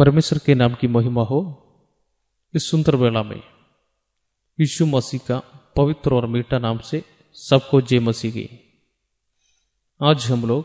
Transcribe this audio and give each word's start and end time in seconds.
परमेश्वर 0.00 0.38
के 0.46 0.54
नाम 0.54 0.74
की 0.74 0.86
महिमा 0.86 1.22
हो। 1.22 1.38
इस 2.54 2.70
सुंदर 2.70 2.96
वेला 2.96 3.22
में 3.22 3.42
यीशु 4.58 4.86
मसीह 4.86 5.20
का 5.28 5.38
पवित्र 5.76 6.14
और 6.14 6.26
मीठा 6.26 6.58
नाम 6.58 6.78
से 6.78 7.02
सबको 7.34 7.80
जय 7.80 7.98
मसीह 7.98 8.32
की। 8.32 8.46
आज 10.02 10.26
हम 10.26 10.48
लोग 10.48 10.64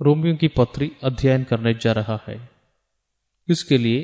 रोमियो 0.00 0.36
की 0.36 0.48
पत्री 0.48 0.90
अध्ययन 1.04 1.44
करने 1.44 1.74
जा 1.74 1.92
रहा 1.92 2.18
है। 2.28 2.50
इसके 3.48 3.78
लिए 3.78 4.00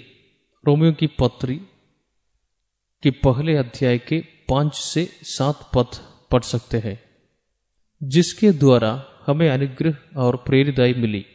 रोमियो 0.64 0.92
की 0.92 1.06
पत्री 1.06 1.56
के 3.02 3.10
पहले 3.10 3.56
अध्याय 3.56 3.98
के 3.98 4.20
पाँच 4.48 4.74
से 4.74 5.04
सात 5.22 5.70
पद 5.74 5.96
पढ़ 6.30 6.42
सकते 6.42 6.78
हैं, 6.78 7.00
जिसके 8.02 8.52
द्वारा 8.52 9.06
हमें 9.26 9.48
अनुग्रह 9.50 9.96
और 10.16 10.36
प्रेरिताई 10.36 10.94
मिली 10.94 11.26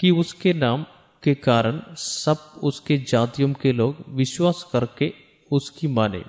कि 0.00 0.10
उसके 0.10 0.52
नाम 0.52 0.86
के 1.22 1.34
कारण 1.34 1.80
सब 1.94 2.60
उसके 2.62 2.96
जातियों 3.08 3.52
के 3.52 3.72
लोग 3.72 4.04
विश्वास 4.08 4.64
करके 4.72 5.12
उसकी 5.50 5.88
माने, 5.88 6.22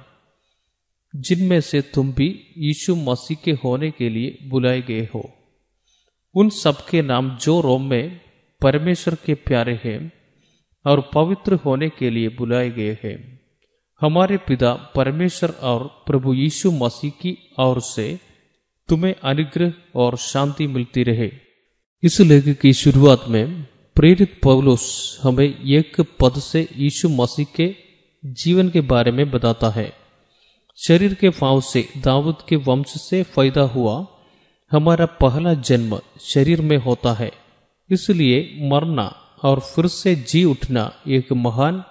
जिनमें 1.13 1.59
से 1.61 1.81
तुम 1.81 2.11
भी 2.13 2.27
यीशु 2.57 2.95
मसीह 2.95 3.37
के 3.43 3.51
होने 3.63 3.91
के 3.91 4.09
लिए 4.09 4.37
बुलाए 4.49 4.81
गए 4.81 5.07
हो। 5.15 5.23
उन 6.35 6.49
सबके 6.49 7.01
नाम 7.01 7.29
जो 7.37 7.59
रोम 7.61 7.89
में 7.89 8.19
परमेश्वर 8.61 9.15
के 9.25 9.33
प्यारे 9.33 9.79
हैं 9.83 10.11
और 10.85 11.01
पवित्र 11.13 11.53
होने 11.55 11.89
के 11.89 12.09
लिए 12.09 12.29
बुलाए 12.29 12.69
गए 12.69 12.97
हैं। 13.03 13.17
हमारे 14.01 14.37
पिता 14.37 14.73
परमेश्वर 14.95 15.49
और 15.49 15.83
प्रभु 16.07 16.33
यीशु 16.33 16.71
मसीह 16.71 17.11
की 17.11 17.37
ओर 17.59 17.81
से 17.81 18.19
तुम्हें 18.89 19.15
अनुग्रह 19.23 19.73
और 19.95 20.17
शांति 20.17 20.67
मिलती 20.67 21.03
रहे। 21.03 21.31
इस 22.03 22.19
लेख 22.21 22.59
की 22.59 22.73
शुरुआत 22.73 23.25
में 23.27 23.67
प्रेरित 23.95 24.39
पौलोस 24.43 24.83
हमें 25.23 25.65
एक 25.65 26.01
पद 26.01 26.33
से 26.33 26.67
यीशु 26.75 27.09
मसीह 27.09 27.45
के 27.55 27.75
जीवन 28.25 28.69
के 28.69 28.81
बारे 28.81 29.11
में 29.11 29.31
बताता 29.31 29.69
है। 29.69 29.93
शरीर 30.77 31.13
के 31.13 31.29
फाव 31.29 31.61
से 31.61 31.89
दाऊद 31.97 32.37
के 32.49 32.55
वंश 32.55 32.87
से 32.87 33.23
फ़ायदा 33.23 33.61
हुआ 33.61 34.07
हमारा 34.71 35.05
पहला 35.05 35.53
जन्म 35.53 35.99
शरीर 36.21 36.61
में 36.61 36.77
होता 36.77 37.13
है। 37.13 37.31
इसलिए 37.89 38.69
मरना 38.69 39.07
और 39.43 39.59
फिर 39.59 39.87
से 39.87 40.15
जी 40.15 40.43
उठना 40.43 40.93
एक 41.07 41.33
महान 41.33 41.83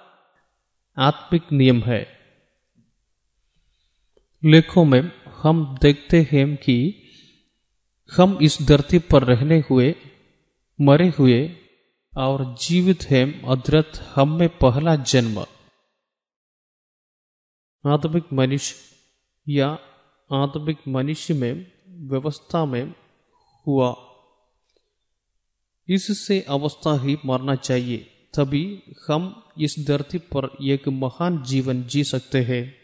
आत्मिक 0.97 1.43
नियम 1.51 1.81
है। 1.81 2.07
लेखों 4.45 4.85
में 4.85 5.11
हम 5.41 5.77
देखते 5.81 6.27
हैं 6.31 6.55
कि 6.55 6.95
हम 8.17 8.37
इस 8.41 8.57
धरती 8.61 8.99
पर 8.99 9.23
रहने 9.23 9.63
हुए, 9.69 9.95
मरे 10.81 11.07
हुए 11.19 11.55
और 12.17 12.55
जीवित 12.61 13.03
हैं 13.03 13.41
अद्रत 13.41 13.91
हम 14.15 14.39
में 14.39 14.49
पहला 14.57 14.95
जन्म। 14.95 15.39
आत्मिक 17.85 18.33
मनुष्य 18.33 18.75
या 19.47 19.67
आत्मिक 20.31 20.77
मनुष्य 20.87 21.33
में 21.33 21.71
व्यवस्था 21.87 22.65
में 22.65 22.93
हुआ। 23.67 23.95
इससे 25.89 26.41
अवस्था 26.41 27.01
ही 27.01 27.17
मरना 27.25 27.55
चाहिए, 27.55 27.97
तभी 28.35 28.83
हम 29.07 29.53
इस 29.59 29.75
धरती 29.87 30.17
पर 30.17 30.57
एक 30.63 30.87
महान 30.87 31.43
जीवन 31.43 31.83
जी 31.83 32.03
सकते 32.03 32.43
हैं। 32.43 32.75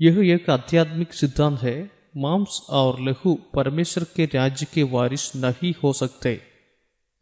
यह 0.00 0.34
एक 0.34 0.50
आध्यात्मिक 0.50 1.14
सिद्धांत 1.14 1.60
है, 1.60 1.90
मांस 2.16 2.66
और 2.70 3.00
लहू 3.00 3.34
परमेश्वर 3.54 4.04
के 4.04 4.24
राज्य 4.24 4.66
के 4.74 4.82
वारिस 4.82 5.36
नहीं 5.36 5.74
हो 5.82 5.92
सकते। 5.92 6.42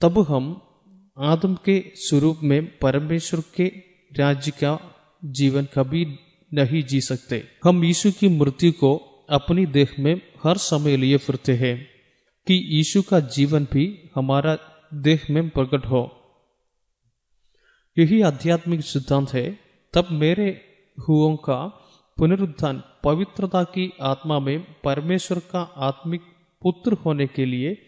तब 0.01 0.19
हम 0.19 0.67
आदम 1.23 1.55
के 1.55 1.93
स्वरूप 1.95 2.41
में 2.43 2.79
परमेश्वर 2.79 3.41
के 3.57 3.65
राज्य 4.19 4.51
का 4.51 4.95
जीवन 5.25 5.65
कभी 5.65 6.07
नहीं 6.55 6.83
जी 6.83 7.01
सकते। 7.01 7.45
हम 7.65 7.85
यीशु 7.85 8.13
की 8.13 8.29
मृत्यु 8.29 8.73
को 8.73 8.97
अपनी 9.31 9.67
देह 9.67 9.89
में 9.99 10.21
हर 10.45 10.57
समय 10.57 10.97
लिए 10.97 11.17
फिरते 11.17 11.53
हैं 11.53 11.89
कि 12.47 12.55
यीशु 12.55 13.03
का 13.03 13.21
जीवन 13.21 13.67
भी 13.73 14.11
हमारा 14.15 14.59
देह 14.95 15.21
में 15.31 15.49
प्रकट 15.49 15.87
हो। 15.87 16.17
यही 17.99 18.23
आध्यात्मिक 18.23 18.81
सिद्धांत 18.81 19.31
है, 19.31 19.59
तब 19.95 20.09
मेरे 20.11 20.61
हुओं 21.09 21.37
का 21.37 21.67
पुनरुत्थान 22.17 22.83
पवित्रता 23.05 23.65
की 23.65 23.93
आत्मा 24.01 24.39
में 24.39 24.63
परमेश्वर 24.85 25.39
का 25.39 25.61
आत्मिक 25.61 26.21
पुत्र 26.63 26.93
होने 26.93 27.27
के 27.27 27.45
लिए 27.45 27.83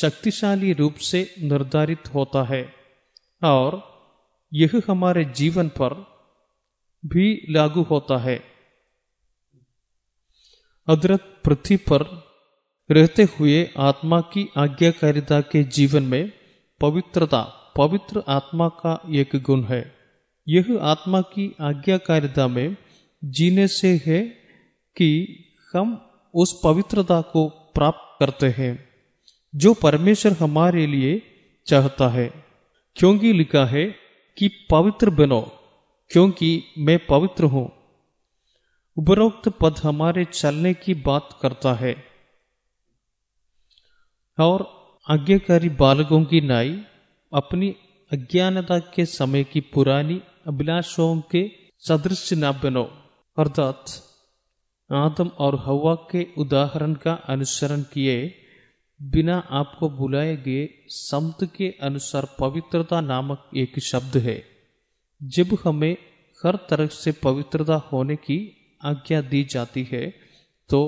शक्तिशाली 0.00 0.72
रूप 0.72 0.94
से 0.94 1.34
निर्धारित 1.42 2.14
होता 2.14 2.42
है 2.42 2.72
और 3.44 3.92
यह 4.54 4.82
हमारे 4.88 5.24
जीवन 5.24 5.68
पर 5.68 5.94
भी 7.06 7.46
लागू 7.50 7.82
होता 7.82 8.16
है। 8.16 8.42
अदरत 10.88 11.42
पृथ्वी 11.44 11.76
पर 11.76 12.32
रहते 12.90 13.22
हुए 13.22 13.70
आत्मा 13.78 14.20
की 14.20 14.50
आज्ञाकारिता 14.56 15.40
के 15.40 15.64
जीवन 15.64 16.02
में 16.02 16.32
पवित्रता, 16.80 17.42
पवित्र 17.76 18.22
आत्मा 18.28 18.68
का 18.68 19.02
एक 19.10 19.30
गुण 19.36 19.64
है। 19.64 19.94
यह 20.48 20.78
आत्मा 20.82 21.20
की 21.20 21.56
आज्ञाकारिता 21.60 22.48
में 22.48 22.76
जीने 23.24 23.68
से 23.68 24.02
है 24.06 24.22
कि 24.96 25.38
हम 25.76 26.12
उस 26.34 26.60
पवित्रता 26.64 27.20
को 27.20 27.48
प्राप्त 27.48 28.16
करते 28.20 28.46
हैं। 28.46 28.91
जो 29.54 29.74
परमेश्वर 29.74 30.32
हमारे 30.32 30.86
लिए 30.86 31.22
चाहता 31.66 32.08
है। 32.08 32.44
क्योंकि 32.96 33.32
लिखा 33.32 33.64
है 33.64 33.84
कि 34.38 34.66
पवित्र 34.70 35.10
बनो, 35.10 35.40
क्योंकि 36.10 36.64
मैं 36.78 37.06
पवित्र 37.06 37.44
हूँ। 37.44 37.72
उपरोक्त 38.96 39.48
पद 39.48 39.74
हमारे 39.82 40.24
चलने 40.24 40.74
की 40.74 40.94
बात 40.94 41.38
करता 41.42 41.74
है। 41.74 42.04
और 44.40 44.82
आज्ञाकारी 45.10 45.68
बालकों 45.68 46.24
की 46.24 46.40
नाई 46.40 46.82
अपनी 47.34 47.76
अज्ञानता 48.12 48.78
के 48.78 49.04
समय 49.06 49.44
की 49.44 49.60
पुरानी 49.60 50.22
अभिलाषाओं 50.46 51.20
के 51.20 51.50
सदृश 51.78 52.32
न 52.32 52.60
बनो, 52.62 52.84
अर्थात 53.38 53.84
आदम 54.92 55.28
और 55.28 55.58
हवा 55.58 55.94
के 55.94 56.26
उदाहरण 56.38 56.94
का 56.94 57.12
अनुसरण 57.12 57.82
किए 57.82 58.38
बिना 59.02 59.36
आपको 59.50 59.88
बुलाए 59.90 60.36
गए 60.36 60.66
संत 60.88 61.44
के 61.56 61.68
अनुसार 61.82 62.26
पवित्रता 62.40 63.00
नामक 63.00 63.50
एक 63.56 63.78
शब्द 63.80 64.16
है। 64.16 64.44
जब 65.20 65.56
हमें 65.64 65.96
हर 66.44 66.56
तरह 66.70 66.86
से 66.86 67.12
पवित्रता 67.12 67.74
होने 67.74 68.16
की 68.16 68.38
आज्ञा 68.84 69.20
दी 69.20 69.44
जाती 69.44 69.88
है 69.92 70.06
तो 70.70 70.80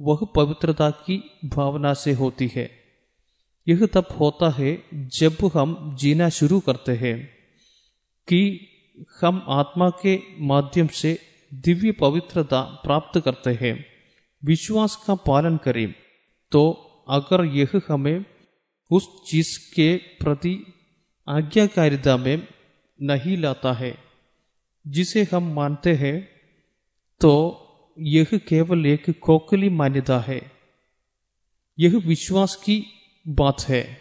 वह 0.00 0.26
पवित्रता 0.36 0.90
की 0.90 1.16
भावना 1.44 1.92
से 1.94 2.12
होती 2.12 2.50
है। 2.54 2.70
यह 3.66 3.86
तब 3.86 4.08
होता 4.20 4.50
है 4.50 4.82
जब 4.92 5.50
हम 5.54 5.96
जीना 6.00 6.28
शुरू 6.28 6.60
करते 6.60 6.92
हैं 6.92 7.18
कि 8.28 8.40
हम 9.20 9.44
आत्मा 9.48 9.88
के 10.02 10.18
माध्यम 10.40 10.86
से 10.86 11.18
दिव्य 11.54 11.92
पवित्रता 11.92 12.60
प्राप्त 12.60 13.20
करते 13.20 13.50
हैं, 13.50 13.84
विश्वास 14.42 14.96
का 15.06 15.14
पालन 15.14 15.56
करें 15.56 15.94
तो 16.52 16.85
अगर 17.08 17.44
यह 17.44 17.68
हमें 17.88 18.24
उस 18.90 19.30
चीज़ 19.30 19.74
के 19.74 19.96
प्रति 19.96 20.72
आज्ञाकारिता 21.28 22.16
में 22.16 22.48
नहीं 23.02 23.36
लाता 23.36 23.72
है, 23.72 23.98
जिसे 24.86 25.26
हम 25.32 25.54
मानते 25.54 25.94
हैं 25.94 26.28
तो 27.20 27.32
यह 27.98 28.26
केवल 28.34 28.86
एक 28.86 29.20
खोखली 29.20 29.68
मान्यता 29.68 30.18
है। 30.20 30.52
यह 31.78 31.96
विश्वास 31.98 32.56
की 32.56 32.86
बात 33.28 33.60
है। 33.68 33.98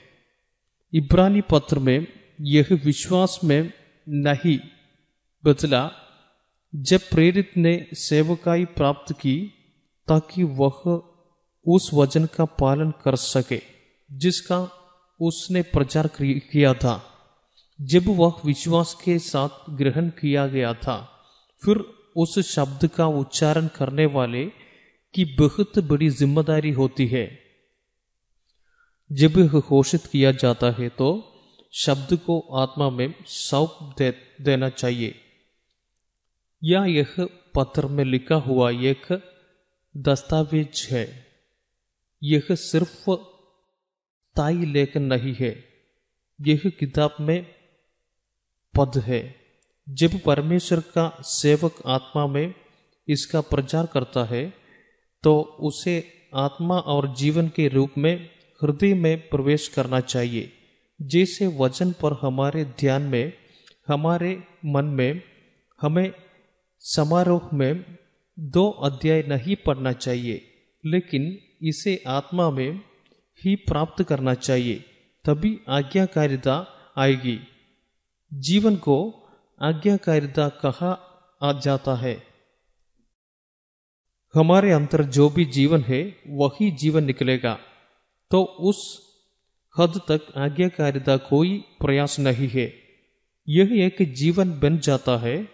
इब्रानी 0.94 1.42
पत्र 1.42 1.80
में 1.80 2.08
यह 2.42 2.68
विश्वास 2.72 3.40
में 3.44 3.74
नहीं। 4.10 4.60
बदला 5.46 5.92
जब 6.76 7.00
प्रेरित 7.00 7.52
ने 7.58 7.88
सेवकाई 7.94 8.66
प्राप्त 8.66 9.14
की, 9.14 9.54
ताकि 10.08 10.44
वह 10.44 11.15
उस 11.66 11.90
वचन 11.94 12.26
का 12.26 12.46
पालन 12.46 12.92
कर 12.92 13.16
सके 13.16 13.62
जिसका 14.10 14.70
उसने 15.20 15.62
प्रचार 15.62 16.10
किया 16.22 16.74
था। 16.74 17.12
जब 17.82 18.04
वह 18.08 18.42
विश्वास 18.46 18.94
के 19.06 19.20
साथ 19.20 19.70
ग्रहण 19.70 20.10
किया 20.10 20.48
गया 20.48 20.74
था 20.74 20.98
फिर 21.64 21.78
उस 22.18 22.40
शब्द 22.40 22.88
का 22.88 23.08
उच्चारण 23.08 23.68
करने 23.68 24.06
वाले 24.06 24.46
की 25.14 25.26
बहुत 25.40 25.80
बड़ी 25.80 26.10
ज़िम्मेदारी 26.10 26.72
होती 26.72 27.08
है। 27.08 27.26
जब 29.12 29.38
यह 29.38 29.60
घोषित 29.60 30.06
किया 30.06 30.32
जाता 30.32 30.72
है 30.72 30.90
तो 30.90 31.10
शब्द 31.74 32.16
को 32.16 32.40
आत्मा 32.40 32.90
में 32.90 33.14
सौंप 33.28 33.96
दे, 33.98 34.12
देना 34.42 34.70
चाहिए। 34.70 35.16
या 36.64 36.86
यह 36.86 37.16
पत्र 37.56 37.88
में 37.88 38.04
लिखा 38.06 38.36
हुआ 38.36 38.72
एक 38.72 39.22
दस्तावेज़ 39.98 40.94
है। 40.94 41.25
यह 42.22 42.48
सिर्फ़ 42.52 43.10
ताई 44.36 44.66
लेखन 44.66 45.02
नहीं 45.04 45.34
है। 45.40 45.52
यह 46.40 46.62
किताब 46.80 47.16
में 47.20 47.46
पद 48.74 48.98
है। 48.98 49.36
जब 49.88 50.20
परमेश्वर 50.22 50.80
का 50.80 51.06
सेवक 51.22 51.76
आत्मा 51.88 52.26
में 52.28 52.54
इसका 53.08 53.42
प्रचार 53.42 53.86
करता 53.86 54.24
है 54.24 54.54
तो 55.24 55.40
उसे 55.60 56.04
आत्मा 56.36 56.78
और 56.78 57.16
जीवन 57.16 57.48
के 57.48 57.68
रूप 57.68 57.92
में 57.98 58.30
हृदय 58.62 58.94
में 58.94 59.30
प्रवेश 59.30 59.68
करना 59.68 60.00
चाहिए। 60.00 60.52
जैसे 61.02 61.48
वचन 61.48 61.92
पर 61.92 62.14
हमारे 62.22 62.66
ध्यान 62.66 63.02
में, 63.02 63.34
हमारे 63.88 64.44
मन 64.66 64.86
में, 64.86 65.22
हमें 65.82 66.14
समारोह 66.80 67.50
में 67.54 67.98
दो 68.40 68.70
अध्याय 68.70 69.24
नहीं 69.28 69.56
पढ़ना 69.56 69.92
चाहिए, 69.92 70.42
लेकिन 70.86 71.38
इसे 71.66 72.04
आत्मा 72.08 72.50
में 72.50 72.82
ही 73.46 73.56
प्राप्त 73.56 74.04
करना 74.04 74.34
चाहिए, 74.34 74.76
तभी 75.26 75.60
आज्ञाकारिता 75.70 76.68
आएगी। 76.98 77.40
जीवन 78.34 78.76
को 78.76 79.24
आज्ञाकारिता 79.62 80.50
कहा 80.50 81.12
आ 81.44 81.60
जाता 81.60 81.96
है। 81.96 82.24
हमारे 84.36 84.72
अंतर 84.72 85.04
जो 85.04 85.30
भी 85.30 85.46
जीवन 85.46 85.82
है, 85.82 86.18
वही 86.28 86.72
जीवन 86.72 87.04
निकलेगा। 87.04 87.60
तो 88.32 88.44
उस 88.44 89.06
हद 89.80 90.02
तक 90.12 90.38
आज्ञाकारिता 90.38 91.18
कोई 91.18 91.58
प्रयास 91.58 92.20
नहीं 92.20 92.48
है। 92.48 92.74
यह 93.50 93.86
एक 93.86 94.14
जीवन 94.14 94.60
बन 94.60 94.78
जाता 94.78 95.18
है, 95.18 95.48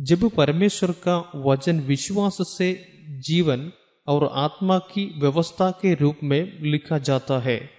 जब 0.00 0.30
परमेश्वर 0.30 0.90
का 0.90 1.32
वचन 1.36 1.80
विश्वास 1.80 2.38
से 2.40 2.92
जीवन 3.08 3.72
और 4.10 4.30
आत्मा 4.32 4.78
की 4.78 5.20
व्यवस्था 5.20 5.70
के 5.70 5.94
रूप 5.94 6.16
में 6.22 6.62
लिखा 6.62 6.98
जाता 6.98 7.38
है। 7.38 7.70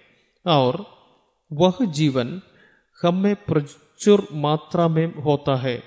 और 0.46 0.86
वह 1.52 1.72
जीवन 1.82 2.42
हम 3.02 3.22
में 3.22 3.36
प्रचुर 3.36 4.28
मात्रा 4.32 4.88
में 4.88 5.14
होता 5.14 5.56
है। 5.56 5.84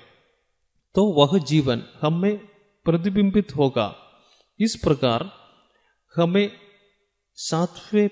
तो 0.94 1.04
वह 1.04 1.38
जीवन 1.38 1.82
हम 2.00 2.22
में 2.22 2.38
प्रतिबिंबित 2.84 3.56
होगा। 3.56 3.96
इस 4.60 4.76
प्रकार 4.76 5.30
हमें 6.16 6.52
सातवें 7.34 8.08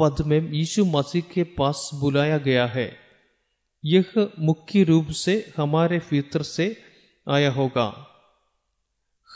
पद 0.00 0.16
में 0.26 0.52
यीशु 0.52 0.84
मसीह 0.84 1.22
के 1.22 1.42
पास 1.42 1.90
बुलाया 1.94 2.38
गया 2.38 2.66
है। 2.66 2.96
यह 3.84 4.12
मुख्य 4.38 4.84
रूप 4.84 5.10
से 5.10 5.52
हमारे 5.56 5.98
भीतर 5.98 6.42
से 6.42 6.76
आया 7.28 7.52
होगा। 7.52 8.06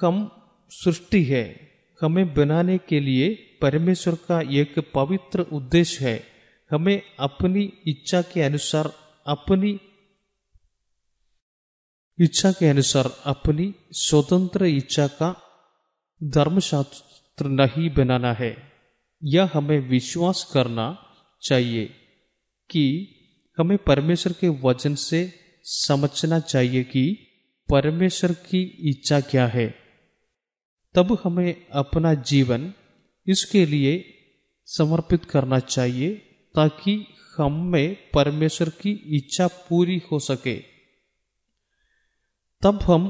हम 0.03 0.31
सृष्टि 0.70 1.25
है। 1.25 1.69
हमें 2.00 2.35
बनाने 2.35 2.79
के 2.79 3.00
लिए 3.00 3.58
परमेश्वर 3.62 4.14
का 4.14 4.41
एक 4.41 4.93
पवित्र 4.94 5.41
उद्देश्य 5.41 6.11
है। 6.11 6.25
हमें 6.70 7.02
अपनी 7.20 7.73
इच्छा 7.87 8.23
के 8.23 8.43
अनुसार, 8.43 8.93
अपनी 9.26 9.81
इच्छा 12.19 12.52
के 12.52 12.67
अनुसार, 12.67 13.23
अपनी 13.25 13.75
स्वतंत्र 13.93 14.64
इच्छा 14.64 15.06
का 15.06 15.43
धर्मशास्त्र 16.23 17.47
नहीं 17.47 17.91
बनाना 17.91 18.32
है। 18.32 18.73
यह 19.25 19.50
हमें 19.55 19.81
विश्वास 19.81 20.50
करना 20.55 21.06
चाहिए 21.43 21.87
कि 22.70 23.14
हमें 23.58 23.79
परमेश्वर 23.79 24.32
के 24.32 24.49
वचन 24.49 24.94
से 24.94 25.32
समझना 25.62 26.38
चाहिए 26.38 26.85
कि 26.85 27.26
परमेश्वर 27.70 28.32
की 28.32 28.62
इच्छा 28.62 29.20
क्या 29.20 29.46
है। 29.46 29.80
तब 30.94 31.16
हमें 31.25 31.54
अपना 31.72 32.14
जीवन 32.14 32.72
इसके 33.26 33.64
लिए 33.66 33.92
समर्पित 34.69 35.25
करना 35.25 35.58
चाहिए 35.58 36.14
ताकि 36.54 36.94
हम 37.38 37.62
में 37.66 37.96
परमेश्वर 38.14 38.69
की 38.81 38.90
इच्छा 39.16 39.46
पूरी 39.69 40.00
हो 40.12 40.19
सके। 40.19 40.56
तब 42.62 42.78
हम 42.82 43.04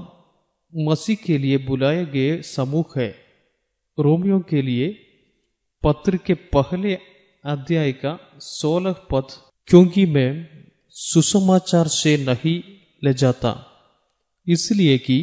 मसीह 0.73 1.17
के 1.17 1.39
लिए 1.39 1.59
बुलाए 1.59 2.05
गए 2.07 2.41
समूह 2.43 2.93
है। 2.97 3.09
रोमियो 3.99 4.41
के 4.41 4.63
लिए 4.63 4.89
पत्र 5.83 6.17
के 6.17 6.35
पहले 6.35 6.95
अध्याय 7.45 7.93
का 7.93 8.19
सोलह 8.41 8.93
पद, 9.11 9.27
क्योंकि 9.69 10.05
मैं 10.07 10.31
सुसमाचार 10.95 11.89
से 11.89 12.17
नहीं 12.17 12.63
ले 13.03 13.13
जाता, 13.15 13.53
इसलिए 14.47 14.99
कि 14.99 15.19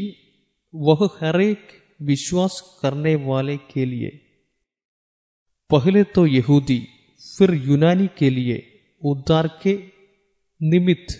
वह 0.73 1.09
हर 1.21 1.41
एक 1.41 1.76
विश्वास 2.01 2.79
करने 2.81 3.15
वाले 3.15 3.57
के 3.57 3.85
लिए। 3.85 4.09
पहले 5.69 6.03
तो 6.03 6.25
यहूदी, 6.25 6.87
फिर 7.37 7.53
यूनानी 7.53 8.07
के 8.17 8.29
लिए 8.29 8.57
उद्धार 9.03 9.47
के 9.63 9.73
निमित्त 10.61 11.15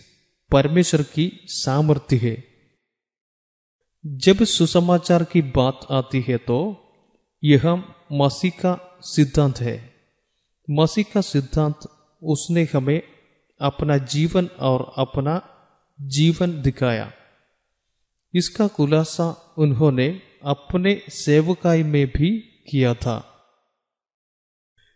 परमेश्वर 0.52 1.02
की 1.04 1.32
सामर्थ्य 1.46 2.18
है। 2.18 2.44
जब 4.06 4.44
सुसमाचार 4.44 5.24
की 5.24 5.42
बात 5.42 5.88
आती 5.92 6.22
है 6.28 6.38
तो 6.38 6.58
यह 7.44 7.84
मसीह 8.12 8.52
का 8.52 9.00
सिद्धांत 9.02 9.58
है। 9.58 9.94
मसीह 10.70 11.06
का 11.14 11.22
सिद्धांत, 11.22 11.80
उसने 12.24 12.68
हमें 12.74 13.02
अपना 13.62 13.98
जीवन 13.98 14.46
और 14.46 14.94
अपना 14.98 15.42
जीवन 16.02 16.62
दिखाया। 16.62 17.12
इसका 18.34 18.68
खुलासा 18.68 19.56
उन्होंने 19.58 20.22
अपने 20.42 21.02
सेवकाई 21.10 21.84
में 21.84 22.08
भी 22.08 22.38
किया 22.70 22.94
था। 22.94 23.34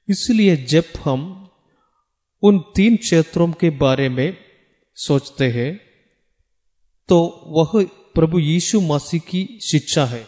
इसलिए 0.10 0.56
जब 0.56 0.84
हम 1.04 1.50
उन 2.44 2.60
तीन 2.76 2.98
क्षेत्रों 2.98 3.52
के 3.52 3.70
बारे 3.70 4.10
में 4.10 4.38
सोचते 4.96 5.48
हैं 5.52 5.80
तो 7.10 7.44
वह 7.48 7.84
प्रभु 8.16 8.40
यीशु 8.40 8.82
मसीह 8.82 9.20
की 9.20 9.60
शिक्षा 9.62 10.06
है। 10.06 10.26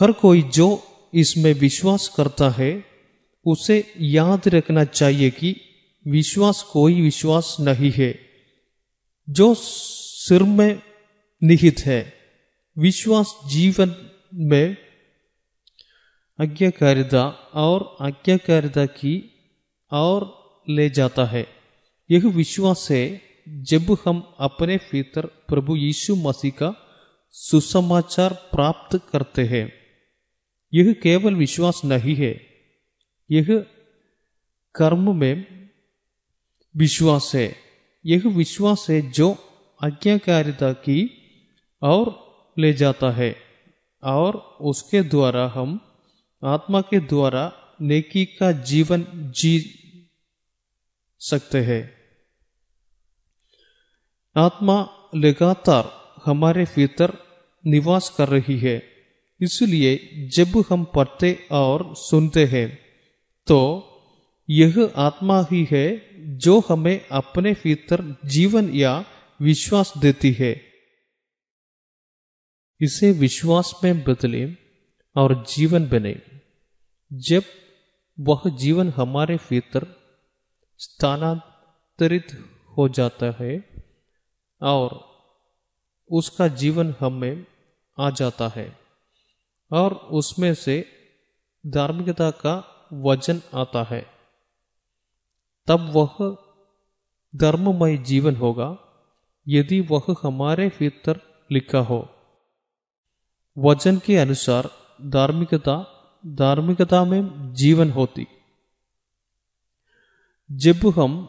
हर 0.00 0.12
कोई 0.12 0.42
जो 0.42 0.82
इसमें 1.14 1.52
विश्वास 1.54 2.08
करता 2.16 2.50
है, 2.50 2.84
उसे 3.46 3.94
याद 4.00 4.48
रखना 4.48 4.84
चाहिए 4.84 5.30
कि 5.30 5.54
विश्वास 6.06 6.62
कोई 6.62 7.00
विश्वास 7.00 7.56
नहीं 7.60 7.92
है, 7.92 8.18
जो 9.28 9.54
सिर 9.54 10.42
में 10.42 10.82
निहित 11.42 11.80
है। 11.80 12.17
विश्वास 12.78 13.34
जीवन 13.46 13.94
में 14.34 14.76
आज्ञाकारिता 16.38 17.22
और 17.54 17.96
आज्ञाकारिता 18.00 18.86
की 18.86 19.14
और 19.92 20.26
ले 20.68 20.90
जाता 20.90 21.24
है 21.24 21.46
यह 22.10 22.26
विश्वास 22.26 22.90
है 22.90 23.22
जब 23.48 23.96
हम 24.04 24.34
अपने 24.38 24.76
भीतर 24.76 25.26
प्रभु 25.48 25.76
यीशु 25.76 26.16
मसीह 26.16 26.50
का 26.50 26.74
सुसमाचार 27.30 28.32
प्राप्त 28.32 29.00
करते 29.12 29.42
हैं 29.44 29.72
यह 30.74 30.92
केवल 30.92 31.34
विश्वास 31.34 31.80
नहीं 31.84 32.14
है 32.14 32.40
यह 33.30 33.66
कर्म 34.74 35.16
में 35.16 35.46
विश्वास 36.76 37.32
है 37.34 37.56
यह 38.06 38.28
विश्वास 38.28 38.86
है 38.90 39.10
जो 39.10 39.36
आज्ञाकारिता 39.82 40.72
की 40.72 41.00
और 41.82 42.27
ले 42.58 42.72
जाता 42.72 43.10
है 43.10 43.36
और 44.02 44.36
उसके 44.60 45.02
द्वारा 45.02 45.46
हम 45.46 45.80
आत्मा 46.44 46.80
के 46.80 47.00
द्वारा 47.00 47.52
नेकी 47.80 48.24
का 48.24 48.52
जीवन 48.52 49.06
जी 49.38 49.58
सकते 51.20 51.58
हैं। 51.58 51.82
आत्मा 54.36 54.88
लगातार 55.14 55.90
हमारे 56.26 56.64
भीतर 56.64 57.12
निवास 57.64 58.14
कर 58.18 58.28
रही 58.28 58.58
है। 58.58 58.82
इसलिए 59.40 59.96
जब 60.34 60.64
हम 60.70 60.84
पढ़ते 60.84 61.48
और 61.50 61.94
सुनते 61.96 62.44
हैं 62.44 62.68
तो 63.46 63.60
यह 64.50 64.92
आत्मा 64.96 65.40
ही 65.52 65.68
है 65.70 65.86
जो 66.38 66.60
हमें 66.68 67.06
अपने 67.12 67.52
भीतर 67.52 68.16
जीवन 68.24 68.70
या 68.74 69.04
विश्वास 69.42 69.92
देती 69.98 70.32
है। 70.32 70.67
इसे 72.80 73.10
विश्वास 73.12 73.74
में 73.84 74.04
बदले 74.04 74.56
और 75.16 75.44
जीवन 75.44 75.88
बने। 75.88 76.14
जब 77.12 77.42
वह 78.20 78.42
जीवन 78.58 78.88
हमारे 78.90 79.36
भीतर 79.36 79.86
स्थानांतरित 80.80 82.26
हो 82.76 82.88
जाता 82.88 83.30
है 83.40 83.52
और 84.60 84.90
उसका 86.10 86.48
जीवन 86.48 86.94
हमें 87.00 87.46
आ 87.98 88.10
जाता 88.10 88.48
है 88.48 88.78
और 89.70 89.94
उसमें 89.94 90.54
से 90.54 90.84
धार्मिकता 91.64 92.30
का 92.30 92.54
वज़न 92.92 93.40
आता 93.54 93.82
है, 93.82 94.06
तब 95.68 95.90
वह 95.92 96.36
धर्ममय 97.34 97.96
जीवन 97.96 98.36
होगा, 98.36 98.68
यदि 99.46 99.80
वह 99.80 100.06
हमारे 100.22 100.68
भीतर 100.68 101.20
लिखा 101.52 101.78
हो। 101.78 102.17
वचन 103.58 103.98
के 103.98 104.16
अनुसार 104.16 104.68
धार्मिकता 105.02 105.76
धार्मिकता 106.26 107.04
में 107.04 107.54
जीवन 107.54 107.90
होती। 107.90 108.26
जब 110.52 110.92
हम 110.96 111.28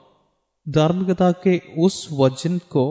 धार्मिकता 0.70 1.32
के 1.32 1.62
उस 1.78 2.08
वचन 2.12 2.58
को 2.58 2.86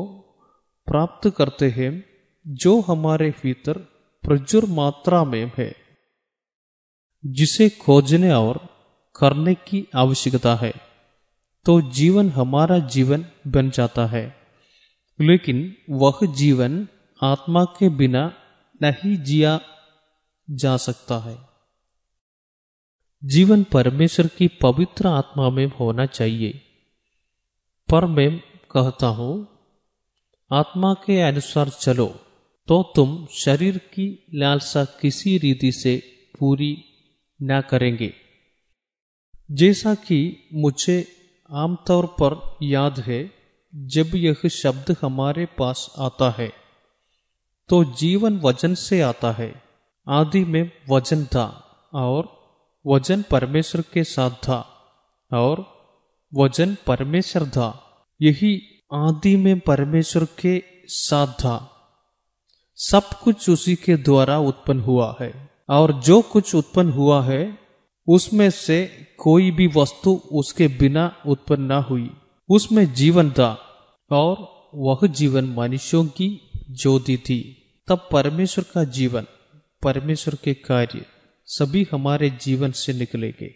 प्राप्त 0.86 1.30
करते 1.30 1.70
हैं, 1.70 2.04
जो 2.46 2.80
हमारे 2.80 3.30
भीतर 3.30 3.78
प्रचुर 4.24 4.64
मात्रा 4.64 5.24
में 5.24 5.52
है, 5.58 5.74
जिसे 7.26 7.68
खोजने 7.68 8.32
और 8.32 8.58
करने 9.20 9.54
की 9.54 9.86
आवश्यकता 9.94 10.54
है 10.54 10.72
तो 11.64 11.80
जीवन 11.80 12.30
हमारा 12.30 12.78
जीवन 12.78 13.24
बन 13.46 13.70
जाता 13.70 14.06
है। 14.06 14.36
लेकिन 15.20 15.76
वह 15.90 16.18
जीवन 16.24 16.88
आत्मा 17.22 17.64
के 17.64 17.88
बिना 17.88 18.32
नहीं 18.82 19.16
जिया 19.16 19.60
जा 20.50 20.76
सकता 20.76 21.18
है। 21.18 21.38
जीवन 23.24 23.64
परमेश्वर 23.64 24.26
की 24.26 24.48
पवित्र 24.48 25.06
आत्मा 25.06 25.50
में 25.50 25.66
होना 25.66 26.06
चाहिए। 26.06 26.50
पर 27.90 28.04
मैं 28.06 28.38
कहता 28.70 29.06
हूँ, 29.06 29.48
आत्मा 30.52 30.94
के 30.94 31.20
अनुसार 31.20 31.68
चलो 31.68 32.20
तो 32.68 32.92
तुम 32.96 33.26
शरीर 33.26 33.78
की 33.78 34.26
लालसा 34.34 34.84
किसी 34.84 35.38
रीति 35.38 35.72
से 35.72 36.02
पूरी 36.38 36.84
न 37.42 37.60
करेंगे। 37.60 38.14
जैसा 39.50 39.94
कि 39.94 40.48
मुझे 40.54 41.06
आमतौर 41.50 42.06
पर 42.06 42.56
याद 42.62 43.00
है, 43.00 43.32
जब 43.74 44.10
यह 44.14 44.48
शब्द 44.48 44.96
हमारे 45.02 45.46
पास 45.46 45.94
आता 45.98 46.30
है 46.30 46.67
तो 47.68 47.84
जीवन 47.84 48.40
वज़न 48.44 48.74
से 48.74 49.00
आता 49.00 49.32
है। 49.32 49.62
आदि 50.08 50.44
में 50.44 50.72
वज़न 50.90 51.24
था 51.24 51.46
और 51.94 52.38
वज़न 52.86 53.24
परमेश्वर 53.30 53.80
के 53.80 54.04
साथ 54.04 54.30
था 54.30 54.68
और 55.32 55.78
वज़न 56.34 56.76
परमेश्वर 56.86 57.44
था। 57.44 57.84
यही 58.22 58.62
आदि 58.94 59.36
में 59.36 59.60
परमेश्वर 59.60 60.24
के 60.24 60.62
साथ 60.86 61.26
था। 61.26 61.74
सब 62.76 63.02
कुछ 63.22 63.50
उसी 63.50 63.74
के 63.74 63.96
द्वारा 63.96 64.38
उत्पन्न 64.38 64.80
हुआ 64.80 65.16
है 65.20 65.50
और 65.68 65.92
जो 65.92 66.22
कुछ 66.22 66.54
उत्पन्न 66.54 66.92
हुआ 66.92 67.24
है, 67.24 67.58
उसमें 68.08 68.50
से 68.50 69.08
कोई 69.18 69.50
भी 69.50 69.66
वस्तु 69.66 70.20
उसके 70.32 70.68
बिना 70.68 71.16
उत्पन्न 71.26 71.62
ना 71.62 71.78
हुई। 71.78 72.10
उसमें 72.48 72.94
जीवन 72.94 73.30
था 73.30 73.60
और 74.12 74.58
वह 74.74 75.06
जीवन 75.06 75.44
मनुष्यों 75.44 76.04
की 76.04 76.50
ज्योति 76.70 77.16
थी। 77.16 77.57
तब 77.88 78.08
परमेश्वर 78.12 78.64
का 78.74 78.84
जीवन, 78.84 79.26
परमेश्वर 79.82 80.34
के 80.44 80.54
कार्य 80.54 81.06
सभी 81.46 81.86
हमारे 81.92 82.30
जीवन 82.30 82.72
से 82.72 82.92
निकलेंगे। 82.92 83.54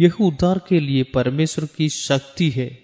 यह 0.00 0.12
उद्धार 0.20 0.58
के 0.68 0.80
लिए 0.80 1.02
परमेश्वर 1.02 1.64
की 1.66 1.88
शक्ति 1.88 2.50
है। 2.50 2.80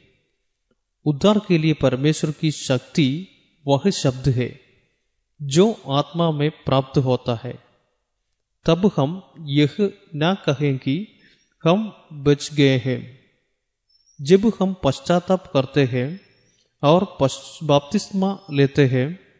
उद्धार 1.04 1.38
के 1.38 1.58
लिए 1.58 1.72
परमेश्वर 1.72 2.30
की 2.30 2.50
शक्ति 2.50 3.28
वह 3.66 3.90
शब्द 3.90 4.28
है 4.28 4.60
जो 5.42 5.82
आत्मा 5.88 6.30
में 6.30 6.50
प्राप्त 6.50 6.98
होता 6.98 7.40
है। 7.44 7.58
तब 8.66 8.92
हम 8.96 9.34
यह 9.40 9.76
ना 10.14 10.34
कहें 10.34 10.78
कि 10.78 11.08
हम 11.64 12.06
बच 12.12 12.54
गए 12.54 12.78
हैं। 12.78 13.20
जब 14.20 14.52
हम 14.60 14.74
पश्चाताप 14.84 15.50
करते 15.52 15.84
हैं 15.84 16.20
और 16.82 17.18
बपतिस्मा 17.64 18.40
लेते 18.50 18.86
हैं 18.86 19.31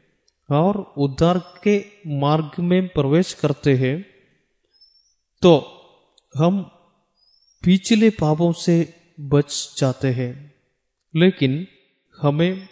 और 0.53 0.95
उद्धार 0.99 1.39
के 1.39 1.85
मार्ग 2.07 2.51
में 2.59 2.89
प्रवेश 2.89 3.35
करते 3.35 3.75
हैं 3.75 4.07
तो 5.43 5.53
हम 6.37 6.63
पिछले 7.65 8.11
पापों 8.11 8.53
से 8.53 8.95
बच 9.21 9.75
जाते 9.79 10.09
हैं। 10.09 10.55
लेकिन 11.17 11.67
हमें 12.23 12.69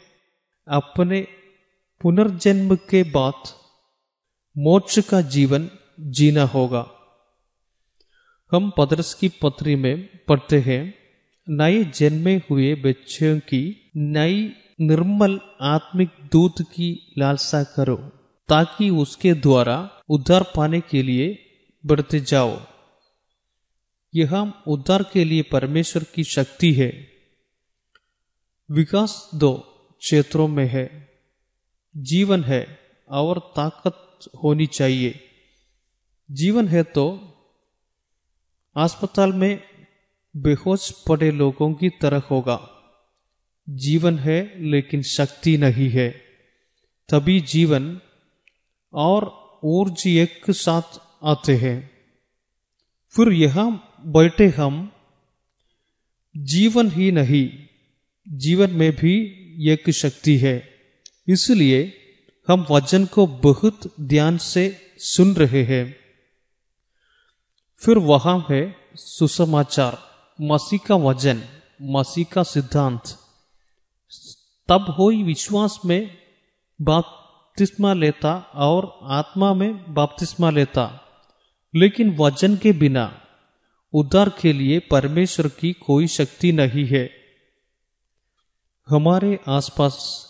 अपने 0.68 1.26
पुनर्जन्म 2.00 2.76
के 2.76 3.02
बाद 3.02 3.42
मोक्ष 4.58 4.98
का 4.98 5.20
जीवन 5.20 5.70
जीना 6.00 6.42
होगा। 6.42 6.90
हम 8.52 8.72
पदरस 8.78 9.14
की 9.14 9.28
पत्री 9.28 9.76
में 9.76 10.08
पढ़ते 10.28 10.60
हैं, 10.60 10.94
नए 11.48 11.84
जन्मे 11.84 12.36
हुए 12.36 12.74
बच्चों 12.74 13.38
की 13.38 13.90
नई 13.96 14.54
निर्मल 14.80 15.40
आत्मिक 15.60 16.08
दूत 16.32 16.62
की 16.62 17.14
लालसा 17.18 17.64
करो, 17.64 17.96
ताकि 18.48 18.90
उसके 18.90 19.34
द्वारा 19.34 19.90
उद्धार 20.08 20.42
पाने 20.56 20.80
के 20.80 21.02
लिए 21.02 21.46
बढ़ते 21.86 22.20
जाओ। 22.20 22.60
यह 24.14 24.34
हम 24.34 24.62
उद्धार 24.66 25.02
के 25.02 25.24
लिए 25.24 25.42
परमेश्वर 25.42 26.04
की 26.04 26.24
शक्ति 26.24 26.72
है। 26.72 27.08
विकास 28.70 29.30
दो 29.34 29.52
क्षेत्रों 30.00 30.48
में 30.48 30.66
है। 30.66 31.08
जीवन 31.96 32.44
है 32.44 32.78
और 33.08 33.52
ताकत 33.56 34.20
होनी 34.44 34.66
चाहिए। 34.66 35.20
जीवन 36.30 36.68
है 36.68 36.82
तो 36.82 37.20
अस्पताल 38.76 39.32
में 39.32 39.62
बेहोश 40.36 40.90
पड़े 40.90 41.30
लोगों 41.30 41.74
की 41.74 41.88
तरह 41.88 42.22
होगा। 42.30 42.79
जीवन 43.70 44.18
है, 44.18 44.62
लेकिन 44.62 45.02
शक्ति 45.02 45.56
नहीं 45.56 45.90
है। 45.90 46.10
तभी 47.08 47.40
जीवन 47.40 48.00
और 48.92 49.50
ऊर्ज 49.64 50.06
एक 50.06 50.50
साथ 50.50 50.82
आते 51.24 51.56
हैं। 51.56 51.90
फिर 53.10 53.28
यहाँ 53.32 53.94
बैठे 54.06 54.48
हम। 54.48 54.92
जीवन 56.36 56.90
ही 56.90 57.12
नहीं, 57.12 57.50
जीवन 58.28 58.70
में 58.70 58.92
भी 58.92 59.36
एक 59.70 59.90
शक्ति 59.90 60.36
है। 60.36 60.74
इसलिए 61.28 61.92
हम 62.48 62.66
वचन 62.70 63.06
को 63.06 63.26
बहुत 63.26 63.94
ध्यान 64.00 64.38
से 64.38 64.80
सुन 64.98 65.34
रहे 65.34 65.62
हैं। 65.64 65.96
फिर 67.76 67.98
वहाँ 67.98 68.46
है 68.50 68.76
सुसमाचार, 68.94 69.98
मसीह 70.40 70.78
का 70.86 70.94
वज़न 70.94 71.42
मसीह 71.82 72.24
का 72.32 72.42
सिद्धांत। 72.42 73.19
तब 74.70 74.94
हो 74.98 75.10
ही 75.10 75.22
विश्वास 75.22 75.80
में 75.84 76.18
बाप्तिस्मा 76.80 77.92
लेता 77.92 78.52
और 78.54 78.98
आत्मा 79.02 79.54
में 79.54 79.94
बाप्तिस्मा 79.94 80.50
लेता। 80.50 81.06
लेकिन 81.74 82.16
वचन 82.16 82.56
के 82.56 82.72
बिना 82.72 83.20
उद्धार 83.92 84.28
के 84.28 84.52
लिए 84.52 84.78
परमेश्वर 84.78 85.48
की 85.48 85.72
कोई 85.72 86.06
शक्ति 86.06 86.52
नहीं 86.52 86.86
है। 86.86 87.10
हमारे 88.88 89.40
आसपास 89.48 90.26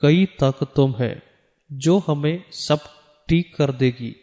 कई 0.00 0.24
ताकतों 0.24 0.92
है 0.98 1.22
जो 1.72 1.98
हमें 1.98 2.50
सब 2.50 2.78
ठीक 3.28 3.56
कर 3.56 3.72
देगी 3.72 4.16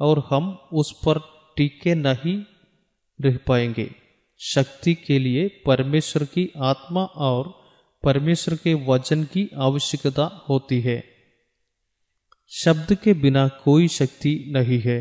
और 0.00 0.28
हम 0.30 0.68
उस 0.72 0.92
पर 0.92 1.18
टीके 1.56 1.94
नहीं 1.94 2.44
रह 3.20 3.38
पाएँगे। 3.46 3.94
शक्ति 4.38 4.94
के 4.94 5.18
लिए 5.18 5.48
परमेश्वर 5.66 6.24
की 6.24 6.52
आत्मा 6.56 7.04
और 7.04 7.63
परमेश्वर 8.04 8.54
के 8.54 8.74
वचन 8.74 9.24
की 9.24 9.48
आवश्यकता 9.56 10.24
होती 10.48 10.80
है। 10.80 11.02
शब्द 12.50 12.94
के 12.94 13.12
बिना 13.12 13.48
कोई 13.48 13.88
शक्ति 13.88 14.44
नहीं 14.48 14.80
है। 14.80 14.98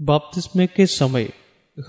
बपतिस्मे 0.00 0.66
के 0.66 0.86
समय 0.86 1.30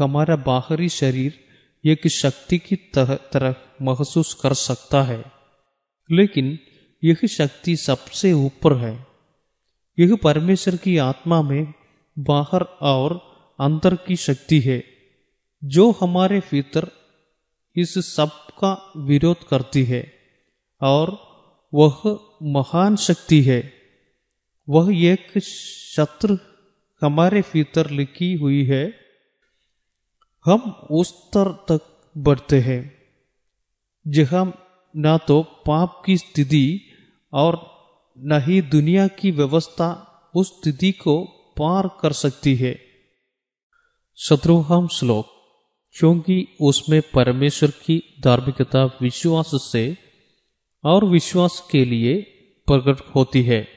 हमारा 0.01 0.35
बाहरी 0.35 0.89
शरीर 0.89 1.39
एक 1.85 2.07
शक्ति 2.07 2.57
की 2.57 2.75
तरह 2.75 3.55
महसूस 3.81 4.33
कर 4.33 4.53
सकता 4.53 5.01
है, 5.03 5.23
लेकिन 6.11 6.59
यह 7.03 7.27
शक्ति 7.27 7.75
सबसे 7.75 8.33
ऊपर 8.33 8.77
है। 8.77 9.07
यह 9.97 10.15
परमेश्वर 10.15 10.75
की 10.75 10.97
आत्मा 10.97 11.41
में 11.41 11.73
बाहर 12.17 12.61
और 12.61 13.19
अंदर 13.59 13.95
की 13.95 14.15
शक्ति 14.15 14.59
है, 14.59 14.83
जो 15.63 15.91
हमारे 15.91 16.39
भीतर 16.39 16.91
इस 17.77 17.93
सब 18.15 18.29
का 18.59 18.91
विरोध 18.97 19.47
करती 19.47 19.83
है 19.83 20.13
और 20.81 21.11
वह 21.73 22.01
महान 22.43 22.95
शक्ति 22.95 23.41
है। 23.41 23.73
वह 24.67 24.89
एक 25.05 25.39
शत्रु 25.39 26.37
हमारे 27.01 27.41
भीतर 27.41 27.89
लिखी 27.89 28.33
हुई 28.33 28.63
है। 28.65 28.83
हम 30.45 30.61
उस 30.91 31.09
स्तर 31.09 31.51
तक 31.71 31.81
बढ़ते 32.17 32.59
हैं, 32.59 32.81
जहाँ 34.05 34.45
न 34.95 35.17
तो 35.17 35.41
पाप 35.43 36.01
की 36.05 36.17
स्थिति 36.17 36.81
और 37.33 37.59
न 38.17 38.41
ही 38.41 38.61
दुनिया 38.61 39.07
की 39.07 39.31
व्यवस्था 39.31 39.89
उस 40.35 40.61
स्थिति 40.61 40.91
को 40.91 41.23
पार 41.57 41.89
कर 42.01 42.11
सकती 42.13 42.55
है। 42.55 42.79
शत्रुहम 44.17 44.87
श्लोक। 44.87 45.36
क्योंकि 45.97 46.47
उसमें 46.61 47.01
परमेश्वर 47.01 47.69
की 47.69 48.13
धार्मिकता 48.23 48.85
विश्वास 49.01 49.51
से 49.53 49.97
और 50.83 51.05
विश्वास 51.05 51.67
के 51.71 51.85
लिए 51.85 52.21
प्रकट 52.71 53.15
होती 53.15 53.41
है। 53.41 53.67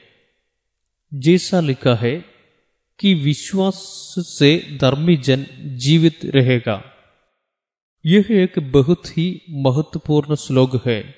जैसा 1.13 1.59
लिखा 1.59 1.95
है 1.95 2.25
कि 2.99 3.13
विश्वास 3.13 3.75
से 4.19 4.77
धर्मी 4.81 5.17
जन 5.17 5.45
जीवित 5.61 6.19
रहेगा। 6.25 6.83
यह 8.05 8.25
एक 8.29 8.71
बहुत 8.71 9.17
ही 9.17 9.41
महत्वपूर्ण 9.49 10.35
श्लोक 10.35 10.87
है। 10.87 11.15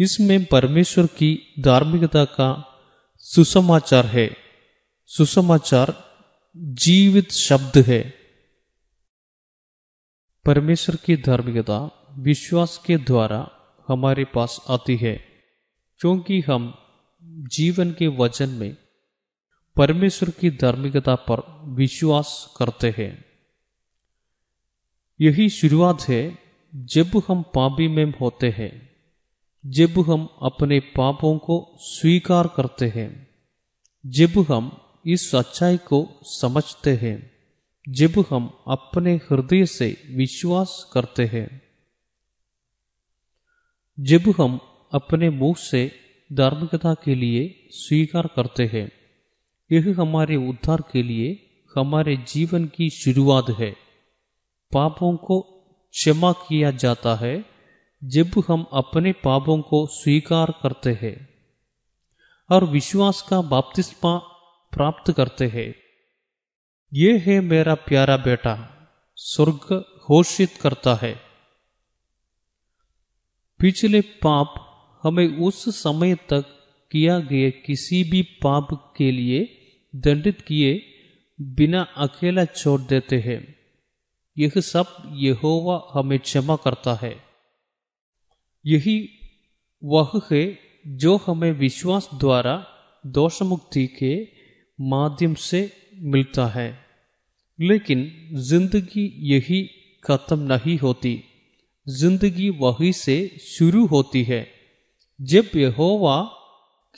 इसमें 0.00 0.44
परमेश्वर 0.44 1.06
की 1.06 1.54
धार्मिकता 1.58 2.24
का 2.24 2.78
सुसमाचार 3.18 4.06
है। 4.06 4.36
सुसमाचार 5.06 6.04
जीवित 6.56 7.32
शब्द 7.32 7.78
है। 7.78 8.15
परमेश्वर 10.46 10.96
की 10.96 11.16
धार्मिकता 11.16 12.06
विश्वास 12.18 12.82
के 12.86 12.96
द्वारा 12.96 13.50
हमारे 13.88 14.24
पास 14.24 14.64
आती 14.68 14.96
है। 14.96 15.24
क्योंकि 15.98 16.40
हम 16.40 16.74
जीवन 17.22 17.90
के 17.90 18.06
वचन 18.06 18.48
में 18.48 18.76
परमेश्वर 19.76 20.30
की 20.30 20.50
धार्मिकता 20.50 21.14
पर 21.14 21.60
विश्वास 21.64 22.54
करते 22.58 22.94
हैं। 22.98 23.24
यही 25.20 25.48
शुरुआत 25.48 26.02
है, 26.02 26.38
जब 26.74 27.22
हम 27.28 27.42
पापी 27.42 27.88
में 27.88 28.18
होते 28.20 28.50
हैं, 28.50 28.90
जब 29.66 30.10
हम 30.10 30.28
अपने 30.42 30.80
पापों 30.80 31.38
को 31.38 31.76
स्वीकार 31.80 32.46
करते 32.46 32.86
हैं, 32.86 33.30
जब 34.06 34.46
हम 34.52 34.80
इस 35.06 35.30
सच्चाई 35.30 35.76
को 35.76 36.20
समझते 36.22 36.90
हैं। 36.96 37.35
जब 37.86 38.24
हम 38.30 38.50
अपने 38.66 39.14
हृदय 39.14 39.64
से 39.66 39.96
विश्वास 40.10 40.90
करते 40.92 41.24
हैं 41.24 41.62
जब 43.98 44.34
हम 44.40 44.58
अपने 44.92 45.30
मुँह 45.30 45.54
से 45.54 45.90
धार्मिकता 46.32 46.94
के 46.94 47.14
लिए 47.14 47.68
स्वीकार 47.72 48.26
करते 48.26 48.64
हैं 48.66 48.90
यह 49.70 49.94
हमारे 50.00 50.36
उद्धार 50.36 50.82
के 50.92 51.02
लिए 51.02 51.28
हमारे 51.76 52.16
जीवन 52.16 52.64
की 52.66 52.90
शुरुआत 52.90 53.50
है 53.50 53.70
पापों 54.72 55.16
को 55.16 55.40
क्षमा 55.94 56.32
किया 56.32 56.70
जाता 56.70 57.14
है 57.14 57.34
जब 58.04 58.42
हम 58.48 58.66
अपने 58.72 59.12
पापों 59.12 59.60
को 59.62 59.86
स्वीकार 59.86 60.54
करते 60.62 60.90
हैं 60.90 61.16
और 62.50 62.64
विश्वास 62.64 63.22
का 63.22 63.40
बाप्तिस्मा 63.40 64.16
प्राप्त 64.72 65.12
करते 65.12 65.46
हैं 65.46 65.74
ये 66.96 67.18
है 67.18 67.40
मेरा 67.40 67.74
प्यारा 67.74 68.16
बेटा, 68.16 68.82
स्वर्ग 69.16 69.84
घोषित 69.98 70.50
करता 70.60 70.94
है। 70.94 71.20
पिछले 73.58 74.00
पाप 74.00 74.54
हमें 75.02 75.38
उस 75.38 75.82
समय 75.82 76.14
तक 76.14 76.44
किया 76.92 77.18
गया 77.18 77.50
किसी 77.50 78.04
भी 78.04 78.22
पाप 78.22 78.94
के 78.96 79.10
लिए 79.10 79.66
दंडित 79.96 80.40
किए 80.40 80.82
बिना 81.40 81.82
अकेला 81.82 82.44
छोड़ 82.44 82.80
देते 82.80 83.16
हैं। 83.16 83.56
यह 84.38 84.52
सब 84.56 85.12
यहोवा 85.16 85.90
हमें 85.94 86.18
क्षमा 86.18 86.56
करता 86.56 86.94
है। 86.94 87.24
यही 88.66 89.08
वह 89.84 90.20
है 90.32 90.58
जो 90.86 91.16
हमें 91.16 91.52
विश्वास 91.52 92.08
द्वारा 92.14 92.66
दोष 93.06 93.42
मुक्ति 93.42 93.86
के 93.86 94.28
माध्यम 94.80 95.34
से 95.34 95.72
मिलता 95.94 96.46
है। 96.46 96.85
लेकिन 97.58 98.00
ज़िंदगी 98.48 99.04
यही 99.26 99.62
खत्म 100.04 100.38
नहीं 100.52 100.76
होती। 100.78 101.14
ज़िंदगी 101.86 102.48
वही 102.58 102.92
से 102.94 103.16
शुरू 103.46 103.86
होती 103.86 104.22
है। 104.22 104.46
जब 105.20 105.56
यहोवा 105.56 106.16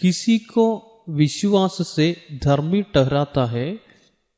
किसी 0.01 0.39
को 0.53 0.65
विश्वास 1.11 1.77
से 1.89 2.07
धर्मी 2.45 2.83
ठहराता 2.95 3.45
है 3.47 3.69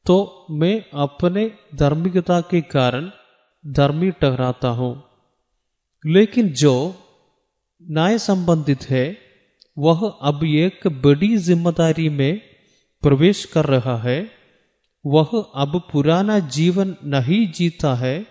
तो 0.06 0.16
मैं 0.50 0.74
अपने 1.02 1.44
धार्मिकता 1.74 2.40
के 2.40 2.60
कारण 2.74 3.10
धर्मी 3.64 4.10
ठहराता 4.20 4.68
हूँ। 4.70 4.92
लेकिन 6.04 6.48
जो 6.54 6.74
न्याय 7.82 8.18
संबंधित 8.18 8.82
है, 8.90 9.06
वह 9.76 10.00
अब 10.22 10.44
एक 10.44 10.86
बड़ी 11.04 11.36
ज़िम्मेदारी 11.38 12.08
में 12.10 12.40
प्रवेश 13.02 13.44
कर 13.44 13.64
रहा 13.66 13.96
है। 14.02 14.18
वह 15.06 15.50
अब 15.54 15.88
पुराना 15.92 16.38
जीवन 16.38 16.96
नहीं 17.04 17.52
जीता 17.52 17.94
है, 17.94 18.26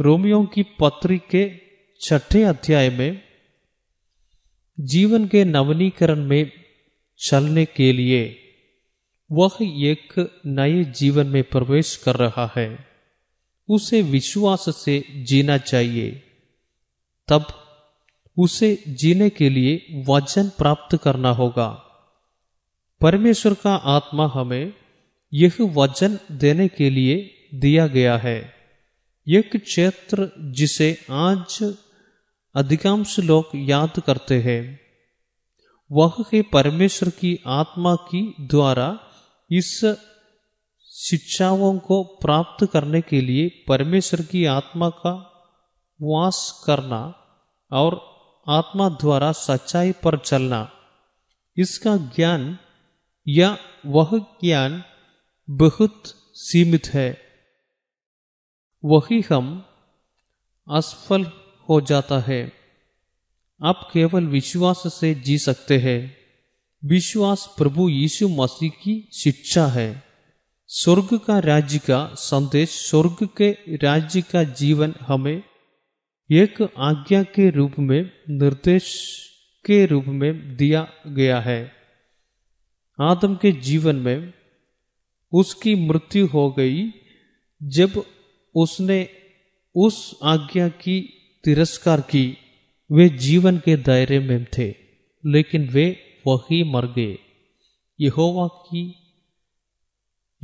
रोमियो 0.00 0.44
की 0.44 0.62
पत्री 0.62 1.18
के 1.18 1.60
छठे 2.00 2.42
अध्याय 2.42 2.90
में, 2.90 3.22
जीवन 4.80 5.26
के 5.26 5.44
नवनीकरण 5.44 6.24
में 6.24 6.52
चलने 7.18 7.64
के 7.64 7.92
लिए, 7.92 8.38
वह 9.32 9.50
एक 9.62 10.40
नए 10.46 10.84
जीवन 10.84 11.26
में 11.26 11.44
प्रवेश 11.44 11.96
कर 11.96 12.16
रहा 12.16 12.52
है। 12.56 12.86
उसे 13.68 14.02
विश्वास 14.02 14.64
से 14.68 15.04
जीना 15.16 15.58
चाहिए। 15.58 16.22
तब 17.28 17.46
उसे 18.38 18.82
जीने 18.88 19.30
के 19.30 19.50
लिए 19.50 20.04
वचन 20.08 20.48
प्राप्त 20.48 20.96
करना 20.96 21.30
होगा। 21.30 21.68
परमेश्वर 23.00 23.54
का 23.54 23.74
आत्मा 23.74 24.26
हमें 24.26 24.72
यह 25.32 25.56
वचन 25.60 26.18
देने 26.32 26.68
के 26.68 26.90
लिए 26.90 27.16
दिया 27.54 27.86
गया 27.86 28.16
है। 28.16 28.54
एक 29.28 29.56
क्षेत्र 29.56 30.30
जिसे 30.38 30.98
आज 31.10 31.74
अधिकांश 32.54 33.18
लोग 33.18 33.44
याद 33.54 34.00
करते 34.06 34.40
हैं, 34.42 34.80
वह 35.92 36.14
है 36.34 36.42
परमेश्वर 36.42 37.08
की 37.08 37.38
आत्मा 37.46 37.94
की 37.94 38.34
द्वारा 38.40 38.98
इस 39.50 39.80
शिक्षाओं 40.90 41.78
को 41.78 42.02
प्राप्त 42.02 42.66
करने 42.72 43.00
के 43.00 43.20
लिए 43.20 43.48
परमेश्वर 43.68 44.22
की 44.22 44.44
आत्मा 44.44 44.88
का 44.88 45.14
वास 46.02 46.64
करना 46.66 47.02
और 47.72 48.16
आत्मा 48.48 48.88
द्वारा 48.88 49.32
सच्चाई 49.32 49.92
पर 49.92 50.18
चलना। 50.18 50.70
इसका 51.56 51.96
ज्ञान 51.96 52.58
या 53.28 53.58
वह 53.86 54.18
ज्ञान 54.18 54.82
बहुत 55.50 56.02
सीमित 56.32 56.86
है। 56.86 57.18
वही 58.84 59.20
हम 59.20 59.66
असफल 60.72 61.24
हो 61.68 61.80
जाता 61.80 62.18
है। 62.18 62.52
आप 63.64 63.90
केवल 63.92 64.26
विश्वास 64.26 64.82
से 64.86 65.14
जी 65.14 65.38
सकते 65.38 65.78
हैं। 65.78 66.16
विश्वास 66.84 67.54
प्रभु 67.58 67.88
यीशु 67.88 68.28
मसीह 68.28 68.70
की 68.70 69.08
शिक्षा 69.14 69.66
है। 69.66 70.02
स्वर्ग 70.68 71.08
का 71.26 71.38
राज्य 71.38 71.78
का 71.78 72.14
संदेश, 72.14 72.70
स्वर्ग 72.90 73.28
के 73.36 73.76
राज्य 73.76 74.22
का 74.22 74.42
जीवन 74.42 74.94
हमें 75.00 75.42
एक 76.32 76.62
आज्ञा 76.78 77.22
के 77.22 77.50
रूप 77.50 77.74
में, 77.78 78.10
निर्देश 78.30 79.18
के 79.66 79.86
रूप 79.86 80.04
में 80.04 80.56
दिया 80.56 80.88
गया 81.06 81.40
है। 81.40 81.72
आदम 83.00 83.36
के 83.36 83.52
जीवन 83.52 83.96
में 83.96 84.35
उसकी 85.32 85.74
मृत्यु 85.74 86.26
हो 86.26 86.50
गई 86.50 86.90
जब 87.62 88.04
उसने 88.54 89.08
उस 89.74 90.18
आज्ञा 90.22 90.68
की 90.68 91.12
तिरस्कार 91.44 92.00
की। 92.00 92.38
वे 92.92 93.08
जीवन 93.08 93.58
के 93.58 93.76
दायरे 93.76 94.18
में 94.18 94.46
थे, 94.58 94.74
लेकिन 95.26 95.68
वे 95.68 96.02
वही 96.26 96.64
मर 96.64 96.86
गए। 96.86 97.18
यहोवा 98.00 98.46
की 98.46 98.94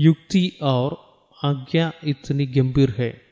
युक्ति 0.01 0.59
और 0.63 1.13
आज्ञा 1.45 1.93
इतनी 2.05 2.47
गंभीर 2.47 2.91
है। 2.91 3.23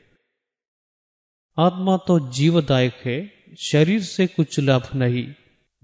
आत्मा 1.59 1.97
तो 1.97 2.31
जीवदायक 2.31 2.93
है, 3.05 3.33
शरीर 3.59 4.01
से 4.01 4.27
कुछ 4.27 4.59
लाभ 4.59 4.89
नहीं। 4.95 5.33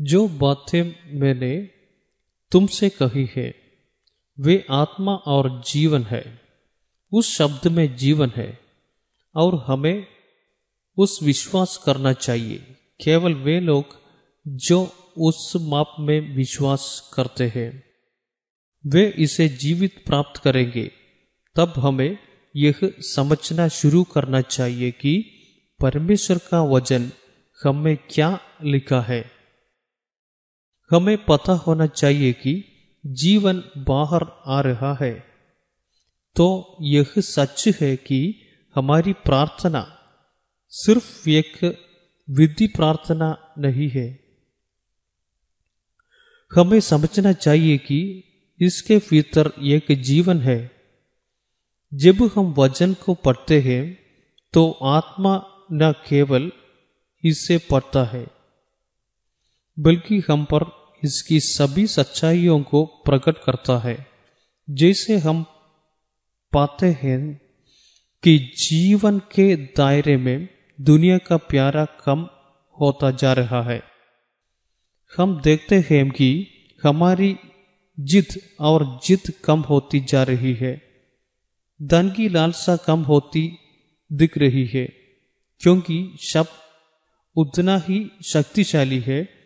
जो 0.02 0.28
बातें 0.28 0.84
मैंने 1.20 1.70
तुमसे 2.52 2.90
कही 2.90 3.30
है 3.36 3.67
वे 4.40 4.66
आत्मा 4.72 5.16
और 5.16 5.64
जीवन 5.72 6.04
है। 6.04 6.42
उस 7.12 7.38
शब्द 7.38 7.68
में 7.68 7.96
जीवन 7.96 8.32
है 8.36 8.60
और 9.36 9.64
हमें 9.68 10.08
उस 10.98 11.20
विश्वास 11.24 11.84
करना 11.86 12.14
चाहिए। 12.14 12.58
केवल 13.04 13.34
वे 13.34 13.60
लोग 13.60 13.86
जो 14.48 14.92
उस 15.18 15.54
माप 15.56 15.96
में 16.00 16.36
विश्वास 16.36 17.12
करते 17.14 17.52
हैं। 17.56 17.84
वे 18.88 19.14
इसे 19.18 19.50
जीवित 19.50 20.04
प्राप्त 20.06 20.42
करेंगे। 20.42 20.92
तब 21.56 21.74
हमें 21.78 22.18
यह 22.56 22.76
समझना 22.84 23.68
शुरू 23.68 24.04
करना 24.04 24.42
चाहिए 24.42 24.92
कि 24.92 25.34
परमेश्वर 25.82 26.38
का 26.38 26.64
वज़न 26.64 27.12
हमें 27.64 27.98
क्या 27.98 28.40
लिखा 28.64 29.02
है। 29.02 29.32
हमें 30.92 31.26
पता 31.26 31.54
होना 31.54 31.88
चाहिए 31.88 32.34
कि 32.34 32.77
जीवन 33.04 33.64
बाहर 33.88 34.26
आ 34.46 34.62
रहा 34.62 34.94
है। 35.02 35.14
तो 36.36 36.78
यह 36.82 37.14
सच 37.18 37.64
है 37.82 37.96
कि 37.98 38.20
हमारी 38.76 39.14
प्रार्थना 39.14 39.82
सिर्फ़ 40.74 41.30
एक 41.30 41.54
विधि 42.28 42.68
प्रार्थना 42.68 43.30
नहीं 43.58 43.90
है। 43.90 44.08
हमें 46.52 46.80
समझना 46.80 47.32
चाहिए 47.36 47.78
कि 47.78 48.00
इसके 48.60 48.98
भीतर 48.98 49.52
एक 49.68 49.92
जीवन 50.02 50.42
है। 50.42 50.60
जब 51.92 52.24
हम 52.36 52.54
वचन 52.54 52.94
को 52.94 53.14
पढ़ते 53.14 53.60
हैं 53.62 53.84
तो 54.54 54.72
आत्मा 54.90 55.34
न 55.72 55.92
केवल 56.08 56.52
इससे 57.24 57.58
पढ़ता 57.72 58.04
है, 58.06 58.26
बल्कि 59.78 60.22
हम 60.30 60.46
पर 60.46 60.64
इसकी 61.04 61.40
सभी 61.40 61.88
सच्चाइयों 61.88 62.62
को 62.62 62.86
प्रकट 62.86 63.38
करता 63.38 63.78
है। 63.78 64.08
जैसे 64.70 65.18
हम 65.18 65.44
पाते 66.54 66.88
हैं 67.04 67.42
कि 68.24 68.38
जीवन 68.38 69.20
के 69.20 69.56
दायरे 69.56 70.18
में 70.18 70.48
दुनिया 70.82 71.18
का 71.18 71.38
प्यारा 71.38 71.86
कम 71.86 72.28
होता 72.82 73.12
जा 73.12 73.34
रहा 73.34 73.62
है। 73.64 73.84
हम 75.18 75.42
देखते 75.42 75.76
हैं 75.90 76.10
कि 76.10 76.48
हमारी 76.84 77.36
जिद 78.00 78.28
और 78.60 79.00
जिद 79.06 79.34
कम 79.46 79.60
होती 79.60 80.00
जा 80.00 80.24
रही 80.24 80.54
है। 80.54 80.82
धन 81.82 82.10
की 82.10 82.30
लालसा 82.30 82.76
कम 82.76 83.04
होती 83.04 83.58
दिख 84.14 84.38
रही 84.38 84.66
है, 84.66 84.86
क्योंकि 85.60 86.18
शब्द 86.22 86.50
उतना 87.36 87.78
ही 87.78 88.12
शक्तिशाली 88.26 89.00
है 89.00 89.37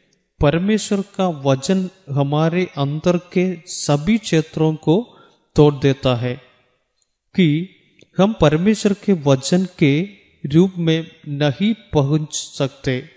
परमेश्वर 0.42 1.02
का 1.02 1.28
वचन 1.28 1.90
हमारे 2.12 2.66
अंदर 2.78 3.18
के 3.18 3.62
सभी 3.66 4.18
क्षेत्रों 4.18 4.76
को 4.76 5.18
तोड़ 5.56 5.74
देता 5.74 6.16
है 6.16 6.36
कि 7.36 7.70
हम 8.18 8.34
परमेश्वर 8.34 8.94
के 8.94 9.14
वचन 9.14 9.68
के 9.80 10.02
रूप 10.46 10.74
में 10.78 11.08
नहीं 11.28 11.74
पहुँच 11.94 12.34
सकते। 12.34 13.10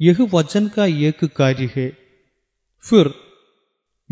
यह 0.00 0.16
वचन 0.20 0.68
का 0.68 0.86
एक 0.86 1.24
कार्य 1.24 1.70
है। 1.76 1.98
फिर 2.82 3.14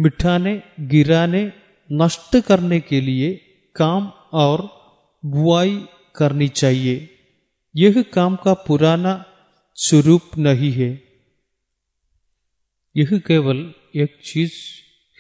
मिठाने 0.00 0.62
गिराने, 0.80 1.52
नष्ट 1.92 2.40
करने 2.40 2.80
के 2.80 3.00
लिए 3.00 3.34
काम 3.76 4.12
और 4.32 4.78
बुआई 5.24 5.84
करनी 6.14 6.48
चाहिए। 6.48 7.10
यह 7.76 8.04
काम 8.12 8.36
का 8.36 8.54
पुराना 8.54 9.24
स्वरूप 9.74 10.22
नहीं 10.38 10.72
है। 10.72 11.07
यह 12.98 13.18
केवल 13.18 13.74
एक 13.96 14.18
चीज़ 14.24 14.52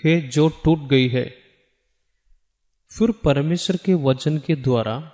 है 0.04 0.28
जो 0.28 0.48
टूट 0.48 0.78
गई 0.78 1.08
है। 1.08 1.36
फिर 2.90 3.10
परमेश्वर 3.10 3.76
के 3.76 3.94
वचन 3.94 4.38
के 4.38 4.54
द्वारा 4.56 5.12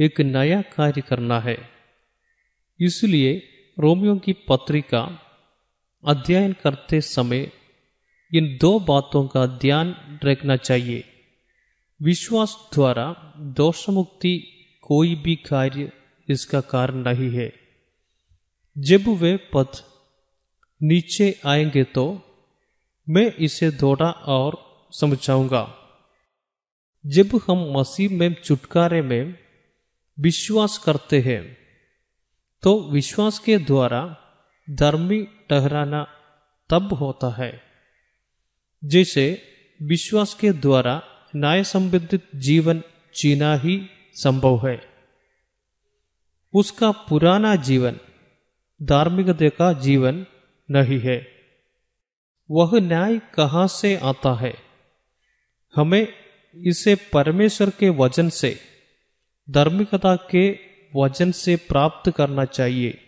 एक 0.00 0.20
नया 0.20 0.62
कार्य 0.62 1.00
करना 1.00 1.40
है। 1.40 1.70
इसलिए 2.80 3.48
रोमियो 3.78 4.16
की 4.16 4.32
पत्रिका 4.32 5.20
अध्ययन 6.06 6.52
करते 6.52 7.00
समय 7.00 7.52
इन 8.34 8.58
दो 8.60 8.80
बातों 8.80 9.28
का 9.28 9.46
ध्यान 9.46 10.20
रखना 10.24 10.56
चाहिए। 10.56 11.04
विश्वास 12.02 12.70
द्वारा 12.74 13.32
दोष 13.36 13.88
मुक्ति 13.88 14.48
कोई 14.82 15.14
भी 15.14 15.36
कार्य 15.36 15.92
इसका 16.28 16.60
कारण 16.60 16.94
नहीं 16.94 17.30
है। 17.30 17.52
जब 18.78 19.08
वे 19.08 19.36
पद 19.36 19.89
नीचे 20.80 21.26
आएँगे 21.46 21.82
तो 21.84 22.04
मैं 23.06 23.26
इसे 23.36 23.70
थोड़ा 23.70 24.10
और 24.10 24.56
समझाऊँगा। 24.92 25.62
जब 27.04 27.38
हम 27.48 27.64
मसीह 27.76 28.10
में 28.10 28.34
छुटकारे 28.44 29.00
में 29.02 29.34
विश्वास 30.18 30.78
करते 30.78 31.20
हैं 31.20 31.42
तो 32.62 32.72
विश्वास 32.90 33.38
के 33.38 33.58
द्वारा 33.58 34.00
धर्मी 34.68 35.22
ठहराना 35.50 36.02
तब 36.70 36.92
होता 36.92 37.28
है, 37.34 37.52
जैसे 38.82 39.24
विश्वास 39.80 40.34
के 40.34 40.52
द्वारा 40.58 41.00
न्याय 41.36 41.62
संबंधित 41.64 42.28
जीवन 42.36 42.82
जीना 43.14 43.54
ही 43.56 43.80
संभव 44.14 44.66
है। 44.66 44.76
उसका 46.54 46.90
पुराना 47.08 47.54
जीवन, 47.62 47.98
धार्मिकता 48.80 49.48
का 49.48 49.72
जीवन 49.80 50.24
नहीं 50.70 51.00
है। 51.00 51.28
वह 52.50 52.80
न्याय 52.80 53.18
कहाँ 53.18 53.68
से 53.68 53.96
आता 53.96 54.34
है? 54.34 54.54
हमें 55.76 56.08
इसे 56.54 56.94
परमेश्वर 56.94 57.70
के 57.70 57.88
वज़न 57.88 58.28
से, 58.28 58.60
धार्मिकता 59.50 60.16
के 60.16 60.58
वज़न 60.96 61.32
से 61.32 61.56
प्राप्त 61.56 62.10
करना 62.10 62.44
चाहिए। 62.44 62.98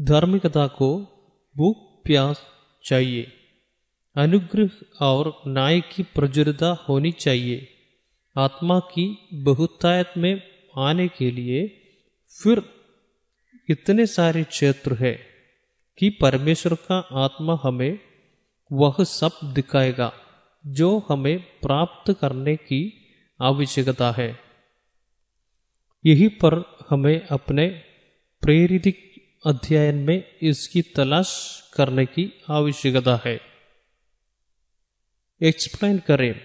धार्मिकता 0.00 0.66
को 0.66 1.00
भूख 1.56 2.04
प्यास 2.04 2.46
चाहिए। 2.84 3.32
अनुग्रह 4.16 4.70
और 5.00 5.42
न्याय 5.48 5.80
की 5.80 6.02
प्रजुरता 6.02 6.86
होनी 6.88 7.12
चाहिए। 7.12 7.68
आत्मा 8.38 8.78
की 8.78 9.28
बहुतायत 9.34 10.12
में 10.18 10.42
आने 10.78 11.08
के 11.08 11.30
लिए 11.30 11.68
फिर 12.42 12.62
इतने 13.70 14.06
सारे 14.06 14.44
क्षेत्र 14.44 14.94
है। 14.94 15.31
कि 15.98 16.10
परमेश्वर 16.10 16.74
का 16.74 17.08
आत्मा 17.12 17.60
हमें 17.62 17.98
वह 18.72 18.94
सब 19.00 19.30
दिखाएगा, 19.44 20.12
जो 20.66 21.06
हमें 21.08 21.38
प्राप्त 21.60 22.12
करने 22.20 22.56
की 22.56 23.10
आवश्यकता 23.40 24.12
है। 24.12 24.38
यही 26.06 26.28
पर 26.28 26.78
हमें 26.90 27.26
अपने 27.26 27.68
प्रेरित 28.42 29.12
अध्ययन 29.46 29.94
में 29.94 30.38
इसकी 30.42 30.82
तलाश 30.82 31.62
करने 31.74 32.06
की 32.06 32.42
आवश्यकता 32.50 33.20
है। 33.26 33.40
एक्सप्लेन 35.42 35.98
करें, 35.98 36.40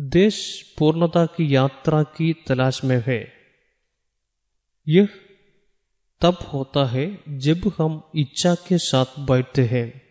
देश 0.00 0.64
पूर्णता 0.78 1.26
की 1.26 1.54
यात्रा 1.54 2.02
की 2.02 2.32
तलाश 2.32 2.84
में 2.84 3.04
है। 3.06 3.32
यह 4.88 5.08
तब 6.20 6.38
होता 6.52 6.84
है 6.84 7.20
जब 7.28 7.72
हम 7.78 8.10
इच्छा 8.14 8.54
के 8.54 8.78
साथ 8.78 9.04
बैठते 9.18 9.62
हैं 9.62 10.02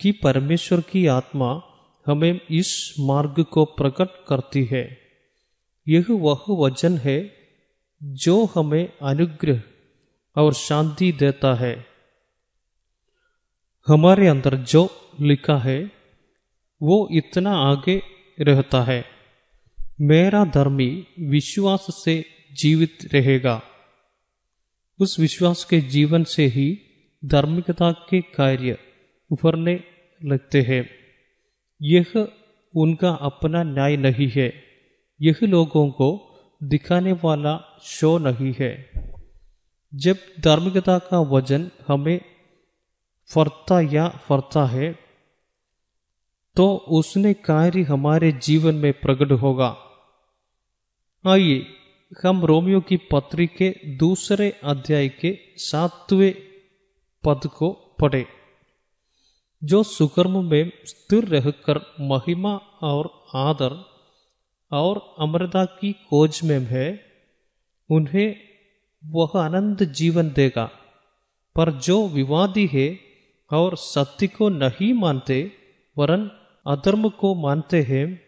कि 0.00 0.12
परमेश्वर 0.12 0.80
की 0.80 1.06
आत्मा 1.06 1.62
हमें 2.06 2.40
इस 2.50 2.94
मार्ग 3.00 3.42
को 3.42 3.64
प्रकट 3.64 4.08
करती 4.28 4.64
है। 4.64 4.98
यह 5.88 6.06
वह 6.10 6.44
वचन 6.50 6.98
है 6.98 7.32
जो 8.02 8.44
हमें 8.44 8.92
अनुग्रह 9.02 9.62
और 10.36 10.52
शांति 10.52 11.12
देता 11.12 11.54
है। 11.54 11.86
हमारे 13.86 14.28
अंदर 14.28 14.56
जो 14.56 14.90
लिखा 15.20 15.58
है, 15.58 15.90
वो 16.82 17.08
इतना 17.10 17.56
आगे 17.56 18.02
रहता 18.40 18.82
है, 18.82 19.04
मेरा 20.00 20.44
धर्मी 20.44 21.06
विश्वास 21.20 21.86
से 21.90 22.24
जीवित 22.52 22.98
रहेगा। 23.14 23.62
उस 25.00 25.18
विश्वास 25.20 25.64
के 25.64 25.80
जीवन 25.80 26.24
से 26.24 26.46
ही 26.46 26.66
धार्मिकता 27.24 27.90
के 27.92 28.20
कार्य 28.20 28.78
उभरने 29.30 29.80
लगते 30.20 30.60
हैं। 30.62 30.88
यह 31.82 32.12
उनका 32.74 33.10
अपना 33.10 33.62
न्याय 33.62 33.96
नहीं 33.96 34.28
है। 34.28 34.48
यह 35.20 35.36
लोगों 35.42 35.88
को 35.90 36.08
दिखाने 36.62 37.12
वाला 37.12 37.54
शो 37.82 38.18
नहीं 38.18 38.54
है। 38.60 38.90
जब 39.94 40.16
धार्मिकता 40.40 40.98
का 40.98 41.20
वज़न 41.20 41.70
हमें 41.88 42.20
फरता 43.30 43.80
या 43.80 44.08
फरता 44.08 44.64
है 44.66 44.98
तो 46.56 46.66
उसने 46.88 47.32
कार्य 47.34 47.82
हमारे 47.82 48.32
जीवन 48.32 48.74
में 48.74 48.92
प्रकट 48.92 49.32
होगा। 49.32 49.76
आइए 51.24 51.66
हम 52.24 52.44
रोमियो 52.44 52.80
की 52.80 52.96
पत्री 52.96 53.46
के 53.46 53.96
दूसरे 53.96 54.60
अध्याय 54.64 55.08
के 55.08 55.38
सातवें 55.56 56.34
पद 57.24 57.40
को 57.46 57.96
पढ़े। 58.00 58.26
जो 59.64 59.82
सुकर्म 59.82 60.44
में 60.44 60.72
स्थिर 60.84 61.24
रहकर 61.24 61.94
महिमा 62.00 62.56
और 62.82 63.24
आदर 63.34 63.84
और 64.72 65.14
अमृता 65.18 65.64
की 65.64 65.92
खोज 65.92 66.40
में 66.44 66.58
है, 66.58 67.04
उन्हें 67.90 68.36
वह 69.04 69.30
आनंद 69.36 69.84
जीवन 69.84 70.28
देगा। 70.28 70.70
पर 71.56 71.70
जो 71.70 72.08
विवादी 72.08 72.66
है 72.66 73.00
और 73.52 73.76
सत्य 73.76 74.26
को 74.26 74.48
नहीं 74.48 74.94
मानते, 74.94 75.52
वरन 75.98 76.30
अधर्म 76.66 77.08
को 77.08 77.34
मानते 77.34 77.82
हैं, 77.82 78.22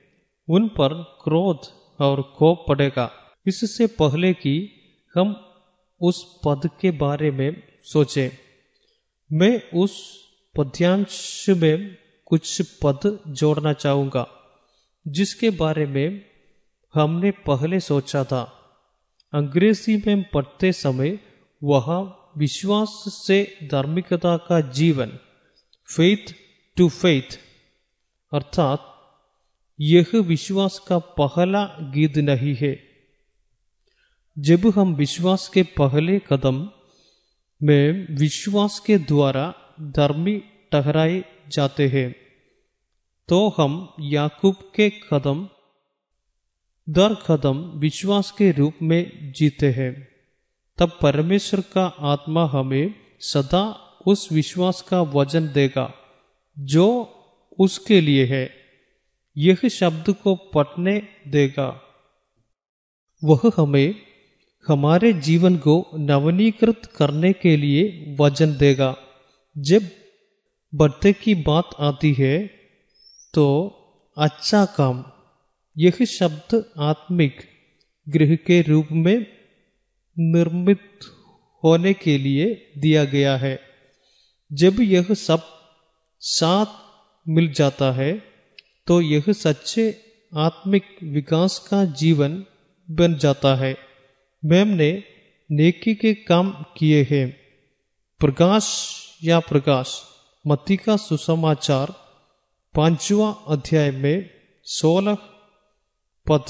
उन 0.48 0.68
पर 0.68 1.18
क्रोध 1.24 1.60
और 2.00 2.22
कोप 2.22 2.64
पड़ेगा। 2.68 3.12
इससे 3.46 3.86
पहले 3.86 4.32
कि 4.32 4.72
हम 5.16 5.46
उस 6.00 6.40
पद 6.44 6.70
के 6.80 6.90
बारे 6.90 7.30
में 7.30 7.62
सोचें। 7.82 8.30
मैं 9.32 9.70
उस 9.74 10.16
पद्यांश 10.58 11.46
में 11.48 11.96
कुछ 12.24 12.62
पद 12.62 13.18
जोड़ना 13.28 13.72
चाहूँगा, 13.72 14.26
जिसके 15.08 15.50
बारे 15.50 15.86
में 15.86 16.24
हमने 16.94 17.30
पहले 17.30 17.80
सोचा 17.80 18.24
था। 18.24 18.42
अंग्रेज़ी 19.34 19.96
में 20.06 20.30
पढ़ते 20.30 20.72
समय 20.72 21.18
वह 21.62 21.86
विश्वास 22.36 23.04
से 23.26 23.68
धार्मिकता 23.72 24.36
का 24.36 24.60
जीवन 24.60 25.18
फेथ 25.96 26.34
टू 26.76 26.88
फेथ 26.88 27.38
अर्थात 28.32 28.86
यह 29.80 30.06
विश्वास 30.14 30.78
का 30.78 30.98
पहला 30.98 31.64
गीत 31.64 32.16
नहीं 32.16 32.54
है। 32.54 32.89
जब 34.40 34.66
हम 34.74 34.94
विश्वास 34.94 35.48
के 35.48 35.62
पहले 35.62 36.18
कदम 36.18 36.70
में 37.62 38.06
विश्वास 38.16 38.78
के 38.78 38.98
द्वारा 38.98 39.54
धर्मी 39.80 40.42
ठहराए 40.72 41.24
जाते 41.48 41.88
हैं 41.88 42.14
तो 43.28 43.54
हम 43.58 43.92
याकूब 44.00 44.54
के 44.74 44.90
कदम, 44.90 45.48
दर 46.88 47.14
कदम 47.14 47.58
विश्वास 47.76 48.30
के 48.30 48.50
रूप 48.52 48.74
में 48.82 49.32
जीते 49.32 49.70
हैं। 49.70 50.08
तब 50.78 50.98
परमेश्वर 51.02 51.60
का 51.60 51.86
आत्मा 51.86 52.46
हमें 52.46 52.94
सदा 53.20 53.64
उस 54.06 54.28
विश्वास 54.32 54.82
का 54.82 55.00
वज़न 55.02 55.52
देगा, 55.52 55.94
जो 56.58 56.86
उसके 57.58 58.00
लिए 58.00 58.26
है। 58.26 58.44
यह 59.36 59.68
शब्द 59.68 60.12
को 60.12 60.34
पटने 60.34 61.08
देगा। 61.28 61.82
वह 63.24 63.40
हमें 63.56 64.09
हमारे 64.70 65.12
जीवन 65.12 65.56
को 65.56 65.74
नवनीकृत 66.00 66.82
करने 66.96 67.32
के 67.32 67.56
लिए 67.56 68.16
वज़न 68.20 68.56
देगा। 68.56 68.94
जब 69.56 69.88
बढ़ते 70.72 71.12
की 71.12 71.34
बात 71.42 71.70
आती 71.80 72.12
है 72.12 72.36
तो 73.34 73.46
अच्छा 74.16 74.64
काम, 74.76 75.02
यह 75.76 76.04
शब्द 76.10 76.64
आत्मिक 76.80 77.40
गृह 78.06 78.34
के 78.36 78.60
रूप 78.62 78.92
में 78.92 79.26
निर्मित 80.16 81.08
होने 81.62 81.92
के 81.94 82.16
लिए 82.18 82.46
दिया 82.78 83.04
गया 83.04 83.36
है। 83.36 83.58
जब 84.50 84.80
यह 84.80 85.12
सब 85.20 85.42
साथ 86.22 86.78
मिल 87.26 87.52
जाता 87.52 87.92
है 87.92 88.12
तो 88.86 89.00
यह 89.00 89.32
सच्चे 89.36 89.84
आत्मिक 90.32 90.84
विकास 91.02 91.58
का 91.70 91.84
जीवन 91.98 92.44
बन 92.88 93.14
जाता 93.16 93.54
है। 93.56 93.76
मैम 94.44 94.68
ने 94.68 95.04
नेकी 95.50 95.94
के 95.94 96.14
काम 96.14 96.64
किए 96.76 97.06
हैं। 97.10 97.36
प्रकाश 98.20 98.64
या 99.24 99.40
प्रकाश, 99.40 100.02
मती 100.46 100.76
का 100.76 100.96
सुसमाचार, 100.96 101.94
पांचवा 102.74 103.30
अध्याय 103.30 103.90
में 103.90 104.30
सोलह 104.64 105.14
पद 106.28 106.44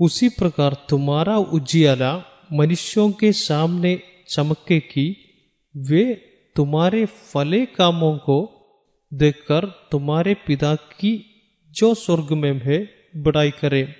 उसी 0.00 0.28
प्रकार 0.28 0.86
तुम्हारा 0.88 1.38
उजियाला 1.38 2.24
मनुष्यों 2.52 3.12
के 3.12 3.32
सामने 3.32 4.02
चमके 4.28 4.80
की 4.80 5.16
वे 5.76 6.14
तुम्हारे 6.56 7.06
फले 7.06 7.66
कामों 7.66 8.18
को 8.18 8.38
देखकर 9.14 9.88
तुम्हारे 9.92 10.34
पिता 10.34 10.74
की, 10.74 11.42
जो 11.70 11.94
स्वर्ग 11.94 12.32
में 12.32 12.60
है, 12.64 12.90
बड़ाई 13.16 13.50
करें। 13.50 13.94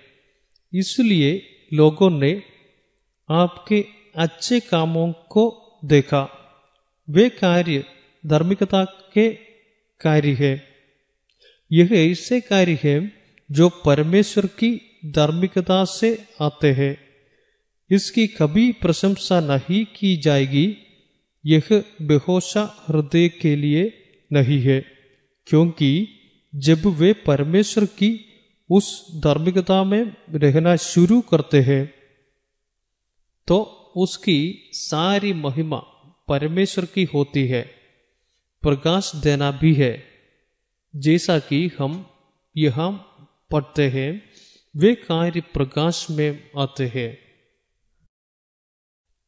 इसलिए 0.74 1.46
लोगों 1.72 2.10
ने 2.10 2.42
आपके 3.30 3.84
अच्छे 4.16 4.60
कामों 4.60 5.12
को 5.12 5.72
देखा। 5.84 6.30
वे 7.10 7.28
कार्य 7.28 7.84
धार्मिकता 8.26 8.84
के 8.84 9.32
कार्य 10.00 10.32
है। 10.32 10.62
यह 11.72 11.88
ऐसे 11.92 12.40
कार्य 12.40 12.78
है 12.84 13.12
जो 13.50 13.68
परमेश्वर 13.68 14.46
की 14.46 14.80
धार्मिकता 15.06 15.84
से 15.84 16.24
आते 16.40 16.72
हैं। 16.72 16.98
इसकी 17.90 18.26
कभी 18.26 18.72
प्रशंसा 18.72 19.40
नहीं 19.40 19.84
की 19.84 20.16
जाएगी। 20.16 20.76
यह 21.46 21.62
बेहोशा 22.02 22.84
हृदय 22.88 23.28
के 23.28 23.56
लिए 23.56 23.92
नहीं 24.32 24.60
है, 24.60 24.84
क्योंकि 25.46 26.08
जब 26.54 26.86
वे 26.86 27.12
परमेश्वर 27.12 27.84
की 27.84 28.24
उस 28.70 29.14
धार्मिकता 29.16 29.84
में 29.84 30.14
रहना 30.30 30.76
शुरू 30.76 31.20
करते 31.20 31.60
हैं 31.60 31.99
तो 33.48 33.62
उसकी 33.96 34.70
सारी 34.72 35.32
महिमा 35.32 35.78
परमेश्वर 36.28 36.84
की 36.84 37.04
होती 37.04 37.46
है, 37.46 37.62
प्रकाश 38.62 39.12
देना 39.16 39.50
भी 39.50 39.74
है। 39.74 40.04
जैसा 40.96 41.38
कि 41.38 41.70
हम 41.78 42.10
यहाँ 42.56 42.90
पढ़ते 43.50 43.88
हैं, 43.88 44.22
वे 44.76 44.94
कार्य 44.94 45.40
प्रकाश 45.40 46.06
में 46.10 46.50
आते 46.58 46.92
हैं। 46.94 47.18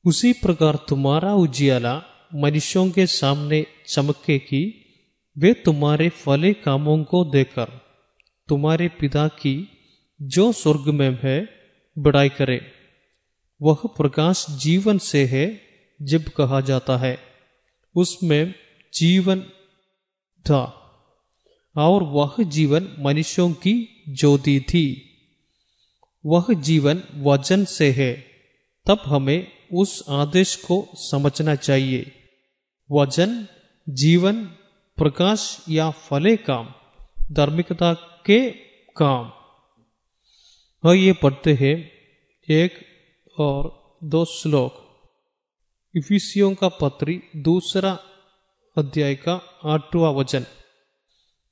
उसी 0.05 0.33
प्रकार 0.33 0.77
तुम्हारा 0.89 1.35
उजियाला 1.35 2.03
मनुष्यों 2.35 2.91
के 2.91 3.07
सामने 3.07 3.67
चमके 3.89 4.39
की 4.39 4.79
वे 5.39 5.55
तुम्हारे 5.55 6.09
फले 6.09 6.53
कामों 6.53 7.05
को 7.05 7.25
देकर 7.25 7.65
तुम्हारे 8.49 8.89
पिता 8.89 9.29
की 9.29 9.69
जो 10.23 10.53
स्वर्ग 10.53 10.89
में 10.89 11.19
है, 11.23 11.49
बड़ाई 11.99 12.29
करे। 12.29 12.82
वह 13.63 13.79
प्रकाश 13.87 14.47
जीवन 14.51 14.99
से 14.99 15.25
है, 15.25 15.61
जब 16.03 16.29
कहा 16.29 16.61
जाता 16.61 16.97
है। 16.97 17.19
उसमें 17.97 18.55
जीवन 18.95 19.41
था, 20.45 20.79
और 21.77 22.03
वह 22.03 22.35
जीवन 22.41 22.97
मनुष्यों 22.99 23.53
की 23.53 24.05
ज्योति 24.09 24.61
थी। 24.61 25.09
वह 26.27 26.47
जीवन 26.51 27.03
वज़न 27.17 27.65
से 27.65 27.91
है, 27.91 28.27
तब 28.87 28.99
हमें 29.07 29.47
उस 29.73 30.05
आदेश 30.09 30.57
को 30.57 30.89
समझना 30.95 31.55
चाहिए। 31.55 32.13
वज़न 32.93 33.49
जीवन, 33.89 34.45
प्रकाश 34.97 35.65
या 35.69 35.91
फले 35.91 36.37
काम, 36.37 36.75
धार्मिकता 37.33 37.95
के 38.27 38.51
काम। 38.97 39.33
हाँ 40.85 40.97
ये 40.97 41.13
पढ़ते 41.13 41.53
हैं 41.55 41.91
एक 42.51 42.92
और 43.39 43.83
दो 44.05 44.25
श्लोक। 44.25 44.89
इफिसियों 45.97 46.55
का 46.55 46.69
पत्री 46.69 47.23
दूसरा 47.37 47.99
अध्याय 48.79 49.15
का 49.15 49.43
आठवां 49.65 50.15
वचन। 50.15 50.47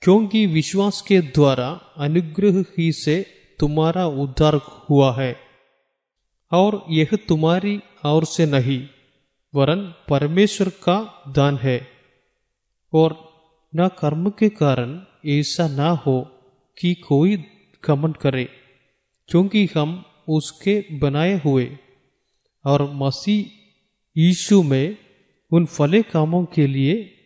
क्योंकि 0.02 0.46
विश्वास 0.46 1.00
के 1.02 1.20
द्वारा 1.20 1.80
अनुग्रह 1.96 2.64
ही 2.78 2.92
से 2.92 3.26
तुम्हारा 3.60 4.06
उद्धार 4.06 4.54
हुआ 4.90 5.16
है, 5.20 5.36
और 6.52 6.84
यह 6.90 7.08
तुम्हारी 7.28 7.80
और 8.04 8.24
से 8.24 8.46
नहीं, 8.46 8.88
वरन 9.54 9.94
परमेश्वर 10.08 10.68
का 10.68 11.22
दान 11.28 11.56
है, 11.56 11.88
और 12.94 13.30
न 13.76 13.88
कर्म 13.88 14.30
के 14.30 14.48
कारण 14.48 15.00
ऐसा 15.26 15.68
ना 15.68 15.90
हो 15.90 16.20
कि 16.78 16.94
कोई 16.94 17.44
घमंड 17.84 18.16
करे, 18.16 18.48
क्योंकि 19.28 19.68
हम 19.76 20.04
उसके 20.36 20.84
बनाए 20.92 21.40
हुए 21.44 21.78
और 22.64 22.90
मसीह 22.94 23.44
यीशु 24.20 24.62
में 24.62 24.96
उन 25.52 25.66
फले 25.66 26.02
कामों 26.02 26.44
के 26.44 26.66
लिए 26.66 27.16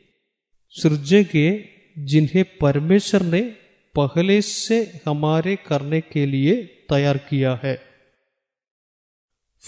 सृजे 0.71 1.25
गए, 1.25 1.65
जिन्हें 1.99 2.45
परमेश्वर 2.59 3.23
ने 3.23 3.41
पहले 3.99 4.43
से 4.43 5.01
हमारे 5.07 5.57
करने 5.57 6.01
के 6.01 6.27
लिए 6.27 6.63
तैयार 6.63 7.19
किया 7.19 7.61
है। 7.65 7.83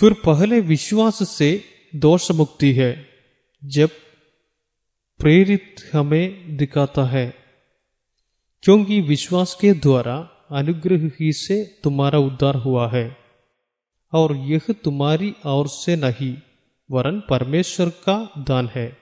फिर 0.01 0.13
पहले 0.13 0.61
विश्वास 0.61 1.29
से 1.29 1.65
दोष 1.95 2.31
मुक्ति 2.31 2.73
है, 2.73 3.09
जब 3.65 3.89
प्रेरित 5.19 5.77
हमें 5.93 6.57
दिखाता 6.57 7.05
है। 7.05 7.35
क्योंकि 8.63 9.01
विश्वास 9.01 9.59
के 9.61 9.73
द्वारा 9.73 10.17
अनुग्रह 10.51 11.11
ही 11.21 11.33
से 11.33 11.81
तुम्हारा 11.85 12.19
उद्धार 12.19 12.55
हुआ 12.55 12.93
है। 12.93 13.26
और 14.13 14.37
यह 14.37 14.61
तुम्हारी 14.85 15.35
ओर 15.47 15.69
से 15.69 15.97
नहीं, 15.97 16.37
वरन 16.91 17.23
परमेश्वर 17.31 17.89
का 17.89 18.31
दान 18.39 18.69
है। 18.69 18.99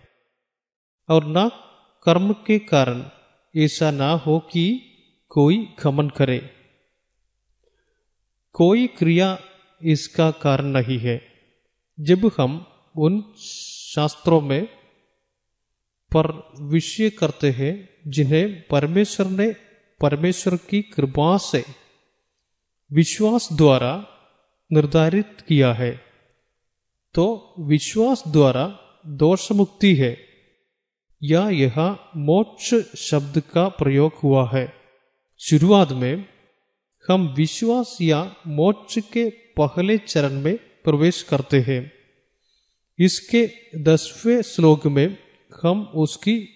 और 1.09 1.25
न 1.27 1.51
कर्म 2.05 2.33
के 2.33 2.59
कारण 2.59 3.05
ऐसा 3.57 3.91
ना 3.91 4.11
हो 4.11 4.39
कि 4.39 4.81
कोई 5.29 5.75
घमन 5.81 6.09
करे। 6.09 6.51
कोई 8.53 8.87
क्रिया 8.87 9.39
इसका 9.83 10.31
कारण 10.31 10.65
नहीं 10.65 10.99
है। 10.99 11.27
जब 12.01 12.31
हम 12.41 12.67
उन 12.97 13.35
शास्त्रों 13.95 14.41
में 14.41 14.67
पर 16.17 16.53
विषय 16.61 17.11
करते 17.11 17.51
हैं, 17.51 17.89
जिन्हें 18.07 18.67
परमेश्वर 18.67 19.27
ने 19.27 19.57
परमेश्वर 20.01 20.57
की 20.57 20.83
कृपा 20.83 21.37
से 21.37 21.65
विश्वास 22.93 23.49
द्वारा 23.53 24.07
निर्धारित 24.73 25.41
किया 25.49 25.73
है। 25.73 26.01
तो 27.15 27.55
विश्वास 27.59 28.25
द्वारा 28.29 28.81
दोष 29.07 29.53
मुक्ति 29.53 29.95
है। 29.95 30.19
या 31.23 31.49
यह 31.49 31.97
मोक्ष 32.17 32.75
शब्द 32.97 33.41
का 33.41 33.69
प्रयोग 33.69 34.13
हुआ 34.15 34.51
है। 34.55 34.73
शुरुआत 35.39 35.93
में 35.93 36.29
हम 37.11 37.35
विश्वास 37.37 37.99
या 38.03 38.37
मोक्ष 38.47 38.99
के 38.99 39.31
पहले 39.31 39.99
चरण 39.99 40.41
में 40.41 40.57
प्रवेश 40.57 41.23
करते 41.23 41.61
हैं। 41.61 41.93
इसके 42.99 43.51
दसवें 43.83 44.43
श्लोक 44.43 44.87
में 44.87 45.19
हम 45.63 45.83
उसकी 45.83 46.49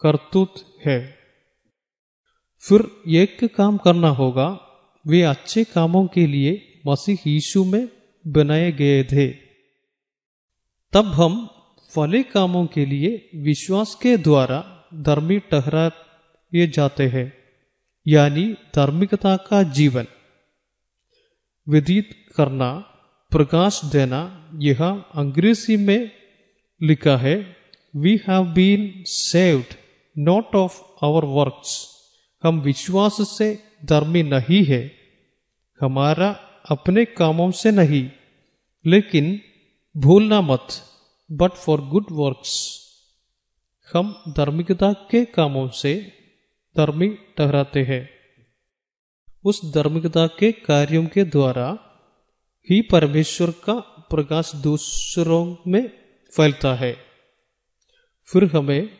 करतूत 0.00 0.54
है। 0.86 1.18
फिर 2.58 3.02
एक 3.08 3.56
काम 3.56 3.76
करना 3.76 4.08
होगा। 4.08 4.48
वे 5.06 5.22
अच्छे 5.22 5.64
कामों 5.64 6.06
के 6.06 6.26
लिए 6.26 6.73
मसीह 6.84 7.18
यीशु 7.26 7.64
में 7.64 7.88
बनाए 8.24 8.72
गए 8.72 9.02
थे। 9.04 9.26
तब 10.92 11.06
हम 11.14 11.48
फले 11.92 12.22
कामों 12.22 12.66
के 12.66 12.84
लिए 12.86 13.30
विश्वास 13.34 13.94
के 13.94 14.16
द्वारा 14.16 14.58
धर्मी 14.94 15.38
ठहराए 15.38 16.66
जाते 16.66 17.06
हैं, 17.06 17.32
यानी 18.06 18.44
धार्मिकता 18.76 19.36
का 19.36 19.62
जीवन। 19.62 20.06
व्यतीत 21.68 22.10
करना, 22.36 22.70
प्रकाश 23.32 23.80
देना, 23.84 24.50
यह 24.54 24.84
अंग्रेज़ी 25.14 25.76
में 25.76 26.10
लिखा 26.82 27.16
है 27.16 27.36
we 27.96 28.20
have 28.28 28.44
been 28.44 29.04
saved 29.06 29.74
not 30.16 30.54
of 30.56 31.04
our 31.04 31.24
works 31.24 31.70
हम 32.42 32.60
विश्वास 32.60 33.16
से 33.38 33.48
धर्मी 33.84 34.22
नहीं 34.22 34.64
है। 34.64 34.82
हमारा 35.80 36.28
अपने 36.70 37.04
कामों 37.04 37.50
से 37.50 37.70
नहीं, 37.70 38.10
लेकिन 38.86 39.40
भूलना 39.96 40.40
मत 40.40 40.68
बट 41.32 41.50
फॉर 41.50 41.80
गुड 41.80 42.06
वर्क्स 42.12 42.80
हम 43.92 44.22
धार्मिकता 44.28 44.92
के 44.92 45.24
कामों 45.24 45.68
से 45.68 46.12
धर्मी 46.76 47.08
ठहराते 47.08 47.82
हैं। 47.82 48.10
उस 49.44 49.74
धार्मिकता 49.74 50.26
के 50.26 50.52
कार्यों 50.52 51.06
के 51.06 51.24
द्वारा 51.24 51.78
ही 52.70 52.82
परमेश्वर 52.82 53.50
का 53.50 53.74
प्रकाश 54.10 54.52
दूसरों 54.54 55.56
में 55.66 55.88
फैलता 56.36 56.74
है। 56.74 56.96
फिर 58.24 58.44
हमें 58.44 58.90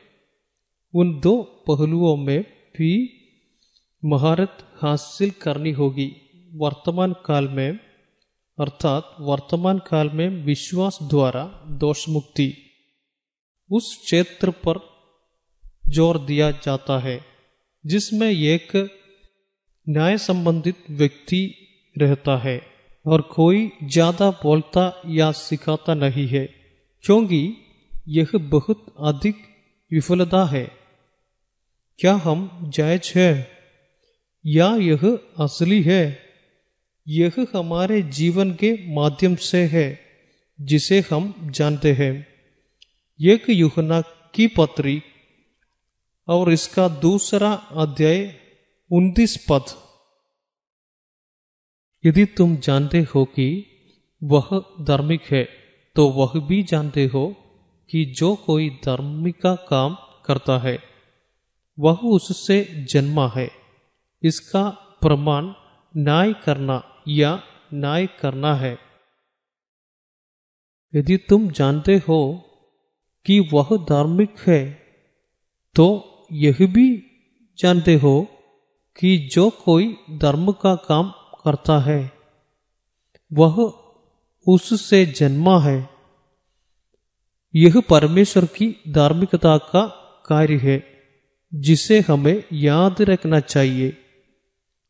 उन 0.95 1.21
दो 1.21 1.43
पहलुओं 1.43 2.17
में 2.17 2.43
भी 2.77 2.93
महारत 4.05 4.59
हासिल 4.83 5.31
करनी 5.31 5.71
होगी। 5.71 6.24
वर्तमान 6.57 7.15
काल 7.27 7.49
में 7.49 7.79
अर्थात 8.59 9.17
वर्तमान 9.21 9.79
काल 9.79 10.11
में 10.11 10.29
विश्वास 10.29 10.99
द्वारा 11.03 11.45
दोष 11.67 12.09
मुक्ति 12.09 12.57
उस 13.73 14.01
क्षेत्र 14.05 14.51
पर 14.51 14.79
ज़ोर 15.89 16.19
दिया 16.19 16.51
जाता 16.51 16.99
है, 16.99 17.21
जिसमें 17.87 18.31
एक 18.31 18.91
न्याय 19.89 20.19
संबंधित 20.19 20.77
व्यक्ति 20.91 21.55
रहता 21.99 22.37
है 22.37 22.63
और 23.07 23.21
कोई 23.21 23.71
ज़्यादा 23.85 24.31
बोलता 24.31 25.03
या 25.07 25.33
सिखाता 25.33 25.95
नहीं 25.95 26.29
है, 26.29 26.47
क्योंकि 27.05 27.57
यह 28.09 28.29
बहुत 28.35 28.95
अधिक 29.01 29.37
विफलता 29.93 30.45
है। 30.45 30.71
क्या 31.99 32.15
हम 32.15 32.71
जायज़ 32.75 33.19
है? 33.19 33.51
या 34.47 34.77
यह 34.77 35.19
असली 35.41 35.83
है? 35.83 36.24
यह 37.07 37.33
हमारे 37.55 38.03
जीवन 38.03 38.53
के 38.53 38.95
माध्यम 38.95 39.35
से 39.37 39.65
है, 39.65 40.01
जिसे 40.59 41.01
हम 41.11 41.35
जानते 41.51 41.93
हैं। 41.93 42.15
एक 43.21 43.51
युहना 43.51 44.01
की 44.35 44.47
पत्री 44.47 45.03
और 46.29 46.53
इसका 46.53 46.89
दूसरा 46.89 47.53
अध्याय 47.53 48.35
उन्तीस 48.91 49.37
पद। 49.51 49.65
यदि 52.05 52.25
तुम 52.25 52.57
जानते 52.57 53.01
हो 53.15 53.25
कि 53.25 53.49
वह 54.23 54.49
धार्मिक 54.81 55.23
है 55.33 55.45
तो 55.97 56.09
वह 56.09 56.33
भी 56.41 56.63
जानते 56.63 57.05
हो 57.05 57.27
कि 57.91 58.05
जो 58.19 58.35
कोई 58.37 58.69
धार्मिक 58.85 59.41
का 59.43 59.55
काम 59.55 59.97
करता 60.27 60.59
है, 60.59 60.79
वह 61.79 61.99
उससे 62.09 62.87
जन्मा 62.91 63.29
है। 63.37 63.51
इसका 64.23 64.69
प्रमाण 65.01 65.53
न्याय 65.95 66.33
करना 66.45 66.94
या 67.07 67.43
न्याय 67.75 68.07
करना 68.21 68.55
है। 68.55 68.79
यदि 70.95 71.17
तुम 71.17 71.49
जानते 71.51 71.97
हो 71.99 72.21
कि 73.27 73.39
वह 73.53 73.69
धार्मिक 73.85 74.35
है 74.39 74.61
तो 75.75 75.87
यह 76.33 76.57
भी 76.61 76.89
जानते 77.59 77.95
हो 77.95 78.27
कि 78.97 79.17
जो 79.33 79.51
कोई 79.51 79.97
धर्म 80.11 80.53
का 80.53 80.75
काम 80.75 81.11
करता 81.45 81.79
है, 81.79 82.13
वह 83.33 83.57
उससे 84.47 85.05
जन्मा 85.07 85.59
है। 85.61 85.79
यह 87.55 87.81
परमेश्वर 87.91 88.45
की 88.45 88.69
धार्मिकता 88.89 89.57
का 89.59 89.87
कार्य 90.27 90.57
है, 90.57 90.79
जिसे 91.53 92.01
हमें 92.01 92.43
याद 92.53 93.03
रखना 93.03 93.41
चाहिए। 93.41 93.97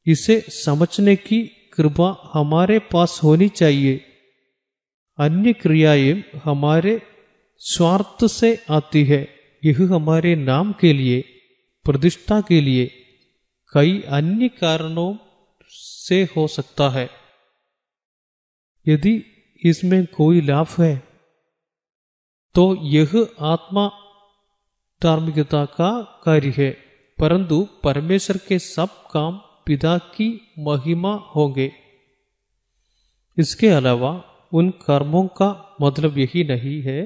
इसे 0.06 0.40
समझने 0.40 1.16
की 1.16 1.42
कृपा 1.74 2.08
हमारे 2.32 2.78
पास 2.92 3.20
होनी 3.24 3.48
चाहिए। 3.50 3.94
अन्य 5.18 5.52
क्रियाएँ 5.52 6.12
हमारे 6.44 7.00
स्वार्थ 7.60 8.24
से 8.30 8.50
आती 8.70 9.04
है। 9.04 9.22
यह 9.62 9.78
हमारे 9.92 10.34
नाम 10.36 10.72
के 10.72 10.92
लिए, 10.92 11.20
प्रतिष्ठा 11.86 12.40
के 12.40 12.60
लिए, 12.60 12.86
कई 13.72 14.00
अन्य 14.08 14.48
कारणों 14.60 15.10
से 15.70 16.22
हो 16.36 16.46
सकता 16.48 16.88
है। 16.88 17.08
यदि 18.86 19.14
इसमें 19.62 20.04
कोई 20.06 20.40
लाभ 20.40 20.68
है 20.80 20.94
तो 22.54 22.64
यह 22.86 23.12
आत्मा 23.44 23.86
धार्मिकता 25.02 25.64
का 25.64 25.90
कार्य 26.24 26.52
है, 26.56 26.70
परंतु 27.18 27.56
परमेश्वर 27.84 28.36
के 28.48 28.58
सब 28.58 28.90
काम 29.10 29.40
पिता 29.66 29.96
की 29.98 30.28
महिमा 30.58 31.14
होंगे। 31.36 31.72
इसके 33.38 33.68
अलावा 33.68 34.12
उन 34.52 34.70
कर्मों 34.70 35.26
का 35.26 35.76
मतलब 35.82 36.18
यही 36.18 36.44
नहीं 36.44 36.80
है 36.82 37.02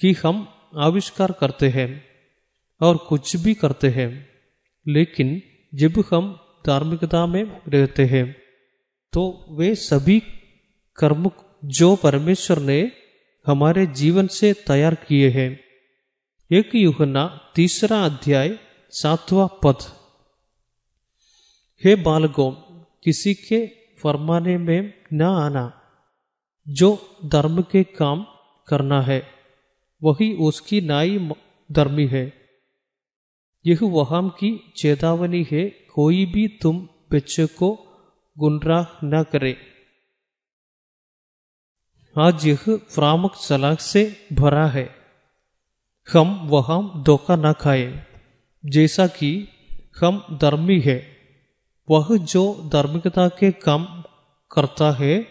कि 0.00 0.12
हम 0.24 0.46
आविष्कार 0.78 1.32
करते 1.32 1.68
हैं 1.68 1.90
और 2.80 2.96
कुछ 2.96 3.36
भी 3.36 3.54
करते 3.54 3.88
हैं, 3.88 4.10
लेकिन 4.86 5.42
जब 5.72 6.02
हम 6.12 6.32
धार्मिकता 6.66 7.26
में 7.26 7.44
रहते 7.68 8.04
हैं 8.04 8.24
तो 9.12 9.22
वे 9.50 9.74
सभी 9.74 10.18
कर्म 10.98 11.30
जो 11.64 11.94
परमेश्वर 11.96 12.58
ने 12.58 12.80
हमारे 13.46 13.86
जीवन 13.86 14.26
से 14.26 14.52
तैयार 14.66 14.94
किए 14.94 15.28
हैं। 15.30 15.50
एक 16.50 16.74
युहना 16.74 17.24
तीसरा 17.54 18.04
अध्याय 18.04 18.58
सातवां 18.92 19.48
पद। 19.64 19.99
हे 21.84 21.94
बालगों 21.94 22.52
किसी 23.04 23.34
के 23.34 23.66
फरमाने 24.02 24.58
में 24.58 24.94
न 25.12 25.22
आना। 25.22 25.82
जो 26.68 27.16
धर्म 27.24 27.62
के 27.62 27.84
काम 27.84 28.26
करना 28.68 29.02
है, 29.02 29.26
वही 30.02 30.34
उसकी 30.34 30.80
नाई 30.80 31.30
धर्मी 31.72 32.06
है। 32.06 32.32
यह 33.66 33.78
वहाँ 33.82 34.30
की 34.30 34.72
चेतावनी 34.76 35.46
है, 35.52 35.68
कोई 35.68 36.26
भी 36.26 36.48
तुम 36.48 36.88
बच्चे 37.12 37.46
को 37.46 37.86
गुमराह 38.38 39.06
न 39.06 39.22
करे। 39.22 39.56
आज 42.18 42.46
यह 42.46 42.76
फ्रामक 42.76 43.34
सलाह 43.34 43.74
से 43.74 44.28
भरा 44.32 44.66
है। 44.66 44.94
हम 46.12 46.48
वहाँ 46.48 47.02
धोखा 47.02 47.36
न 47.36 47.52
खाए, 47.52 48.06
जैसा 48.66 49.06
कि 49.06 49.48
हम 50.00 50.38
धर्मी 50.42 50.80
है। 50.80 51.19
वह 51.90 52.16
जो 52.16 52.70
धार्मिकता 52.72 53.28
के 53.28 53.50
काम 53.50 54.02
करता 54.52 54.92
है, 54.92 55.26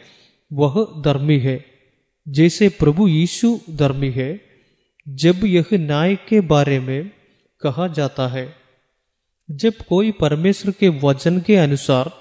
वह 0.53 1.01
धर्मी 1.01 1.39
है। 1.39 1.65
जैसे 2.27 2.69
प्रभु 2.69 3.07
यीशु 3.07 3.59
धर्मी 3.69 4.09
है, 4.09 4.41
जब 5.09 5.45
यह 5.45 5.65
न्याय 5.73 6.15
के 6.15 6.41
बारे 6.41 6.79
में 6.79 7.11
कहा 7.61 7.87
जाता 7.87 8.27
है। 8.27 8.55
जब 9.51 9.73
कोई 9.89 10.11
परमेश्वर 10.11 10.71
के 10.71 10.89
वचन 10.89 11.39
के 11.39 11.55
अनुसार 11.55 12.11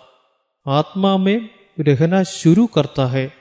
आत्मा 0.66 1.16
में 1.16 1.50
रहना 1.80 2.22
शुरू 2.22 2.66
करता 2.66 3.06
है, 3.06 3.32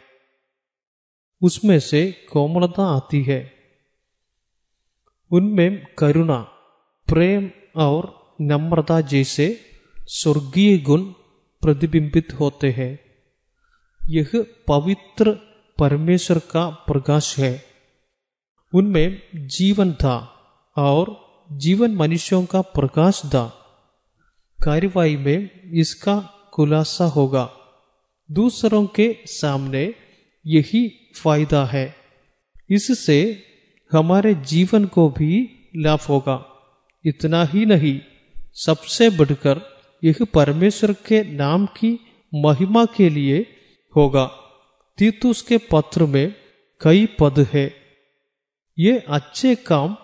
उसमें 1.42 1.80
से 1.80 2.12
कोमलता 2.12 2.96
आती 2.96 3.24
है। 3.24 3.54
उनमें 5.32 5.94
करुणा, 5.94 6.38
प्रेम 7.08 7.52
और 7.76 8.28
नम्रता 8.42 9.02
जैसे 9.02 9.62
स्वर्गीय 10.08 10.78
गुण 10.78 11.04
प्रतिबिंबित 11.62 12.34
होते 12.34 12.70
हैं 12.72 13.00
यह 14.02 14.32
पवित्र 14.68 15.32
परमेश्वर 15.80 16.40
का 16.40 16.70
प्रकाश 16.70 17.38
है 17.40 17.54
उनमें 18.74 19.22
जीवन 19.48 19.94
था 19.94 20.16
और 20.78 21.16
जीवन 21.52 21.96
मनुष्यों 21.96 22.46
का 22.46 22.62
प्रकाश 22.62 23.22
था 23.26 23.46
कार्यवाही 24.60 25.18
में 25.18 25.50
इसका 25.74 26.16
खुलासा 26.54 27.06
होगा 27.06 27.50
दूसरों 28.30 28.86
के 28.88 29.08
सामने 29.26 29.94
यही 30.46 30.88
फ़ायदा 31.16 31.66
है 31.66 31.96
इससे 32.70 33.20
हमारे 33.92 34.34
जीवन 34.36 34.86
को 34.86 35.10
भी 35.10 35.32
लाभ 35.76 36.00
होगा 36.00 36.44
इतना 37.06 37.44
ही 37.44 37.66
नहीं 37.66 38.00
सबसे 38.56 39.10
बढ़कर 39.10 39.77
यह 40.04 40.16
परमेश्वर 40.34 40.94
के 40.94 41.24
नाम 41.24 41.66
की 41.66 42.00
महिमा 42.36 42.86
के 42.86 43.10
लिए 43.10 43.48
होगा। 43.96 44.26
तीतुस 44.98 45.42
के 45.42 45.58
पत्र 45.58 46.06
में 46.06 46.36
कई 46.82 47.06
पद 47.06 47.48
है। 47.54 47.74
ये 48.80 49.04
अच्छे 49.10 49.56
काम 49.56 49.98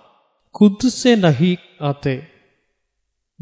खुद 0.54 0.78
से 0.82 1.16
नहीं 1.16 1.58
आते। 1.82 2.28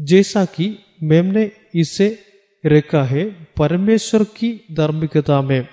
जैसा 0.00 0.44
कि 0.44 0.78
मैंने 1.02 1.50
इसे 1.74 2.18
रेखा 2.66 3.02
है 3.02 3.24
परमेश्वर 3.56 4.24
की 4.24 4.66
धार्मिकता 4.72 5.42
में। 5.42 5.68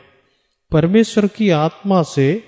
परमेश्वर 0.72 1.28
की 1.28 1.50
आत्मा 1.50 2.04
से 2.04 2.44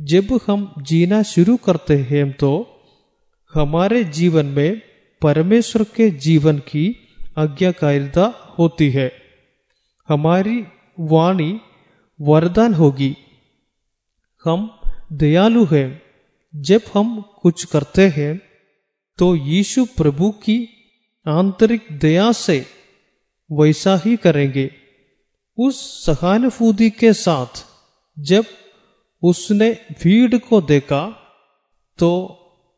जब 0.00 0.40
हम 0.46 0.74
जीना 0.78 1.22
शुरू 1.22 1.56
करते 1.56 1.96
हैं 1.96 2.32
तो 2.32 2.80
हमारे 3.54 4.04
जीवन 4.04 4.46
में 4.46 4.82
परमेश्वर 5.22 5.84
के 5.84 6.10
जीवन 6.10 6.58
की 6.58 7.05
आज्ञाकारिता 7.36 8.54
होती 8.58 8.90
है। 8.90 9.12
हमारी 10.08 10.64
वाणी 11.00 11.60
वरदान 12.20 12.74
होगी। 12.74 13.16
हम 14.44 14.80
दयालु 15.12 15.64
हैं। 15.64 16.02
जब 16.54 16.80
हम 16.94 17.20
कुछ 17.20 17.64
करते 17.64 18.08
हैं 18.08 18.40
तो 19.18 19.36
यीशु 19.36 19.84
प्रभु 19.84 20.30
की 20.30 20.68
आंतरिक 21.26 21.86
दया 21.92 22.32
से 22.32 22.66
वैसा 23.52 24.00
ही 24.04 24.16
करेंगे। 24.16 24.70
उस 25.58 26.06
सहानुभूति 26.06 26.90
के 26.90 27.12
साथ 27.12 27.64
जब 28.18 28.44
उसने 29.22 29.72
भीड़ 30.02 30.36
को 30.36 30.60
देखा 30.60 31.02
तो 31.98 32.08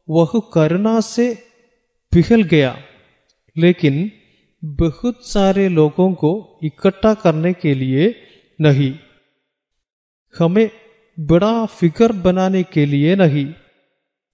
वह 0.09 0.30
करुणा 0.52 1.00
से 1.00 1.34
पिघल 2.12 2.42
गया। 2.42 2.82
लेकिन 3.56 4.12
बहुत 4.64 5.26
सारे 5.26 5.68
लोगों 5.68 6.12
को 6.12 6.59
इकट्ठा 6.62 7.14
करने 7.14 7.52
के 7.52 7.74
लिए 7.74 8.14
नहीं। 8.61 8.94
हमें 10.38 10.70
बड़ा 11.20 11.66
फिगर 11.66 12.12
बनाने 12.12 12.62
के 12.62 12.86
लिए 12.86 13.16
नहीं। 13.16 13.54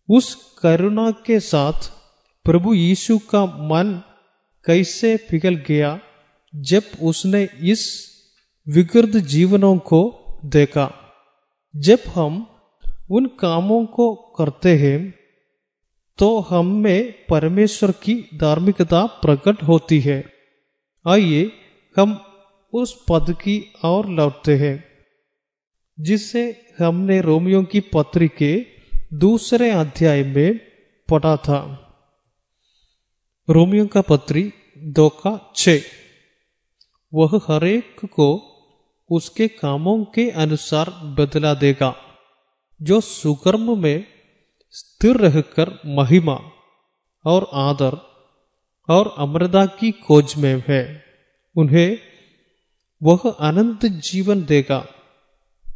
उस 0.09 0.59
करुणा 0.63 1.11
के 1.11 1.41
साथ 1.41 1.93
प्रभु 2.45 2.75
यीशु 2.75 3.19
का 3.19 3.47
मन 3.47 4.03
कैसे 4.65 5.17
पिघल 5.17 5.55
गया 5.55 6.01
जब 6.55 6.83
उसने 7.03 7.49
इस 7.61 8.11
विकृत 8.69 9.17
जीवनों 9.17 9.79
को 9.79 10.25
देखा। 10.45 10.93
जब 11.77 11.99
हम 12.15 12.47
उन 13.11 13.27
कामों 13.27 13.87
को 13.87 14.15
करते 14.15 14.79
हैं 14.79 15.24
तो 16.19 16.41
हम 16.41 16.67
में 16.67 17.27
परमेश्वर 17.27 17.91
की 17.93 18.15
धार्मिकता 18.35 19.07
प्रकट 19.07 19.63
होती 19.63 20.01
है। 20.01 20.33
आइए 21.09 21.51
हम 21.97 22.13
उस 22.73 23.05
पद 23.09 23.33
की 23.33 23.73
ओर 23.85 24.07
लौटते 24.07 24.57
हैं, 24.57 24.85
जिसे 26.01 26.67
हमने 26.79 27.21
रोमियो 27.21 27.63
की 27.63 27.81
पत्री 27.81 28.29
के 28.29 28.67
दूसरे 29.15 29.71
अध्याय 29.71 30.23
में 30.25 30.59
पढ़ा 31.09 31.37
था। 31.37 31.61
रोमियो 33.49 33.87
का 33.87 34.01
पत्री 34.01 34.53
दो 34.79 35.09
का 35.09 35.53
छ। 35.57 35.69
वह 37.13 37.41
हरेक 37.49 38.05
को 38.05 38.29
उसके 39.11 39.49
कामों 39.49 40.05
के 40.05 40.31
अनुसार 40.31 40.91
बदला 40.91 41.55
देगा, 41.55 41.95
जो 42.83 43.01
सुकर्म 43.01 43.83
में 43.83 44.14
स्थिर 44.77 45.17
रहकर 45.17 45.79
महिमा 45.87 46.41
और 47.25 47.51
आदर 47.53 47.93
और 48.89 49.15
अमृता 49.19 49.67
की 49.67 49.91
खोज 49.91 50.35
में 50.37 50.65
है। 50.69 51.05
उन्हें 51.57 51.99
वह 53.03 53.19
अनंत 53.41 53.87
जीवन 53.87 54.45
देगा, 54.45 54.87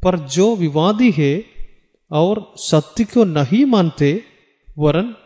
पर 0.03 0.18
जो 0.18 0.57
विवादी 0.57 1.11
है 1.11 1.44
और 2.12 2.53
सत्य 2.57 3.05
को 3.05 3.24
नहीं 3.24 3.64
मानते, 3.64 4.22
वरन 4.78 5.16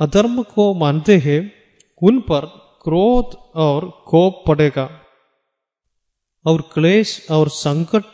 अधर्म 0.00 0.42
को 0.42 0.74
मानते 0.74 1.16
हैं, 1.16 1.52
उन 2.02 2.20
पर 2.20 2.46
क्रोध 2.82 3.38
और 3.54 4.04
कोप 4.06 4.44
पड़ेगा। 4.46 5.00
और 6.46 6.60
क्लेश 6.60 7.26
और 7.30 7.48
संकट 7.48 8.04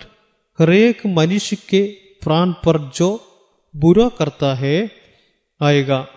हरेक 0.60 1.06
मनुष्य 1.06 1.56
के 1.56 1.82
प्राण 2.22 2.52
पर 2.52 2.90
जो 2.94 3.20
बुरा 3.76 4.08
करता 4.08 4.54
है, 4.54 4.90
आएगा। 5.62 6.08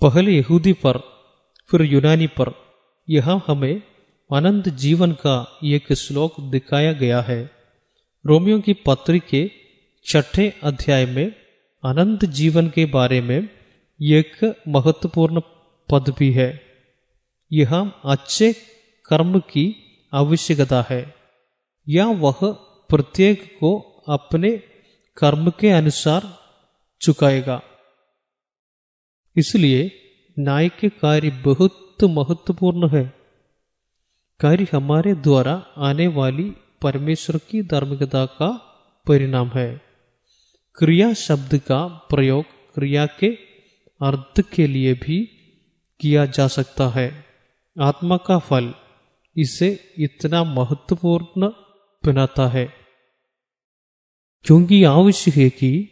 पहले 0.00 0.30
यहूदी 0.30 0.72
पर, 0.72 0.98
फिर 1.70 1.82
यूनानी 1.82 2.26
पर, 2.26 2.54
यहाँ 3.10 3.44
हमें 3.46 3.82
अनंत 4.32 4.68
जीवन 4.68 5.12
का 5.12 5.58
एक 5.64 5.92
श्लोक 5.92 6.40
दिखाया 6.40 6.92
गया 6.92 7.20
है। 7.20 7.50
रोमियो 8.26 8.60
की 8.60 8.72
पत्री 8.72 9.18
के 9.18 9.50
छठे 10.04 10.52
अध्याय 10.62 11.06
में 11.06 11.34
अनंत 11.84 12.24
जीवन 12.24 12.68
के 12.68 12.84
बारे 12.84 13.20
में 13.20 13.48
एक 14.02 14.62
महत्वपूर्ण 14.68 15.40
पद 15.90 16.14
भी 16.18 16.32
है। 16.32 16.62
यह 17.52 17.92
अच्छे 18.04 18.52
कर्म 19.06 19.38
की 19.38 19.76
आवश्यकता 20.12 20.86
है। 20.90 21.14
या 21.88 22.06
वह 22.06 22.38
प्रत्येक 22.88 23.56
को 23.60 23.78
अपने 24.08 24.71
कर्म 25.16 25.50
के 25.50 25.70
अनुसार 25.70 26.38
चुकाएगा। 27.00 27.62
इसलिए 29.36 29.92
न्याय 30.38 30.68
के 30.68 30.88
कार्य 30.88 31.30
बहुत 31.30 31.96
महत्वपूर्ण 32.04 32.88
है। 32.88 33.12
कार्य 34.40 34.66
हमारे 34.72 35.14
द्वारा 35.14 35.66
आने 35.76 36.06
वाली 36.06 36.52
परमेश्वर 36.82 37.36
की 37.36 37.62
धार्मिकता 37.62 38.26
का 38.26 38.48
परिणाम 39.08 39.48
है। 39.48 39.80
क्रिया 40.74 41.12
शब्द 41.12 41.58
का 41.58 41.86
प्रयोग 41.86 42.44
क्रिया 42.44 43.06
के 43.06 43.34
अर्थ 44.02 44.40
के 44.40 44.66
लिए 44.66 44.94
भी 44.94 45.24
किया 46.00 46.26
जा 46.26 46.48
सकता 46.48 46.88
है। 46.88 47.24
आत्मा 47.80 48.16
का 48.16 48.38
फल 48.38 48.74
इसे 49.36 49.94
इतना 49.98 50.44
महत्वपूर्ण 50.44 51.48
बनाता 52.06 52.48
है। 52.48 52.81
क्योंकि 54.44 54.84
आवश्यक 54.84 55.34
है 55.34 55.50
कि 55.50 55.88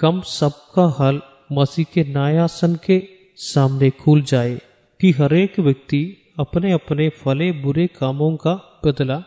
हम 0.00 0.20
सबका 0.20 0.96
हल 1.00 1.20
मसीह 1.52 1.84
के 1.94 2.04
न्यायासन 2.04 2.78
के 2.86 3.08
सामने 3.36 3.90
खुल 3.90 4.22
जाए 4.22 4.60
कि 5.00 5.10
हरेक 5.10 5.60
व्यक्ति 5.60 6.32
अपने 6.38 6.72
अपने 6.72 7.08
फले 7.08 7.52
बुरे 7.52 7.86
कामों 7.86 8.36
का 8.36 8.80
बदला 8.84 9.22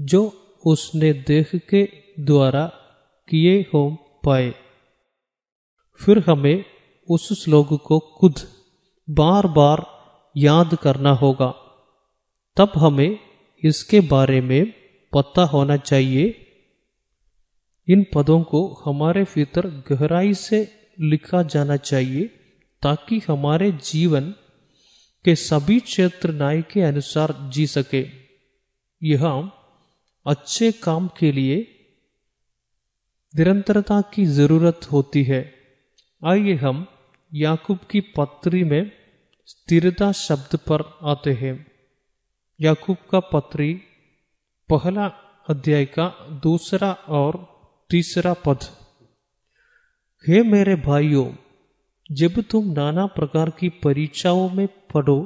जो 0.00 0.32
उसने 0.66 1.12
देह 1.12 1.46
के 1.54 1.88
द्वारा 2.20 2.66
किए 3.28 3.60
हो 3.74 3.96
पाए। 4.24 4.54
फिर 5.96 6.18
हमें 6.18 6.64
उस 7.10 7.44
श्लोक 7.44 7.82
को 7.82 7.98
खुद 7.98 8.34
बार 9.10 9.46
बार 9.46 9.86
याद 10.36 10.74
करना 10.74 11.10
होगा। 11.10 11.54
तब 12.56 12.72
हमें 12.76 13.18
इसके 13.64 14.00
बारे 14.00 14.40
में 14.40 14.72
पता 15.12 15.42
होना 15.42 15.76
चाहिए 15.76 16.41
इन 17.88 18.06
पदों 18.14 18.42
को 18.42 18.82
हमारे 18.84 19.22
भीतर 19.22 19.66
गहराई 19.66 20.34
से 20.34 20.88
लिखा 21.00 21.42
जाना 21.42 21.76
चाहिए 21.76 22.26
ताकि 22.82 23.22
हमारे 23.28 23.72
जीवन 23.72 24.34
के 25.24 25.34
सभी 25.34 25.80
क्षेत्र 25.80 26.32
न्याय 26.32 26.62
के 26.62 26.80
अनुसार 26.80 27.50
जी 27.52 27.66
सके। 27.66 28.06
यह 29.02 29.50
अच्छे 30.26 30.72
काम 30.72 31.08
के 31.08 31.32
लिए 31.32 31.78
निरंतरता 33.36 34.00
की 34.00 34.26
ज़रूरत 34.26 34.80
होती 34.92 35.22
है। 35.22 35.54
आइए 36.24 36.54
हम 36.54 36.86
याकूब 37.34 37.78
की 37.90 38.00
पत्री 38.00 38.64
में 38.64 38.92
स्थिरता 39.46 40.12
शब्द 40.12 40.56
पर 40.56 40.98
आते 41.02 41.32
हैं। 41.32 41.66
याकूब 42.60 42.96
का 43.10 43.20
पत्री 43.20 43.74
पहला 44.68 45.06
अध्याय 45.48 45.84
का 45.84 46.08
दूसरा 46.42 46.92
और 46.92 47.51
तीसरा 47.92 48.32
पद, 48.32 48.58
हे 50.24 50.42
मेरे 50.42 50.74
भाइयों, 50.76 51.26
जब 52.10 52.40
तुम 52.40 52.70
नाना 52.72 53.04
प्रकार 53.06 53.50
की 53.50 53.68
परीक्षाओं 53.68 54.48
में 54.50 54.66
पढ़ो 54.94 55.18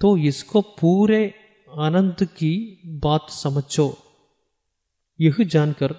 तो 0.00 0.16
इसको 0.16 0.60
पूरे 0.60 1.20
आनंद 1.68 2.24
की 2.36 2.52
बात 3.04 3.30
समझो। 3.30 3.86
यह 5.20 5.36
जानकर 5.46 5.92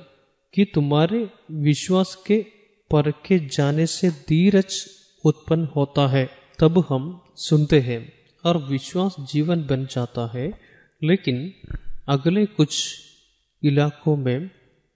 कि 0.53 0.65
तुम्हारे 0.65 1.29
विश्वास 1.51 2.15
के 2.27 2.41
परखे 2.91 3.39
जाने 3.47 3.85
से 3.85 4.09
धीरज 4.09 4.85
उत्पन्न 5.23 5.69
होता 5.75 6.07
है। 6.07 6.29
तब 6.59 6.85
हम 6.89 7.03
सुनते 7.37 7.79
हैं, 7.79 8.01
और 8.43 8.57
विश्वास 8.57 9.15
जीवन 9.19 9.67
बन 9.67 9.85
जाता 9.85 10.31
है, 10.35 10.47
लेकिन 11.01 11.51
अगले 12.07 12.45
कुछ 12.45 12.95
इलाकों 13.63 14.15
में 14.17 14.49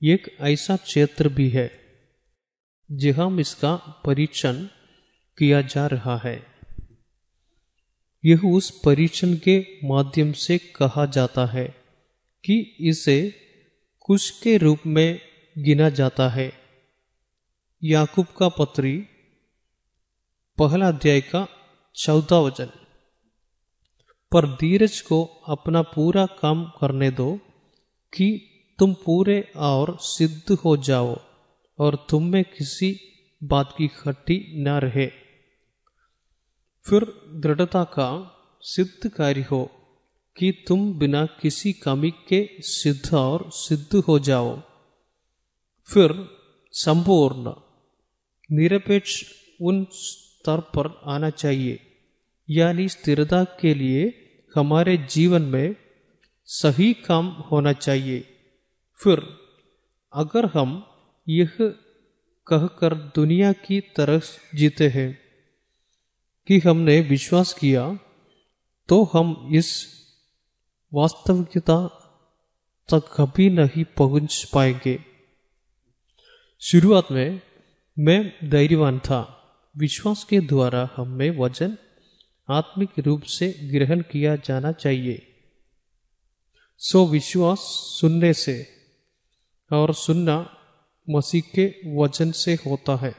एक 0.04 0.38
ऐसा 0.40 0.76
क्षेत्र 0.76 1.30
भी 1.30 1.50
है, 1.50 1.72
जहाँ 2.92 3.40
इसका 3.40 3.76
परीक्षण 3.76 4.66
किया 5.38 5.62
जा 5.62 5.88
रहा 5.88 6.18
है। 6.18 6.46
यह 8.26 8.42
उस 8.46 8.82
परीक्षण 8.86 9.36
के 9.36 9.66
माध्यम 9.84 10.32
से 10.32 10.58
कहा 10.58 11.06
जाता 11.06 11.46
है 11.46 11.68
कि 12.46 12.76
इसे 12.80 13.36
कुश 14.00 14.42
के 14.42 14.58
रूप 14.58 14.80
में 14.88 15.20
गिना 15.58 15.90
जाता 15.90 16.30
है। 16.30 16.54
याकूब 17.84 18.26
का 18.26 18.50
पत्री, 18.50 18.98
पहला 20.58 20.88
अध्याय 20.88 21.22
का 21.22 21.48
चौदह 21.96 22.36
वचन। 22.36 22.70
पर 24.32 24.48
धीरज 24.48 25.02
को 25.02 25.26
अपना 25.26 25.82
पूरा 25.82 26.26
काम 26.26 26.66
करने 26.66 27.12
दो 27.12 27.40
कि 28.14 28.50
तुम 28.80 28.94
पूरे 28.94 29.52
और 29.56 29.98
सिद्ध 30.02 30.52
हो 30.52 30.78
जाओ, 30.78 31.20
और 31.80 32.08
तुम 32.10 32.24
में 32.24 32.44
किसी 32.44 33.00
बात 33.44 33.74
की 33.78 33.88
खट्टी 33.88 34.64
न 34.64 34.68
रहे। 34.68 35.06
फिर 36.86 37.04
दृढ़ता 37.36 37.84
का 37.84 38.10
सिद्ध 38.62 39.10
कार्य 39.10 39.42
हो 39.42 39.64
कि 40.38 40.52
तुम 40.68 40.94
बिना 40.94 41.26
किसी 41.26 41.74
कमी 41.74 42.12
के 42.12 42.50
सिद्ध 42.60 43.14
और 43.14 43.50
सिद्ध 43.52 43.96
हो 43.96 44.20
जाओ। 44.20 44.62
फिर 45.88 46.30
संपूर्ण, 46.74 47.54
निरपेक्ष 48.50 49.24
उन 49.62 49.86
स्तर 49.92 50.60
पर 50.76 51.02
आना 51.06 51.30
चाहिए, 51.30 51.80
यानी 52.50 52.88
स्थिरता 52.90 53.44
के 53.44 53.74
लिए 53.74 54.12
हमारे 54.56 54.98
जीवन 54.98 55.42
में 55.42 55.76
सही 56.46 56.94
काम 56.94 57.28
होना 57.52 57.74
चाहिए। 57.74 58.33
फिर, 58.96 59.20
अगर 60.14 60.46
हम 60.46 60.86
यह 61.30 61.52
कहकर 62.48 62.94
दुनिया 62.96 63.54
की 63.54 63.80
तरह 63.82 64.22
जीते 64.56 64.88
हैं 64.88 65.20
कि 66.48 66.60
हमने 66.60 67.00
विश्वास 67.02 67.54
किया 67.54 68.00
तो 68.90 69.04
हम 69.14 69.50
इस 69.56 69.88
वास्तविकता 70.94 71.88
तक 72.90 73.10
कभी 73.18 73.50
नहीं 73.50 73.84
पहुँच 73.84 74.50
पाएँगे। 74.54 75.00
शुरुआत 76.62 77.08
में 77.12 77.42
मैं 78.00 78.50
धैर्यवान 78.50 79.00
था। 79.00 79.22
विश्वास 79.78 80.24
के 80.24 80.40
द्वारा 80.40 80.90
हमें 80.96 81.30
वज़न 81.40 81.78
आत्मिक 82.50 82.90
रूप 83.00 83.24
से 83.24 83.60
ग्रहण 83.64 84.02
किया 84.02 84.36
जाना 84.36 84.72
चाहिए। 84.72 85.28
सो 86.78 87.06
विश्वास 87.08 87.60
सुनने 88.02 88.34
से 88.34 88.73
और 89.74 89.94
सुनना 89.94 90.58
मसीह 91.10 91.42
के 91.42 91.96
वचन 91.96 92.32
से 92.32 92.54
होता 92.54 92.96
है। 92.96 93.16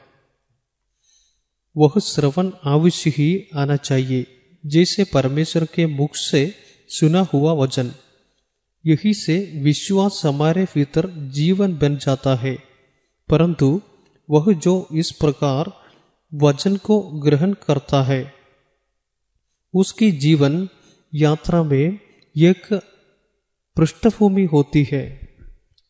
वह 1.77 1.91
श्रवण 2.03 2.49
अवश्य 2.63 3.09
ही 3.09 3.49
आना 3.55 3.75
चाहिए, 3.75 4.25
जैसे 4.65 5.03
परमेश्वर 5.03 5.65
के 5.65 5.85
मुख 5.85 6.15
से 6.15 6.55
सुना 6.87 7.21
हुआ 7.21 7.53
वचन। 7.53 7.91
यही 8.85 9.13
से 9.13 9.51
विश्वास 9.55 10.21
हमारे 10.25 10.63
भीतर 10.63 11.09
जीवन 11.09 11.77
बन 11.77 11.97
जाता 11.97 12.35
है। 12.35 12.57
परंतु 13.29 13.81
वह 14.29 14.53
जो 14.53 14.87
इस 14.93 15.11
प्रकार 15.11 15.71
वचन 16.33 16.75
को 16.75 17.01
ग्रहण 17.01 17.53
करता 17.53 18.03
है, 18.03 18.33
उसकी 19.73 20.11
जीवन 20.11 20.69
यात्रा 21.13 21.63
में 21.63 21.99
एक 22.37 22.73
पृष्ठभूमि 23.75 24.43
होती 24.43 24.87
है। 24.91 25.24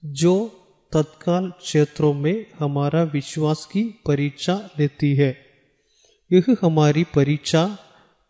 जो 0.05 0.47
तत्काल 0.93 1.51
क्षेत्रों 1.51 2.13
में 2.13 2.45
हमारा 2.59 3.03
विश्वास 3.03 3.65
की 3.65 4.01
परीक्षा 4.07 4.69
लेती 4.79 5.15
है। 5.15 5.45
यह 6.33 6.43
हमारी 6.61 7.03
परीक्षा 7.03 7.77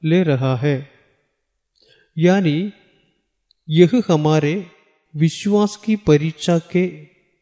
ले 0.04 0.24
रहा 0.24 0.56
है। 0.56 0.90
यानी, 2.18 2.72
यह 3.70 3.90
हमारे 4.08 4.66
विश्वास 5.16 5.78
की 5.78 5.96
परीक्षा 5.96 6.60
के 6.60 6.88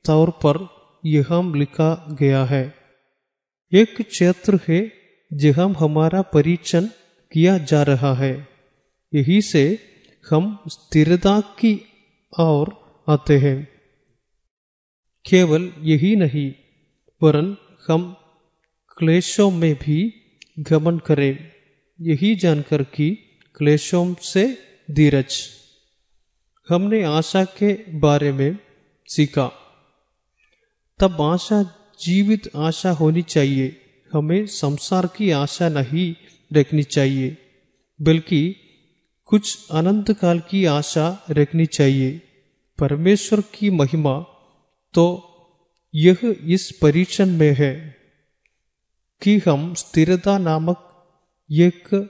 तौर 0.05 0.29
पर 0.29 0.67
यह 1.05 1.25
हम 1.29 1.53
लिखा 1.55 2.07
गया 2.19 2.45
है। 2.45 2.75
एक 3.73 4.01
क्षेत्र 4.01 4.59
है 4.67 4.93
जहाँ 5.33 5.73
हमारा 5.79 6.21
परीक्षण 6.21 6.85
किया 7.31 7.57
जा 7.57 7.83
रहा 7.83 8.13
है। 8.13 8.47
यही 9.13 9.41
से 9.41 9.79
हम 10.29 10.63
स्थिरता 10.67 11.41
की 11.41 11.85
ओर 12.39 12.83
आते 13.09 13.37
हैं। 13.37 13.72
केवल 15.29 15.73
यही 15.79 16.15
नहीं, 16.15 16.53
वरन 17.23 17.57
हम 17.87 18.15
क्लेशों 18.97 19.51
में 19.51 19.75
भी 19.75 20.13
गमन 20.59 20.97
करें। 20.97 21.51
यही 22.01 22.35
जानकर 22.35 22.83
कि 22.83 23.17
क्लेशों 23.55 24.15
से 24.21 24.57
धीरज। 24.91 25.49
हमने 26.69 27.03
आशा 27.03 27.43
के 27.43 27.91
बारे 27.91 28.31
में 28.31 28.57
सीखा। 29.07 29.47
तब 30.99 31.21
आशा, 31.21 31.63
जीवित 32.01 32.55
आशा 32.55 32.91
होनी 32.91 33.21
चाहिए। 33.21 33.81
हमें 34.13 34.45
संसार 34.45 35.07
की 35.07 35.31
आशा 35.31 35.69
नहीं 35.69 36.15
रखनी 36.53 36.83
चाहिए, 36.83 37.37
बल्कि 38.01 38.55
कुछ 39.25 39.67
अनंत 39.71 40.11
काल 40.11 40.39
की 40.39 40.65
आशा 40.65 41.25
रखनी 41.29 41.65
चाहिए। 41.65 42.21
परमेश्वर 42.79 43.41
की 43.41 43.69
महिमा 43.69 44.25
तो 44.93 45.05
यह 45.95 46.17
इस 46.45 46.71
परीक्षण 46.81 47.29
में 47.29 47.53
है 47.53 47.95
कि 49.21 49.41
हम 49.47 49.73
स्थिरता 49.73 50.37
नामक 50.37 50.89
एक 51.51 52.09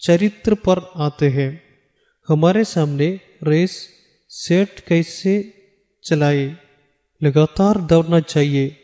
चरित्र 0.00 0.54
पर 0.54 0.90
आते 0.96 1.28
हैं। 1.28 1.62
हमारे 2.28 2.64
सामने 2.64 3.20
रेस, 3.42 3.88
सेट 4.28 4.80
कैसे 4.80 5.54
चलाए? 6.04 6.56
लगातार 7.22 7.78
दौड़ना 7.78 8.20
चाहिए। 8.20 8.76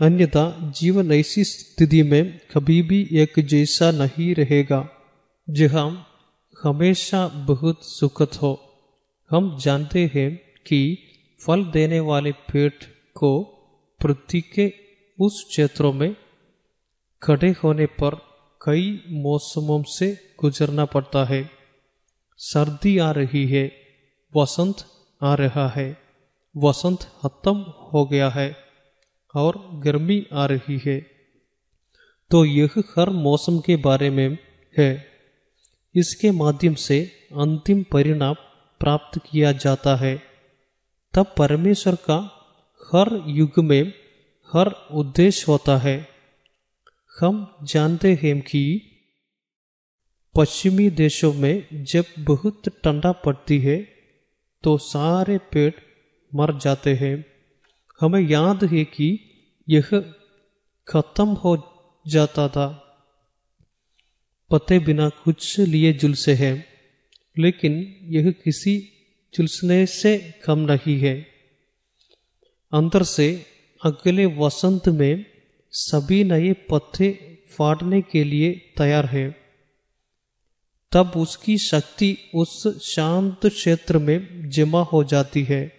अन्यथा 0.00 0.72
जीवन 0.80 1.12
ऐसी 1.12 1.44
स्थिति 1.44 2.02
में 2.02 2.38
कभी 2.54 2.82
भी 2.82 3.08
एक 3.12 3.32
जैसा 3.38 3.90
नहीं 3.90 4.34
रहेगा, 4.34 4.90
जहाँ 5.50 6.06
हमेशा 6.62 7.26
बहुत 7.28 7.80
सुखद 7.82 8.34
हो। 8.42 8.52
हम 9.30 9.58
जानते 9.58 10.10
हैं 10.14 10.36
कि 10.66 11.09
फल 11.46 11.64
देने 11.64 12.00
वाले 12.00 12.32
पेड़ 12.32 12.72
को 13.14 13.42
पृथ्वी 14.02 14.40
के 14.40 14.72
उस 15.20 15.46
क्षेत्रों 15.48 15.92
में 15.92 16.16
खड़े 17.22 17.50
होने 17.50 17.86
पर 17.86 18.14
कई 18.62 19.04
मौसमों 19.08 19.82
से 19.82 20.34
गुजरना 20.40 20.84
पड़ता 20.84 21.24
है। 21.24 21.50
सर्दी 22.36 22.98
आ 22.98 23.10
रही 23.10 23.46
है, 23.46 23.72
वसंत 24.36 24.76
आ 25.22 25.34
रहा 25.34 25.68
है, 25.68 25.98
वसंत 26.56 27.02
खत्म 27.02 27.56
हो 27.92 28.06
गया 28.06 28.28
है 28.28 28.56
और 29.34 29.70
गर्मी 29.84 30.26
आ 30.32 30.46
रही 30.46 30.80
है। 30.86 31.00
तो 32.30 32.44
यह 32.44 32.70
हर 32.78 33.10
मौसम 33.10 33.58
के 33.58 33.76
बारे 33.76 34.10
में 34.10 34.38
है। 34.78 35.06
इसके 35.94 36.30
माध्यम 36.30 36.74
से 36.74 37.04
अंतिम 37.32 37.84
परिणाम 37.92 38.34
प्राप्त 38.80 39.20
किया 39.30 39.52
जाता 39.52 39.96
है। 39.96 40.29
तब 41.14 41.34
परमेश्वर 41.38 41.94
का 41.94 42.18
हर 42.80 43.08
युग 43.28 43.58
में 43.58 43.92
हर 44.52 44.68
उद्देश्य 44.92 45.44
होता 45.48 45.76
है। 45.78 45.96
हम 47.20 47.56
जानते 47.62 48.12
हैं 48.22 48.40
कि 48.40 48.62
पश्चिमी 50.34 50.90
देशों 50.90 51.32
में 51.34 51.84
जब 51.84 52.04
बहुत 52.18 52.68
ठंडा 52.84 53.12
पड़ती 53.12 53.58
है 53.58 53.76
तो 54.64 54.76
सारे 54.78 55.38
पेड़ 55.38 55.72
मर 56.32 56.52
जाते 56.58 56.94
हैं। 56.94 57.24
हमें 58.00 58.20
याद 58.20 58.64
है 58.64 58.84
कि 58.84 59.08
यह 59.68 59.88
खत्म 60.88 61.28
हो 61.28 61.52
जाता 62.06 62.48
था। 62.48 62.68
पते 64.50 64.78
बिना 64.78 65.08
कुछ 65.08 65.58
लिए 65.58 65.92
जुलसे 65.92 66.34
हैं, 66.34 66.64
लेकिन 67.38 67.74
यह 68.02 68.30
किसी 68.44 68.74
झुलसने 69.36 69.86
से 69.86 70.34
कम 70.44 70.58
नहीं 70.58 71.00
है। 71.00 71.26
अंदर 72.72 73.02
से 73.02 73.46
अगले 73.84 74.26
वसंत 74.26 74.88
में 74.88 75.24
सभी 75.70 76.24
नए 76.24 76.52
पत्ते 76.52 77.38
फाड़ने 77.58 78.02
के 78.02 78.24
लिए 78.24 78.52
तैयार 78.78 79.06
है। 79.06 79.36
तब 80.92 81.12
उसकी 81.16 81.58
शक्ति 81.58 82.18
उस 82.34 82.82
शांत 82.82 83.46
क्षेत्र 83.46 83.98
में 83.98 84.50
जमा 84.50 84.82
हो 84.82 85.04
जाती 85.04 85.42
है। 85.42 85.72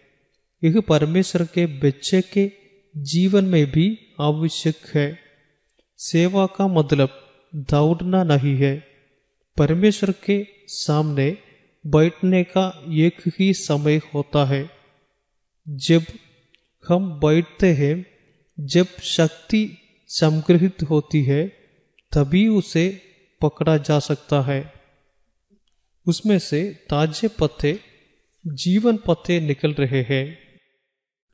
यह 0.63 0.81
परमेश्वर 0.81 1.43
के 1.43 1.65
बच्चे 1.65 2.21
के 2.21 2.51
जीवन 2.97 3.45
में 3.45 3.71
भी 3.71 4.15
आवश्यक 4.19 4.75
है। 4.95 5.19
सेवा 5.97 6.45
का 6.45 6.67
मतलब 6.67 7.09
दौड़ना 7.55 8.23
नहीं 8.23 8.55
है। 8.55 8.87
परमेश्वर 9.57 10.11
के 10.11 10.47
सामने 10.67 11.37
बैठने 11.87 12.43
का 12.43 12.83
एक 12.87 13.33
ही 13.39 13.53
समय 13.53 14.01
होता 14.13 14.45
है। 14.45 14.69
जब 15.69 16.03
हम 16.87 17.19
बैठते 17.19 17.73
हैं, 17.73 18.05
जब 18.59 18.85
शक्ति 19.03 19.77
संग्रहित 20.07 20.83
होती 20.83 21.23
है, 21.23 21.47
तभी 22.11 22.47
उसे 22.47 23.01
पकड़ा 23.41 23.77
जा 23.77 23.99
सकता 23.99 24.41
है। 24.41 24.73
उसमें 26.07 26.39
से 26.39 26.85
ताजे 26.89 27.27
पत्ते, 27.27 27.79
जीवन 28.47 28.97
पत्ते 28.97 29.39
निकल 29.39 29.73
रहे 29.73 30.01
हैं। 30.01 30.39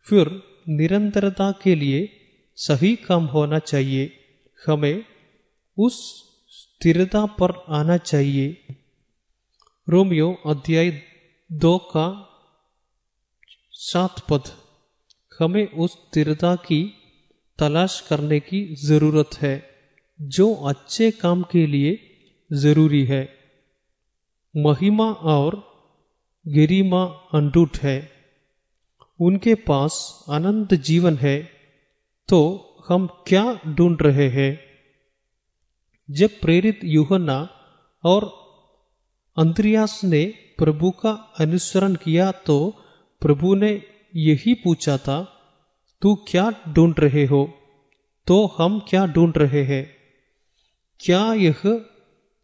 फिर 0.02 0.44
निरंतरता 0.70 1.52
के 1.52 1.76
लिए 1.76 2.10
सही 2.56 2.96
काम 2.96 3.26
होना 3.26 3.60
चाहिए। 3.60 4.20
हमें 4.68 5.06
उस 5.78 6.24
स्थिरता 6.48 7.26
पर 7.26 7.66
आना 7.70 7.98
चाहिए। 7.98 8.77
रोमियो 9.88 10.34
अध्याय 10.46 10.90
दो 11.52 11.78
का 11.78 12.06
सात 13.72 14.20
पद। 14.30 14.48
हमें 15.40 15.68
उस 15.72 15.92
स्थिरता 15.92 16.56
की 16.56 16.80
तलाश 17.60 18.00
करने 18.10 18.40
की 18.40 18.76
ज़रूरत 18.76 19.30
है, 19.42 19.54
जो 20.22 20.54
अच्छे 20.54 21.12
काम 21.12 21.44
के 21.44 21.66
लिए 21.68 22.00
ज़रूरी 22.54 23.04
है। 23.06 23.30
महिमा 24.56 25.12
और 25.12 25.56
गिरिमा 26.46 27.04
अंडूट 27.34 27.78
है। 27.78 28.12
उनके 29.20 29.56
पास 29.56 30.26
अनंत 30.30 30.74
जीवन 30.74 31.18
है 31.18 31.38
तो 32.30 32.40
हम 32.90 33.08
क्या 33.28 33.60
ढूंढ 33.68 34.02
रहे 34.02 34.30
हैं? 34.30 34.60
जब 36.10 36.30
प्रेरित 36.42 36.80
यूहन्ना 36.84 37.40
और 38.04 38.47
अंद्रियास 39.38 40.02
ने 40.04 40.26
प्रभु 40.58 40.92
का 40.92 41.12
अनुसरण 41.40 41.96
किया 41.96 42.32
तो 42.32 42.74
प्रभु 43.22 43.56
ने 43.56 43.84
यही 44.16 44.54
पूछा 44.54 44.98
था, 44.98 45.24
तू 46.02 46.16
क्या 46.16 46.52
ढूंढ 46.70 47.00
रहे 47.00 47.26
हो? 47.26 47.54
तो 48.28 48.46
हम 48.46 48.80
क्या 48.80 49.06
ढूंढ 49.06 49.38
रहे 49.38 49.64
हैं? 49.64 49.98
क्या 51.00 51.34
यह 51.34 51.86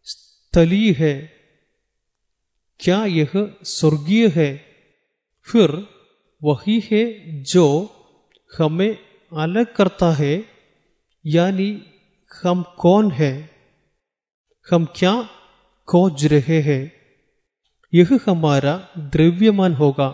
स्थलीय 0.02 0.92
है? 0.92 1.32
क्या 2.80 3.04
यह 3.04 3.56
स्वर्गीय 3.62 4.28
है? 4.28 4.64
फिर 5.44 5.86
वही 6.42 6.82
है 6.92 7.04
जो 7.42 7.90
हमें 8.58 8.98
अलग 9.38 9.74
करता 9.74 10.12
है, 10.12 10.44
यानी 11.26 11.82
हम 12.44 12.62
कौन 12.62 13.10
है? 13.10 13.50
हम 14.70 14.84
क्या 14.84 15.28
खोज 15.88 16.26
रहे 16.26 16.60
हैं 16.60 16.82
यह 17.92 18.18
हमारा 18.26 18.76
द्रव्यमान 18.98 19.74
होगा 19.74 20.10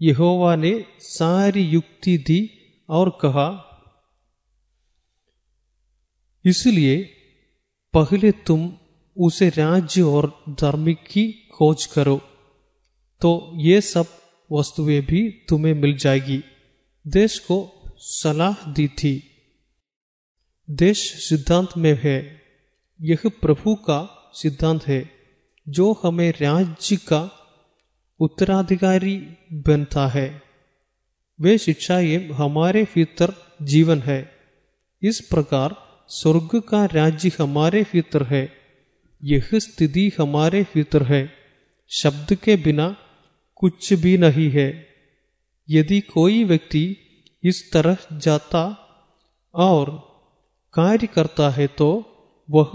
यहोवा 0.00 0.56
ने 0.56 0.72
सारी 1.00 1.62
युक्ति 1.62 2.16
दी 2.18 2.40
और 2.88 3.18
कहा 3.20 3.48
इसलिए 6.44 6.96
पहले 7.94 8.32
तुम 8.32 8.72
उसे 9.16 9.48
राज्य 9.48 10.02
और 10.02 10.44
धर्म 10.48 10.92
की 10.94 11.32
खोज 11.32 11.86
करो 11.86 12.20
तो 13.20 13.52
ये 13.56 13.80
सब 13.80 14.06
वस्तुएँ 14.52 15.00
भी 15.00 15.46
तुम्हें 15.48 15.74
मिल 15.74 15.96
जाएगी 15.96 16.42
देश 17.06 17.38
को 17.38 17.58
सलाह 17.98 18.72
दी 18.72 18.88
थी 18.88 19.14
देश 20.70 20.98
सिद्धांत 21.28 21.76
में 21.76 21.94
है 22.02 22.18
यह 23.00 23.22
प्रभु 23.40 23.74
का 23.74 24.00
सिद्धांत 24.34 24.86
है, 24.86 25.10
जो 25.68 26.00
हमें 26.02 26.30
राज्य 26.30 26.96
का 26.96 27.30
उत्तराधिकारी 28.20 29.18
बनता 29.52 30.06
है। 30.06 30.42
वे 31.40 31.58
शिक्षाएँ 31.58 32.28
हमारे 32.28 32.82
भीतर 32.82 33.34
जीवन 33.62 33.98
है। 33.98 34.32
इस 35.02 35.20
प्रकार 35.20 35.76
स्वर्ग 36.08 36.60
का 36.60 36.84
राज्य 36.84 37.30
हमारे 37.40 37.82
भीतर 37.82 38.22
है, 38.22 38.52
यह 39.24 39.48
स्थिति 39.54 40.12
हमारे 40.18 40.62
भीतर 40.62 41.02
है। 41.02 41.32
शब्द 41.90 42.34
के 42.34 42.56
बिना 42.56 42.96
कुछ 43.54 43.92
भी 43.92 44.18
नहीं 44.18 44.50
है। 44.50 44.88
यदि 45.70 46.00
कोई 46.00 46.44
व्यक्ति 46.44 46.96
इस 47.44 47.72
तरह 47.72 47.96
जाता 48.12 48.78
और 49.54 50.12
कार्य 50.72 51.06
करता 51.06 51.50
है 51.50 51.66
तो 51.66 51.88
वह 52.50 52.72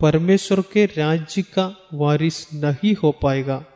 परमेश्वर 0.00 0.60
के 0.60 0.86
राज्य 0.86 1.42
का 1.42 1.88
वारिस 1.94 2.54
नहीं 2.54 2.94
हो 2.94 3.12
पाएगा। 3.12 3.66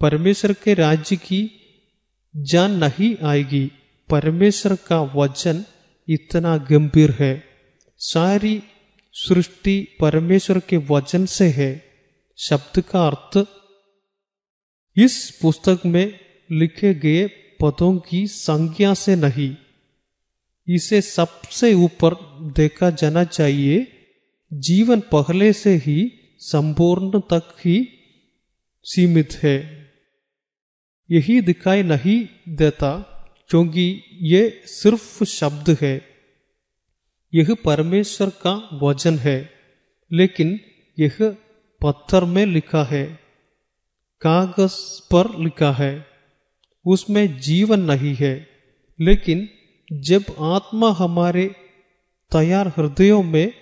परमेश्वर 0.00 0.52
के 0.52 0.74
राज्य 0.74 1.16
की 1.16 1.50
जान 2.36 2.84
नहीं 2.84 3.26
आएगी। 3.26 3.72
परमेश्वर 4.10 4.76
का 4.76 5.00
वचन 5.00 5.64
इतना 6.08 6.56
गंभीर 6.56 7.16
है। 7.20 7.44
सारी 7.98 8.62
सृष्टि 9.12 9.88
परमेश्वर 10.00 10.58
के 10.58 10.76
वचन 10.76 11.26
से 11.26 11.48
है। 11.48 11.84
शब्द 12.38 12.80
का 12.80 13.06
अर्थ 13.06 13.46
इस 14.96 15.38
पुस्तक 15.42 15.80
में 15.86 16.20
लिखे 16.50 16.94
गए 16.94 17.26
पदों 17.60 17.98
की 17.98 18.26
संख्या 18.26 18.94
से 18.94 19.16
नहीं। 19.16 19.56
इसे 20.68 21.00
सबसे 21.00 21.74
ऊपर 21.74 22.14
देखा 22.56 22.90
जाना 22.90 23.24
चाहिए 23.24 23.97
जीवन 24.52 25.00
पहले 25.00 25.52
से 25.52 25.74
ही 25.74 26.12
संपूर्ण 26.38 27.20
तक 27.20 27.56
ही 27.64 27.88
सीमित 28.82 29.32
है। 29.32 29.88
यही 31.10 31.40
दिखाई 31.40 31.82
नहीं 31.82 32.28
देता, 32.56 33.00
क्योंकि 33.48 34.02
ये 34.12 34.62
सिर्फ़ 34.64 35.24
शब्द 35.24 35.78
है। 35.80 36.02
यह 37.34 37.56
परमेश्वर 37.64 38.28
का 38.28 38.68
वचन 38.82 39.18
है, 39.18 39.50
लेकिन 40.12 40.60
यह 40.98 41.36
पत्थर 41.82 42.24
में 42.24 42.46
लिखा 42.46 42.84
है, 42.84 43.18
कागज़ 44.20 45.00
पर 45.10 45.38
लिखा 45.38 45.72
है। 45.72 46.06
उसमें 46.86 47.38
जीवन 47.38 47.80
नहीं 47.80 48.14
है, 48.14 48.48
लेकिन 49.00 49.48
जब 49.92 50.24
आत्मा 50.40 50.92
हमारे 50.92 51.46
तैयार 52.32 52.68
हृदयों 52.68 53.22
में 53.22 53.52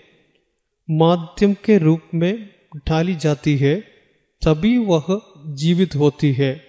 माध्यम 0.91 1.55
के 1.55 1.79
रूप 1.79 2.03
में 2.15 2.55
ढाली 2.89 3.15
जाती 3.15 3.57
है, 3.57 3.81
तभी 4.45 4.79
वह 4.79 5.23
जीवित 5.47 5.95
होती 5.95 6.33
है। 6.33 6.65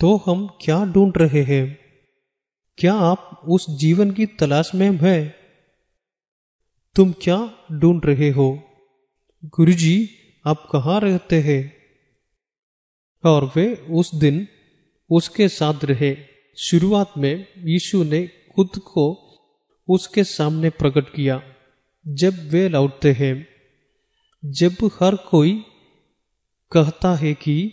तो 0.00 0.16
हम 0.16 0.46
क्या 0.46 0.84
ढूंढ 0.84 1.12
रहे 1.16 1.42
हैं? 1.42 1.78
क्या 2.78 2.94
आप 2.94 3.40
उस 3.48 3.70
जीवन 3.70 4.10
की 4.10 4.26
तलाश 4.26 4.70
में 4.74 4.90
हैं? 4.90 5.34
तुम 6.96 7.12
क्या 7.12 7.54
ढूंढ 7.72 8.04
रहे 8.04 8.30
हो? 8.30 8.62
गुरुजी, 9.44 10.08
आप 10.46 10.68
कहाँ 10.72 11.00
रहते 11.00 11.40
हैं? 11.40 11.76
और 13.24 13.52
वे 13.56 13.74
उस 13.74 14.14
दिन 14.14 14.48
उसके 15.10 15.48
साथ 15.48 15.84
रहे। 15.84 16.16
शुरुआत 16.58 17.12
में 17.18 17.46
यीशु 17.58 18.04
ने 18.04 18.26
खुद 18.26 18.68
को 18.68 19.26
उसके 19.88 20.24
सामने 20.24 20.70
प्रकट 20.70 21.14
किया। 21.14 21.49
जब 22.10 22.50
वे 22.50 22.68
लौटते 22.68 23.12
हैं, 23.12 23.48
जब 24.44 24.72
हर 25.02 25.16
कोई 25.16 25.64
कहता 26.72 27.14
है 27.14 27.34
कि 27.34 27.72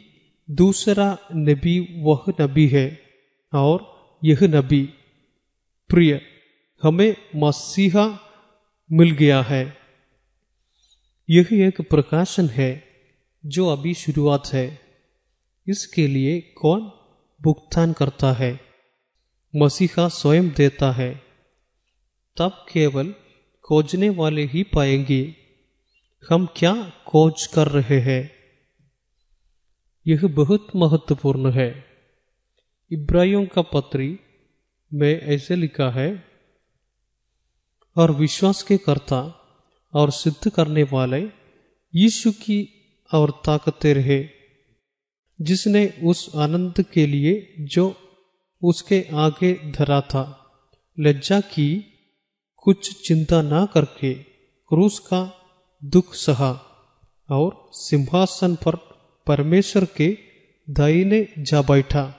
दूसरा 0.52 1.18
नबी 1.36 2.04
वह 2.04 2.24
नबी 2.42 2.68
है 2.68 3.02
और 3.54 3.98
यह 4.24 4.40
नबी, 4.44 4.84
प्रिय, 5.90 6.22
हमें 6.84 7.16
मसीहा 7.36 8.20
मिल 8.92 9.12
गया 9.12 9.42
है। 9.42 9.78
यह 11.30 11.48
एक 11.54 11.90
प्रकाशन 11.90 12.48
है 12.48 12.84
जो 13.46 13.68
अभी 13.68 13.94
शुरुआत 13.94 14.48
है। 14.54 14.80
इसके 15.68 16.08
लिए 16.08 16.42
कौन 16.42 16.82
भुगतान 17.42 17.94
करता 17.94 18.34
है? 18.34 18.60
मसीहा 19.56 20.08
स्वयं 20.08 20.50
देता 20.50 20.92
है। 20.92 21.22
तब 22.38 22.66
केवल 22.74 23.16
खोजने 23.68 24.10
वाले 24.10 24.44
ही 24.44 24.64
पाएँगे। 24.64 25.36
हम 26.30 26.48
क्या 26.56 26.92
खोज 27.08 27.48
कर 27.48 27.68
रहे 27.68 28.00
हैं? 28.00 28.32
यह 30.08 30.22
बहुत 30.24 30.68
महत्वपूर्ण 30.76 31.52
है। 31.52 31.86
इब्राहिम 32.92 33.46
का 33.46 33.62
पत्री 33.62 34.20
में 34.94 35.22
ऐसे 35.22 35.56
लिखा 35.56 35.90
है, 35.90 36.24
और 37.96 38.12
विश्वास 38.12 38.64
के 38.64 38.78
कर्ता 38.78 39.48
और 39.94 40.12
सिद्ध 40.12 40.50
करने 40.50 40.84
वाले 40.84 41.30
यीशु 41.96 42.32
की 42.32 42.74
और 43.14 43.42
ताकते 43.46 43.94
रहे। 43.94 44.30
जिसने 45.42 45.94
उस 46.04 46.32
आनंद 46.36 46.82
के 46.82 47.08
लिए 47.08 47.56
जो 47.60 47.96
उसके 48.64 49.06
आगे 49.14 49.72
धरा 49.72 50.02
था, 50.02 50.52
लज्जा 51.00 51.40
की 51.40 51.94
कुछ 52.68 53.08
चिंता 53.08 53.42
ना 53.42 53.66
करके 53.66 54.14
क्रूस 54.68 55.00
का 55.00 55.34
दुख 55.86 56.14
सहा 56.14 56.52
और 57.30 57.70
सिंहासन 57.72 58.56
पर 58.56 58.76
परमेश्वर 59.28 59.86
के 59.86 60.18
दाईने 60.70 61.28
जा 61.40 61.62
बैठा। 61.62 62.16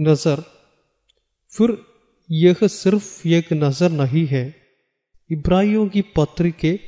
नज़र। 0.00 0.44
फिर 1.50 1.82
यह 2.30 2.56
सिर्फ़ 2.62 3.28
एक 3.28 3.52
नज़र 3.52 3.90
नहीं 3.90 4.26
है। 4.26 4.56
इब्राहियों 5.30 5.88
की 5.88 6.02
पत्र 6.02 6.50
के 6.50 6.80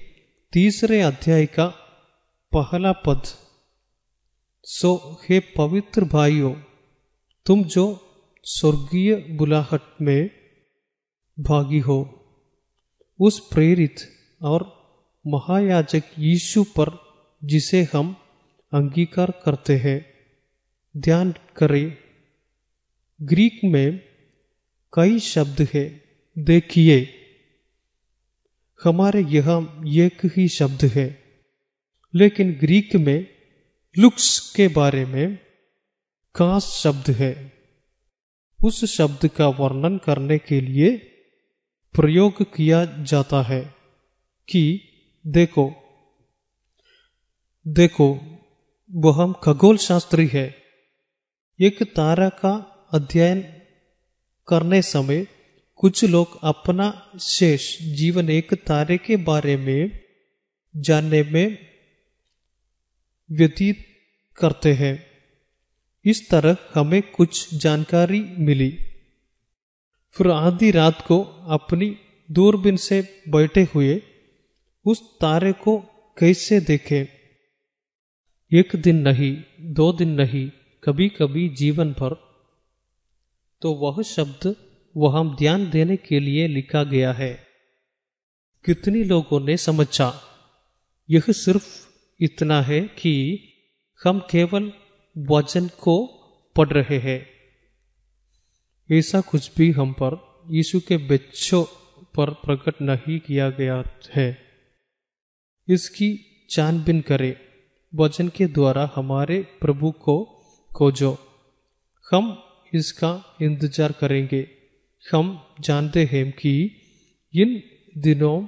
तीसरे 0.53 1.01
अध्याय 1.01 1.47
का 1.47 1.67
पहला 2.53 2.93
पद। 2.93 3.23
सो, 4.63 5.21
हे 5.29 5.41
पवित्र 5.41 6.05
भाइयों, 6.05 6.55
तुम 7.47 7.65
जो 7.65 8.01
स्वर्गीय 8.43 9.15
बुलाहट 9.15 9.83
में 10.03 10.38
भागी 11.39 11.79
हो 11.79 11.99
उस 13.21 13.39
प्रेरित 13.49 13.97
और 14.41 14.65
महायाजक 15.25 16.11
यीशु 16.19 16.63
पर 16.77 16.91
जिसे 17.43 17.83
हम 17.93 18.15
अंगीकार 18.73 19.31
करते 19.45 19.77
हैं 19.77 19.99
ध्यान 20.95 21.33
करें 21.57 21.97
ग्रीक 23.21 23.61
में 23.65 24.01
कई 24.93 25.19
शब्द 25.19 25.61
है 25.75 25.85
देखिए 26.37 26.99
हमारे 28.81 29.21
यह 29.29 29.49
एक 30.05 30.25
ही 30.37 30.49
शब्द 30.49 30.85
है 30.85 31.07
लेकिन 32.15 32.53
ग्रीक 32.53 32.95
में 32.97 33.27
लुक्स 33.97 34.29
के 34.57 34.69
बारे 34.69 35.05
में 35.05 35.37
खास 36.35 36.65
शब्द 36.83 37.11
है 37.11 37.33
उस 38.61 38.85
शब्द 38.97 39.27
का 39.29 39.49
वर्णन 39.49 39.99
करने 39.99 40.39
के 40.39 40.61
लिए 40.61 40.91
प्रयोग 42.01 42.57
किया 42.57 42.85
जाता 42.85 43.43
है 43.43 43.75
कि 44.49 44.81
देखो 45.27 45.85
देखो, 47.69 48.21
वह 48.93 49.33
खगोल 49.33 49.77
शास्त्री 49.77 50.27
है। 50.27 50.57
एक 51.61 51.83
तारा 51.83 52.29
का 52.29 52.87
अध्ययन 52.93 53.41
करने 54.49 54.83
समय 54.83 55.27
कुछ 55.77 56.05
लोग 56.05 56.39
अपना 56.45 57.11
शेष 57.21 57.83
जीवन 57.83 58.31
एक 58.31 58.55
तारे 58.55 58.99
के 58.99 59.17
बारे 59.17 59.57
में 59.57 60.01
जानने 60.77 61.23
में 61.23 61.59
व्यतीत 63.33 63.87
करते 64.37 64.73
हैं। 64.73 65.07
इस 66.05 66.31
तरह 66.31 66.57
हमें 66.75 67.03
कुछ 67.03 67.55
जानकारी 67.55 68.21
मिली। 68.21 68.88
फिर 70.13 70.31
आधी 70.31 70.71
रात 70.71 71.05
को 71.07 71.23
अपनी 71.49 71.97
दूरबीन 72.31 72.77
से 72.77 73.23
बैठे 73.29 73.63
हुए 73.63 74.03
उस 74.87 75.19
तारे 75.21 75.53
को 75.53 75.79
कैसे 76.19 76.61
देखें? 76.61 77.07
एक 78.53 78.77
दिन 78.77 78.97
नहीं, 78.97 79.43
दो 79.61 79.93
दिन 79.93 80.09
नहीं 80.09 80.51
कभी 80.85 81.09
कभी 81.09 81.49
जीवन 81.49 81.93
भर। 81.93 82.15
तो 83.63 83.73
वह 83.73 84.03
शब्द 84.03 84.57
वह 84.97 85.37
ध्यान 85.37 85.71
देने 85.71 85.97
के 85.97 86.21
लिए 86.21 86.49
लिखा 86.49 86.85
गया 86.85 87.13
है। 87.13 87.47
कितनी 88.65 89.05
लोगों 89.05 89.41
ने 89.41 89.57
समझा, 89.57 90.23
यह 91.11 91.23
सिर्फ़ 91.29 91.89
इतना 92.21 92.63
है 92.63 92.81
कि 92.81 93.43
हम 94.05 94.19
केवल 94.31 94.73
वचन 95.19 95.69
को 95.69 96.07
पढ़ 96.57 96.69
रहे 96.69 96.99
हैं। 96.99 97.38
ऐसा 98.93 99.21
कुछ 99.21 99.51
भी 99.57 99.71
हम 99.71 99.93
पर, 99.93 100.45
यीशु 100.51 100.81
के 100.81 100.97
बच्चों 100.97 101.65
पर 102.17 102.31
प्रकट 102.31 102.83
नहीं 102.83 103.21
किया 103.21 103.51
गया 103.51 103.85
है। 104.15 104.39
इसकी 105.69 106.21
छानबीन 106.51 107.01
करें, 107.01 107.37
वचन 107.95 108.29
के 108.29 108.47
द्वारा 108.47 108.91
हमारे 108.95 109.47
प्रभु 109.61 109.91
को 109.91 110.45
खोजो। 110.77 111.19
हम 112.13 112.43
इसका 112.75 113.37
इंतज़ार 113.43 113.93
करेंगे। 113.93 114.51
हम 115.13 115.55
जानते 115.61 116.05
हैं 116.05 116.33
कि 116.33 116.71
इन 117.35 117.63
दिनों 117.99 118.47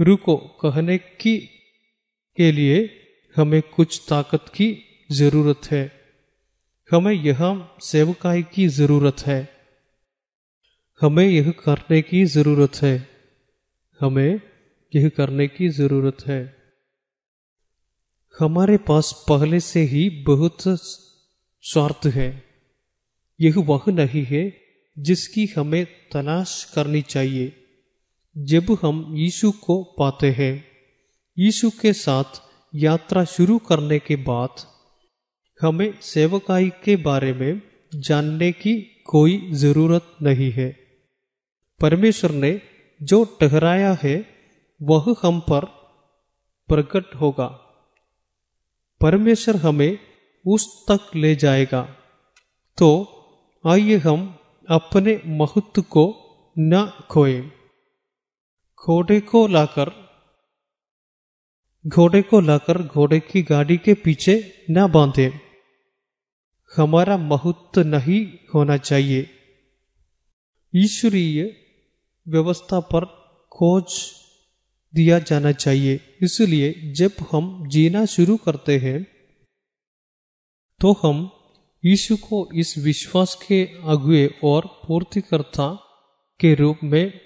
रुको 0.00 0.36
कहने 0.36 0.98
की, 0.98 1.38
के 2.36 2.52
लिए 2.52 2.90
हमें 3.36 3.62
कुछ 3.62 4.06
ताकत 4.08 4.44
की 4.54 4.84
ज़रूरत 5.12 5.60
है। 5.70 5.92
हमें 6.92 7.12
यह 7.12 7.68
सेवकाई 7.80 8.42
की 8.42 8.68
ज़रूरत 8.68 9.16
है। 9.20 9.53
हमें 11.00 11.28
यह 11.28 11.50
करने 11.50 12.02
की 12.02 12.24
ज़रूरत 12.24 12.76
है। 12.82 13.08
हमें 14.00 14.40
यह 14.94 15.08
करने 15.08 15.48
की 15.48 15.68
ज़रूरत 15.68 16.16
है। 16.26 16.56
हमारे 18.40 18.76
पास 18.76 19.24
पहले 19.28 19.60
से 19.60 19.80
ही 19.80 20.10
बहुत 20.10 20.56
स्वार्थ 21.62 22.06
है। 22.06 22.44
यह 23.40 23.54
वह 23.58 23.80
नहीं 23.88 24.24
है 24.24 24.60
जिसकी 24.98 25.46
हमें 25.56 25.86
तलाश 26.12 26.72
करनी 26.74 27.02
चाहिए। 27.02 27.64
जब 28.38 28.78
हम 28.82 29.14
यीशु 29.16 29.50
को 29.52 29.84
पाते 29.98 30.30
हैं, 30.30 30.64
यीशु 31.38 31.70
के 31.70 31.92
साथ 31.92 32.40
यात्रा 32.74 33.24
शुरू 33.24 33.58
करने 33.58 33.98
के 33.98 34.16
बाद 34.16 34.54
हमें 35.62 36.00
सेवकाई 36.02 36.70
के 36.70 36.96
बारे 36.96 37.32
में 37.32 37.62
जानने 37.94 38.52
की 38.52 39.02
कोई 39.06 39.50
ज़रूरत 39.52 40.16
नहीं 40.22 40.52
है। 40.52 40.83
परमेश्वर 41.80 42.30
ने 42.30 42.60
जो 43.02 43.24
ठहराया 43.24 43.98
है, 44.02 44.28
वह 44.82 45.16
हम 45.22 45.40
पर 45.40 45.64
प्रकट 46.68 47.14
होगा। 47.14 47.46
परमेश्वर 49.00 49.56
हमें 49.56 49.98
उस 50.46 50.86
तक 50.90 51.16
ले 51.16 51.36
जाएगा। 51.36 51.82
तो 52.78 52.88
आइए 53.66 53.96
हम 53.96 54.38
अपने 54.70 55.22
महत्व 55.26 55.82
को 55.82 56.20
न 56.58 56.92
खोए। 57.10 57.40
घोड़े 58.86 59.20
को 59.20 59.46
लाकर, 59.46 60.04
घोड़े 61.86 62.22
को 62.22 62.40
लाकर 62.40 62.82
घोड़े 62.82 63.20
की 63.20 63.42
गाड़ी 63.42 63.76
के 63.76 63.94
पीछे 63.94 64.66
न 64.70 64.92
बांधे। 64.92 65.40
हमारा 66.76 67.16
महत्व 67.16 67.80
नहीं 67.80 68.38
होना 68.54 68.76
चाहिए। 68.76 69.30
ईश्वरीय 70.76 71.63
व्यवस्था 72.26 72.80
पर 72.80 73.04
खोज 73.52 73.98
दिया 74.94 75.18
जाना 75.18 75.52
चाहिए। 75.52 76.00
इसलिए 76.22 76.72
जब 76.92 77.26
हम 77.32 77.68
जीना 77.68 78.04
शुरू 78.06 78.36
करते 78.36 78.78
हैं 78.78 78.98
तो 80.80 80.92
हम 81.02 81.30
यीशु 81.84 82.16
को 82.16 82.48
इस 82.54 82.76
विश्वास 82.78 83.34
के 83.48 83.62
अगुए 83.88 84.26
और 84.44 84.66
पूर्तिकर्ता 84.86 85.68
के 86.40 86.54
रूप 86.54 86.78
में 86.84 87.20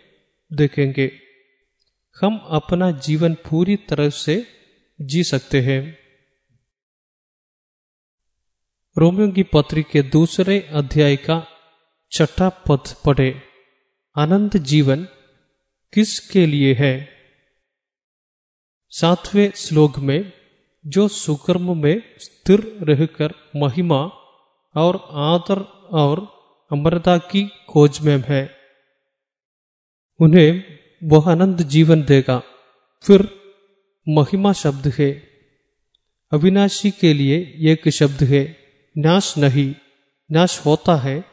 देखेंगे। 0.51 1.11
हम 2.16 2.38
अपना 2.51 2.90
जीवन 2.90 3.34
पूरी 3.34 3.76
तरह 3.88 4.11
से 4.11 4.36
जी 4.99 5.22
सकते 5.24 5.61
हैं। 5.61 5.82
रोमियो 8.96 9.28
की 9.32 9.42
पत्री 9.42 9.82
के 9.82 10.03
दूसरे 10.03 10.59
अध्याय 10.72 11.16
का 11.16 11.46
छठा 12.12 12.49
पद 12.49 12.94
पढ़े। 13.05 13.30
अनंत 14.18 14.56
जीवन 14.56 15.08
किसके 15.94 16.46
लिए 16.46 16.74
है? 16.74 17.08
सातवें 18.90 19.52
श्लोक 19.56 19.98
में, 19.98 20.32
जो 20.86 21.08
सुकर्म 21.08 21.82
में 21.82 22.02
स्थिर 22.18 22.78
रहकर 22.82 23.34
महिमा 23.56 24.02
और 24.76 25.08
आदर 25.10 25.60
और 25.92 26.38
अमरता 26.72 27.18
की 27.18 27.48
खोज 27.68 28.00
में 28.00 28.24
है। 28.28 28.56
उन्हें 30.20 30.64
वह 31.04 31.30
आनंद 31.30 31.62
जीवन 31.62 32.02
देगा। 32.02 32.42
फिर 33.02 33.28
महिमा 34.08 34.52
शब्द 34.52 34.86
है। 34.98 35.10
अविनाशी 36.32 36.90
के 36.90 37.14
लिए 37.14 37.36
एक 37.58 37.88
शब्द 37.88 38.22
है। 38.22 38.56
नाश 38.98 39.38
नहीं, 39.38 39.74
नाश 40.32 40.66
होता 40.66 40.96
है, 40.96 41.24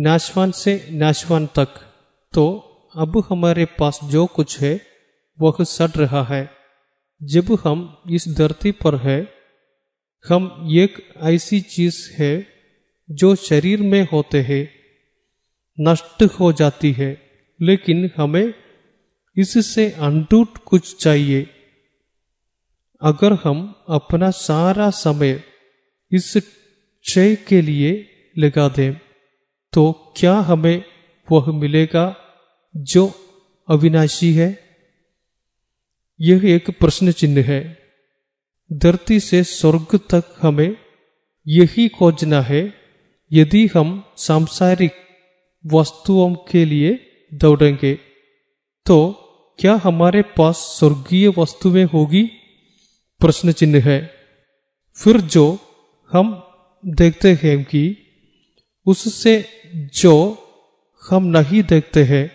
नाशवान 0.00 0.50
से 0.50 0.88
नाशवान 0.90 1.46
तक। 1.46 1.87
तो 2.34 2.44
अब 2.96 3.24
हमारे 3.30 3.64
पास 3.64 4.00
जो 4.04 4.26
कुछ 4.26 4.60
है, 4.60 4.80
वह 5.40 5.54
सड़ 5.60 5.90
रहा 5.90 6.22
है। 6.24 6.50
जब 7.22 7.58
हम 7.64 8.02
इस 8.10 8.28
धरती 8.28 8.70
पर 8.70 8.96
है, 8.96 9.32
हम 10.28 10.68
एक 10.72 11.12
ऐसी 11.16 11.60
चीज़ 11.60 12.22
है, 12.22 12.46
जो 13.10 13.34
शरीर 13.34 13.82
में 13.82 14.08
होते 14.12 14.40
हैं, 14.40 14.70
नष्ट 15.80 16.22
हो 16.22 16.52
जाती 16.52 16.92
है, 16.92 17.10
लेकिन 17.62 18.10
हमें 18.16 18.54
इससे 19.36 19.90
अनटूट 19.90 20.58
कुछ 20.58 21.02
चाहिए। 21.02 21.46
अगर 23.02 23.32
हम 23.32 23.74
अपना 23.88 24.30
सारा 24.30 24.90
समय 24.90 25.42
इस 26.12 26.36
क्षय 26.36 27.36
के 27.36 27.62
लिए 27.62 28.10
लगा 28.38 28.68
दें 28.68 28.94
तो 29.72 30.12
क्या 30.16 30.34
हमें 30.34 30.84
वह 31.30 31.52
मिलेगा 31.52 32.16
जो 32.76 33.12
अविनाशी 33.68 34.32
है। 34.32 34.50
यह 36.20 36.40
एक 36.44 36.70
प्रश्न 36.70 37.12
चिन्ह 37.12 37.42
है। 37.42 37.60
धरती 38.70 39.20
से 39.20 39.42
स्वर्ग 39.44 39.96
तक 40.10 40.24
हमें 40.42 40.76
यही 41.46 41.88
खोजना 41.88 42.40
है, 42.42 42.62
यदि 43.32 43.66
हम 43.74 44.04
सांसारिक 44.16 44.92
वस्तुओं 45.66 46.34
के 46.34 46.64
लिए 46.64 46.90
दौड़ेंगे 47.34 47.94
तो 48.86 48.98
क्या 49.58 49.80
हमारे 49.84 50.22
पास 50.22 50.56
स्वर्गीय 50.56 51.28
वस्तुएँ 51.38 51.84
होगी? 51.84 52.24
प्रश्न 53.20 53.52
चिन्ह 53.52 53.78
है। 53.84 54.14
फिर 54.96 55.20
जो 55.20 55.46
हम 56.10 56.26
देखते 56.84 57.32
हैं 57.42 57.64
कि 57.64 57.82
उससे 58.86 59.34
जो 59.94 60.14
हम 61.10 61.24
नहीं 61.24 61.62
देखते 61.62 62.04
हैं। 62.04 62.30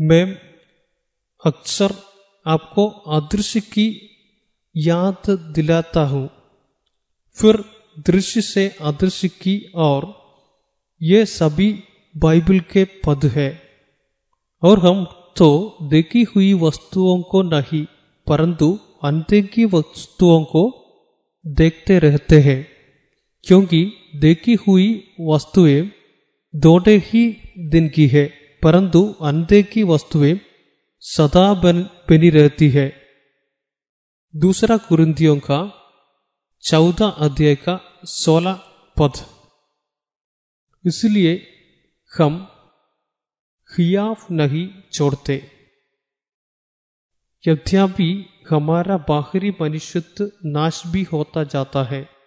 मैं 0.00 0.38
अक्सर 1.46 1.94
आपको 2.46 2.88
अदृश्य 2.88 3.60
की 3.60 4.08
याद 4.76 5.30
दिलाता 5.30 6.04
हूँ। 6.04 6.30
फिर 7.32 7.64
दृश्य 7.98 8.40
से 8.40 8.68
अदृश्य 8.80 9.28
की 9.28 9.72
और 9.74 10.22
ये 11.02 11.26
सभी 11.26 11.84
बाइबल 12.16 12.60
के 12.60 12.84
पद 12.84 13.24
है। 13.24 13.62
और 14.62 14.78
हम 14.78 15.04
तो 15.36 15.78
देखी 15.82 16.22
हुई 16.22 16.54
वस्तुओं 16.54 17.22
को 17.22 17.42
नहीं, 17.42 17.86
परंतु 18.26 18.78
अनदेखी 19.04 19.64
वस्तुओं 19.64 20.44
को 20.44 20.78
देखते 21.46 21.98
रहते 21.98 22.40
हैं। 22.40 22.68
क्योंकि 23.44 23.92
देखी 24.16 24.54
हुई 24.54 25.14
वस्तुएँ 25.20 25.90
दौड़े 26.54 26.96
ही 26.96 27.52
दिन 27.58 27.88
की 27.88 28.06
है, 28.06 28.26
परंतु 28.62 29.14
अंधे 29.22 29.62
की 29.62 29.82
वस्तुएँ 29.82 30.40
सदा 31.00 31.54
बन, 31.54 31.82
बनी 31.82 32.30
रहती 32.30 32.68
है। 32.68 33.02
दूसरा 34.36 34.76
कुरिंदियों 34.76 35.38
का 35.38 35.60
चौदह 36.62 37.06
अध्याय 37.06 37.54
का 37.54 37.80
सोलह 38.04 38.52
पद। 39.00 39.12
इसलिए 40.86 41.46
हम 42.18 42.48
हियाफ 43.78 44.30
नहीं 44.30 44.68
छोड़ते। 44.92 45.50
यद्यपि 47.48 48.26
हमारा 48.50 48.96
बाहरी 48.96 49.50
मनुष्यत्व 49.50 50.30
नाश 50.44 50.82
भी 50.86 51.02
होता 51.02 51.44
जाता 51.44 51.84
है 51.84 52.21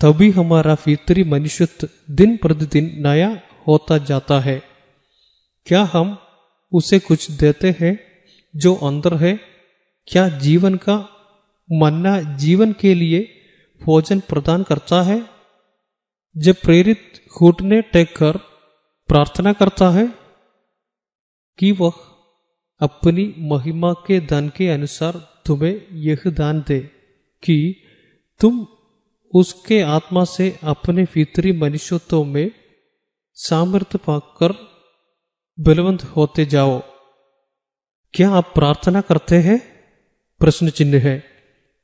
तभी 0.00 0.30
हमारा 0.30 0.74
भीतरी 0.74 1.24
मनुष्यत्व 1.24 1.88
दिन 2.10 2.36
प्रतिदिन 2.36 3.02
नया 3.06 3.40
होता 3.66 3.98
जाता 3.98 4.40
है। 4.40 4.62
क्या 5.66 5.90
हम 5.92 6.18
उसे 6.72 6.98
कुछ 6.98 7.30
देते 7.30 7.74
हैं 7.80 8.00
जो 8.56 8.74
अंदर 8.74 9.14
है? 9.14 9.40
क्या 10.06 10.28
जीवन 10.28 10.74
का 10.74 10.96
मन्ना 11.72 12.36
जीवन 12.36 12.72
के 12.72 12.94
लिए 12.94 13.28
भोजन 13.82 14.20
प्रदान 14.20 14.62
करता 14.62 15.02
है? 15.02 15.26
जब 16.36 16.54
प्रेरित 16.54 17.12
घुटने 17.38 17.82
टेक 17.82 18.16
कर 18.16 18.36
प्रार्थना 19.08 19.52
करता 19.52 19.90
है 19.90 20.08
कि 21.58 21.72
वह 21.72 21.92
अपनी 22.80 23.34
महिमा 23.38 23.92
के 23.92 24.20
धन 24.20 24.48
के 24.48 24.68
अनुसार 24.68 25.42
तुम्हें 25.46 25.86
यह 25.92 26.18
दान 26.26 26.64
दे 26.68 26.80
कि 27.42 27.82
तुम 28.40 28.66
उसके 29.34 29.80
आत्मा 29.80 30.24
से 30.24 30.58
अपने 30.62 31.04
भीतरी 31.04 31.52
मनुष्यत्व 31.52 32.24
में 32.24 32.50
सामर्थ्य 33.34 33.98
पाकर 33.98 34.54
बलवंत 35.60 36.02
होते 36.02 36.44
जाओ। 36.44 36.82
क्या 38.14 38.30
आप 38.30 38.52
प्रार्थना 38.54 39.00
करते 39.00 39.36
हैं? 39.36 39.62
प्रश्न 40.38 40.70
चिन्ह 40.70 40.98
है। 40.98 41.24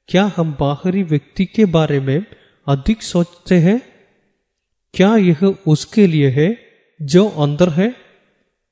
क्या 0.08 0.32
हम 0.36 0.56
बाहरी 0.60 1.02
व्यक्ति 1.02 1.44
के 1.44 1.64
बारे 1.64 2.00
में 2.00 2.26
अधिक 2.68 3.02
सोचते 3.02 3.58
हैं? 3.58 3.82
क्या 4.94 5.16
यह 5.16 5.58
उसके 5.68 6.06
लिए 6.06 6.30
है 6.30 6.58
जो 7.02 7.28
अंदर 7.28 7.68
है? 7.68 7.96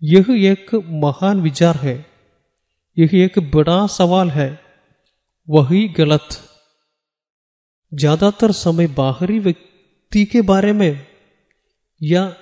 यह 0.02 0.24
एक 0.30 0.74
महान 0.74 1.40
विचार 1.40 1.76
है। 1.76 2.06
यह 2.98 3.10
एक 3.14 3.50
बड़ा 3.54 3.86
सवाल 3.86 4.30
है। 4.30 4.60
वही 5.48 5.88
गलत। 5.88 6.51
ज़्यादातर 7.94 8.52
समय 8.52 8.86
बाहरी 8.86 9.38
व्यक्ति 9.38 10.24
के 10.24 10.42
बारे 10.42 10.72
में 10.72 11.06
या 12.02 12.36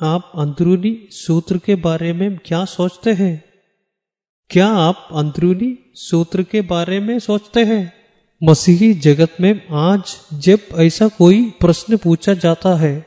आप 0.00 0.32
अंदरूनी 0.34 1.08
सूत्र 1.10 1.58
के 1.58 1.74
बारे 1.74 2.12
में 2.12 2.38
क्या 2.38 2.64
सोचते 2.64 3.12
हैं? 3.12 3.44
क्या 4.50 4.66
आप 4.66 5.08
अंदरूनी 5.12 5.78
सूत्र 5.94 6.42
के 6.42 6.60
बारे 6.60 7.00
में 7.00 7.18
सोचते 7.18 7.64
हैं? 7.64 7.92
मसीही 8.42 8.94
जगत 8.94 9.36
में 9.40 9.68
आज 9.68 10.16
जब 10.32 10.58
ऐसा 10.74 11.08
कोई 11.08 11.50
प्रश्न 11.50 11.96
पूछा 11.96 12.34
जाता 12.34 12.74
है 12.74 13.06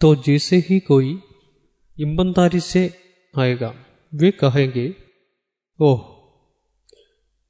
तो 0.00 0.14
जैसे 0.16 0.56
ही 0.56 0.80
कोई 0.80 1.22
ईमानदारी 2.00 2.60
से 2.60 2.94
आएगा, 3.38 3.74
वे 4.14 4.30
कहेंगे, 4.30 4.94
ओह, 5.80 5.98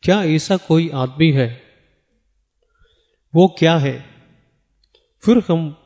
क्या 0.03 0.23
ऐसा 0.25 0.57
कोई 0.57 0.89
आदमी 0.95 1.31
है 1.31 1.62
वो 3.35 3.57
क्या 3.59 3.77
है? 3.77 4.05
फिर 5.25 5.43
हम 5.51 5.77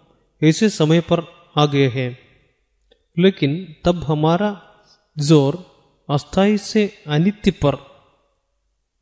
ऐसे 0.43 0.69
समय 0.69 1.01
पर 1.01 1.21
आ 1.59 1.67
गए 1.67 1.89
हैं। 1.89 2.19
लेकिन 3.19 3.77
तब 3.85 4.05
हमारा 4.05 4.63
ज़ोर 5.19 5.77
अस्थाई 6.11 6.59
से 6.59 7.05
अनित्य 7.07 7.51
पर, 7.51 7.77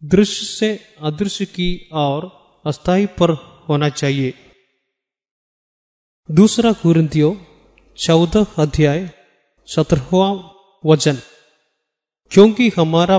दृश्य 0.04 0.46
से 0.46 0.80
अदृश्य 1.00 1.44
की 1.44 1.88
और 1.92 2.44
अस्थाई 2.66 3.06
पर 3.06 3.30
होना 3.68 3.88
चाहिए। 3.88 4.34
दूसरा 6.30 6.72
कुरिंतियो 6.72 7.46
चौदह 7.98 8.46
अध्याय, 8.58 9.10
सत्रहवा 9.66 10.54
वचन। 10.86 11.18
क्योंकि 12.30 12.70
हमारा 12.78 13.18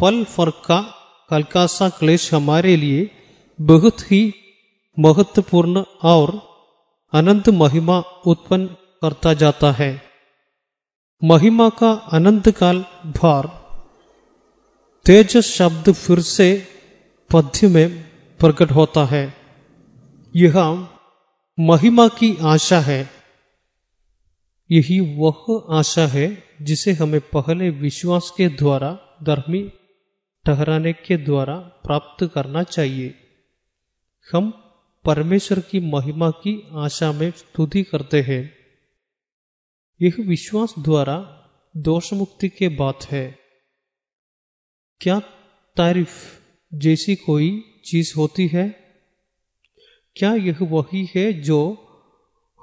पल 0.00 0.24
फ़र्क 0.24 0.62
का 0.66 0.94
हल्का 1.32 1.66
सा 1.66 1.88
क्लेश 1.88 2.34
हमारे 2.34 2.76
लिए 2.76 3.10
बहुत 3.60 4.12
ही 4.12 4.34
महत्वपूर्ण 4.98 5.84
और 6.02 6.54
अनंत 7.12 7.48
महिमा 7.48 7.98
उत्पन्न 8.00 8.66
करता 9.02 9.34
जाता 9.34 9.72
है। 9.72 10.02
महिमा 11.24 11.68
का 11.68 11.92
अनंत 11.92 12.50
काल 12.50 12.84
भार। 13.06 13.64
तेजस 15.06 15.40
शब्द 15.40 15.92
फिर 15.92 16.20
से 16.20 16.66
पद्य 17.32 17.68
में 17.68 18.02
प्रकट 18.38 18.70
होता 18.70 19.04
है। 19.04 19.34
यह 20.36 20.88
महिमा 21.60 22.08
की 22.08 22.36
आशा 22.42 22.80
है। 22.80 23.10
यही 24.70 25.16
वह 25.16 25.64
आशा 25.70 26.06
है 26.06 26.44
जिसे 26.62 26.92
हमें 26.92 27.20
पहले 27.20 27.70
विश्वास 27.70 28.34
के 28.36 28.48
द्वारा, 28.48 28.98
धर्मी 29.22 29.72
ठहराने 30.46 30.92
के 30.92 31.16
द्वारा 31.16 31.56
प्राप्त 31.56 32.30
करना 32.34 32.62
चाहिए। 32.62 33.14
हम 34.32 34.63
परमेश्वर 35.04 35.60
की 35.60 35.80
महिमा 35.80 36.30
की 36.30 36.68
आशा 36.72 37.12
में 37.12 37.30
स्तुति 37.30 37.82
करते 37.82 38.22
हैं। 38.22 38.56
यह 40.02 40.12
विश्वास 40.20 40.74
द्वारा 40.78 41.40
दोष 41.76 42.12
मुक्ति 42.12 42.48
के 42.48 42.68
बात 42.68 43.06
है। 43.10 43.38
क्या 45.00 45.20
तारीफ़ 45.76 46.40
जैसी 46.74 47.16
कोई 47.16 47.64
चीज़ 47.84 48.14
होती 48.16 48.46
है? 48.46 48.68
क्या 50.16 50.34
यह 50.34 50.58
वही 50.62 51.08
है 51.16 51.32
जो 51.32 51.80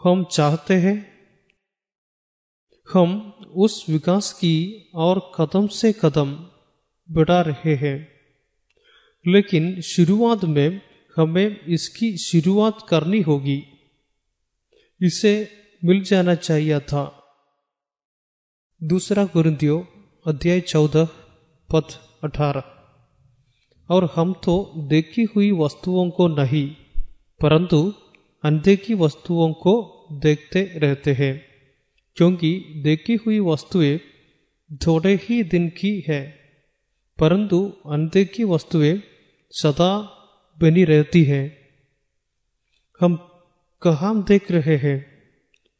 हम 0.03 0.23
चाहते 0.23 0.73
हैं? 0.73 1.11
हम 2.93 3.21
उस 3.55 3.85
विकास 3.89 4.33
की 4.33 4.89
और 4.95 5.31
कदम 5.39 5.67
से 5.67 5.93
कदम 5.93 6.49
बढ़ा 7.11 7.41
रहे 7.41 7.75
हैं। 7.75 8.11
लेकिन 9.27 9.81
शुरुआत 9.81 10.43
में 10.43 10.90
हमें 11.17 11.59
इसकी 11.65 12.17
शुरुआत 12.17 12.85
करनी 12.89 13.21
होगी। 13.21 13.63
इसे 15.01 15.49
मिल 15.85 16.03
जाना 16.03 16.35
चाहिए 16.35 16.79
था। 16.79 17.03
दूसरा 18.83 19.25
गुरुदियो 19.25 19.87
अध्याय 20.27 20.61
चौदह, 20.61 21.05
पद 21.69 21.83
अठारह। 22.23 22.63
और 23.89 24.13
हम 24.15 24.33
तो 24.33 24.73
देखी 24.77 25.23
हुई 25.23 25.51
वस्तुओं 25.51 26.09
को 26.09 26.27
नहीं, 26.27 26.75
परंतु 27.41 27.93
अनदेखी 28.43 28.93
वस्तुओं 28.93 29.53
को 29.53 29.73
देखते 30.11 30.63
रहते 30.75 31.13
हैं, 31.13 31.45
क्योंकि 32.17 32.81
देखी 32.83 33.15
हुई 33.15 33.39
वस्तुएँ 33.39 33.99
थोड़े 34.87 35.19
ही 35.23 35.43
दिन 35.43 35.69
की 35.69 36.03
है, 36.07 36.21
परंतु 37.19 37.73
अनदेखी 37.85 38.43
वस्तुएँ 38.43 39.01
सदा 39.51 39.91
बनी 40.61 40.83
रहती 40.83 41.23
है। 41.23 41.57
हम 43.01 43.15
कहा 43.81 44.13
देख 44.13 44.51
रहे 44.51 44.77
हैं? 44.77 45.05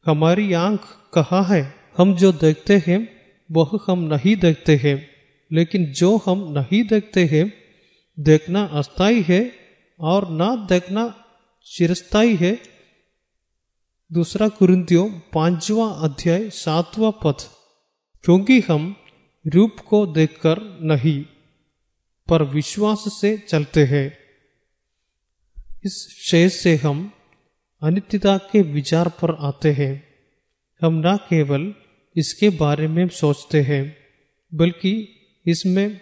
हमारी 0.06 0.52
आँख 0.52 0.80
कहाँ 1.14 1.44
है? 1.44 1.74
हम 1.96 2.16
जो 2.16 2.32
देखते 2.32 2.82
हैं, 2.86 3.08
वह 3.52 3.70
हम 3.86 3.98
नहीं 3.98 4.36
देखते 4.36 4.76
हैं। 4.76 5.08
लेकिन 5.52 5.86
जो 5.86 6.16
हम 6.16 6.54
नहीं 6.58 6.84
देखते 6.84 7.24
हैं, 7.24 7.52
देखना 8.20 8.64
अस्थाई 8.64 9.22
है 9.22 9.52
और 10.00 10.30
ना 10.30 10.56
देखना 10.56 11.24
चिरस्थाई 11.66 12.36
है। 12.36 12.58
दूसरा 14.12 14.48
कुरिंतियों 14.48 15.10
पांचवा 15.10 15.86
अध्याय, 15.86 16.50
सातवां 16.50 17.12
पद 17.12 17.36
क्योंकि 18.24 18.60
हम 18.60 18.96
रूप 19.46 19.76
को 19.88 20.06
देखकर 20.06 20.78
नहीं, 20.82 21.24
पर 22.28 22.42
विश्वास 22.42 23.04
से 23.08 23.38
चलते 23.38 23.84
हैं। 23.84 24.21
इस 25.84 26.08
शेष 26.20 26.52
से 26.54 26.76
हम 26.76 27.12
अनित्यता 27.82 28.38
के 28.38 28.62
विचार 28.62 29.08
पर 29.08 29.34
आते 29.34 29.72
हैं। 29.72 30.04
हम 30.82 31.02
न 31.06 31.16
केवल 31.16 31.74
इसके 32.16 32.48
बारे 32.48 32.88
में 32.88 33.08
सोचते 33.08 33.60
हैं, 33.60 33.96
बल्कि 34.54 35.08
इसमें 35.46 36.00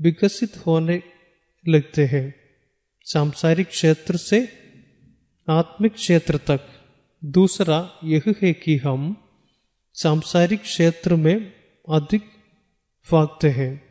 विकसित 0.00 0.66
होने 0.66 1.02
लगते 1.68 2.04
हैं। 2.04 2.34
सांसारिक 3.04 3.68
क्षेत्र 3.68 4.16
से 4.16 4.48
आत्मिक 5.48 5.92
क्षेत्र 5.92 6.36
तक। 6.36 6.60
दूसरा 7.24 7.92
यह 8.04 8.22
है 8.42 8.52
कि 8.52 8.76
हम 8.76 9.16
सांसारिक 9.94 10.62
क्षेत्र 10.62 11.14
में 11.14 11.52
अधिक 11.88 12.22
भागते 13.12 13.48
हैं, 13.48 13.82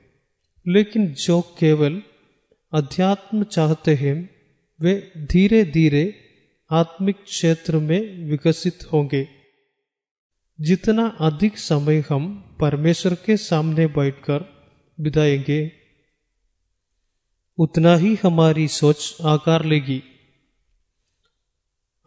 लेकिन 0.68 1.14
जो 1.14 1.42
केवल 1.42 2.02
अध्यात्म 2.74 3.44
चाहते 3.44 3.96
हैं 3.96 4.39
वे 4.82 5.12
धीरे 5.18 5.66
धीरे 5.66 6.16
आत्मिक 6.72 7.16
क्षेत्र 7.16 7.78
में 7.78 8.26
विकसित 8.30 8.80
होंगे। 8.94 9.28
जितना 10.62 11.08
अधिक 11.08 11.58
समय 11.58 12.04
हम 12.10 12.58
परमेश्वर 12.62 13.14
के 13.14 13.38
सामने 13.38 13.88
बैठकर 13.88 14.68
बिताएँगे, 15.00 15.72
उतना 17.58 17.96
ही 17.96 18.18
हमारी 18.24 18.68
सोच 18.68 19.18
आकार 19.26 19.66
लेगी। 19.66 20.04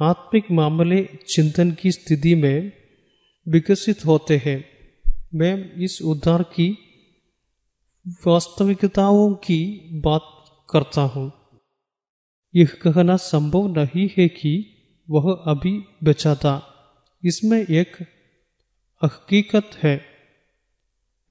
आत्मिक 0.00 0.50
मामले 0.50 1.08
चिंतन 1.28 1.72
की 1.72 1.92
स्थिति 1.92 2.34
में 2.34 2.72
विकसित 3.48 4.06
होते 4.06 4.42
हैं। 4.44 4.64
मैं 5.34 5.72
इस 5.72 6.02
उद्धार 6.02 6.42
की 6.42 6.78
वास्तविकताओं 8.26 9.34
की 9.34 9.80
बात 9.92 10.22
करता 10.70 11.00
हूँ। 11.00 11.41
यह 12.54 12.68
कहना 12.82 13.16
संभव 13.16 13.66
नहीं 13.66 14.08
है 14.18 14.28
कि 14.28 14.76
वह 15.10 15.44
अभी 15.46 15.84
बचा 16.04 16.34
था 16.34 16.68
इसमें 17.24 17.66
एक 17.66 17.96
हकीकत 19.04 19.70
है। 19.82 20.04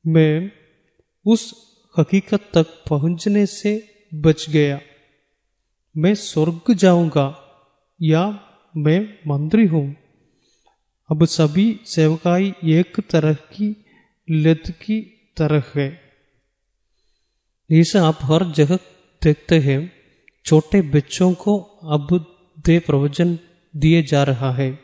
मैं 0.08 0.52
उस 1.26 1.54
हकीकत 2.00 2.40
तक 2.54 2.84
पहुँचने 2.90 3.46
से 3.46 3.94
बच 4.14 4.50
गया। 4.50 4.82
मैं 5.98 6.16
स्वर्ग 6.16 6.74
जाऊँगा 6.74 7.38
या 8.02 8.48
मैं 8.78 9.18
मंत्री 9.28 9.66
हूँ। 9.66 9.96
अब 11.12 11.26
सभी 11.26 11.80
सेवकाई 11.86 12.54
एक 12.64 13.00
तरह 13.00 13.34
की 13.34 13.86
लत 14.30 14.64
की 14.68 15.02
तरह 15.38 15.64
है। 15.76 16.02
ऐसा 17.72 18.08
आप 18.08 18.18
हर 18.22 18.52
जगह 18.52 18.76
देखते 19.24 19.60
हैं। 19.60 20.01
छोटे 20.46 20.82
बच्चों 20.82 21.34
को 21.34 21.60
अब 21.84 22.08
दे 22.66 22.80
प्रवचन 22.80 23.40
दिए 23.76 24.04
जा 24.04 24.24
रहा 24.24 24.52
है। 24.52 24.80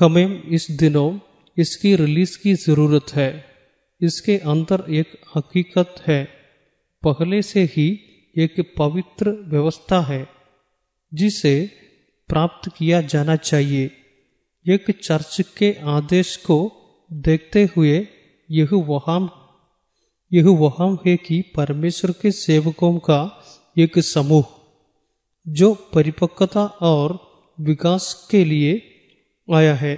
हमें 0.00 0.42
इस 0.42 0.66
दिनों 0.70 1.18
इसकी 1.58 1.96
रिलीज़ 1.96 2.38
की 2.42 2.54
ज़रूरत 2.54 3.06
है। 3.14 3.44
इसके 4.00 4.38
अंदर 4.38 4.84
एक 4.90 5.20
हकीकत 5.36 5.94
है। 6.06 6.28
पहले 7.02 7.42
से 7.42 7.62
ही 7.64 7.86
एक 8.36 8.74
पवित्र 8.78 9.30
व्यवस्था 9.30 10.00
है, 10.00 10.28
जिसे 11.14 11.70
प्राप्त 12.28 12.70
किया 12.76 13.00
जाना 13.00 13.36
चाहिए। 13.36 13.90
एक 14.68 14.90
चर्च 15.02 15.40
के 15.58 15.72
आदेश 15.72 16.36
को 16.36 16.58
देखते 17.12 17.68
हुए 17.76 18.08
यह 18.50 18.68
वहाँ 18.72 19.20
यह 20.32 20.48
वहाँ 20.48 20.98
है 21.06 21.16
कि 21.16 21.42
परमेश्वर 21.56 22.10
के 22.10 22.30
सेवकों 22.30 22.98
का 22.98 23.20
एक 23.76 23.98
समूह, 23.98 24.44
जो 25.46 25.74
परिपक्वता 25.94 26.64
और 26.64 27.18
विकास 27.58 28.28
के 28.30 28.44
लिए 28.44 28.72
आया 29.48 29.74
है, 29.74 29.96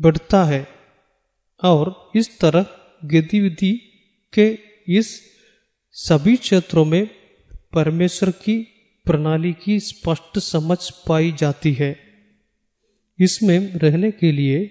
बढ़ता 0.00 0.44
है 0.44 0.66
और 1.62 2.10
इस 2.16 2.38
तरह 2.40 2.66
गतिविधि 3.04 3.72
के 4.32 4.46
इस 4.88 5.20
सभी 5.96 6.36
क्षेत्रों 6.36 6.84
में 6.84 7.06
परमेश्वर 7.72 8.30
की 8.30 8.56
प्रणाली 9.06 9.52
की 9.52 9.80
स्पष्ट 9.80 10.38
समझ 10.38 10.78
पाई 11.08 11.32
जाती 11.32 11.72
है। 11.72 11.96
इसमें 13.18 13.58
रहने 13.74 14.10
के 14.10 14.32
लिए 14.32 14.64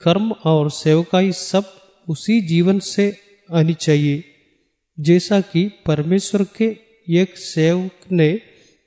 कर्म 0.00 0.30
और 0.44 0.70
सेवकाई 0.70 1.32
सब 1.32 1.64
उसी 2.08 2.40
जीवन 2.40 2.78
से 2.78 3.16
आनी 3.52 3.74
चाहिए, 3.74 4.24
जैसा 5.00 5.40
कि 5.40 5.70
परमेश्वर 5.86 6.44
के 6.56 6.83
एक 7.08 7.38
सेवक 7.38 8.12
ने 8.12 8.40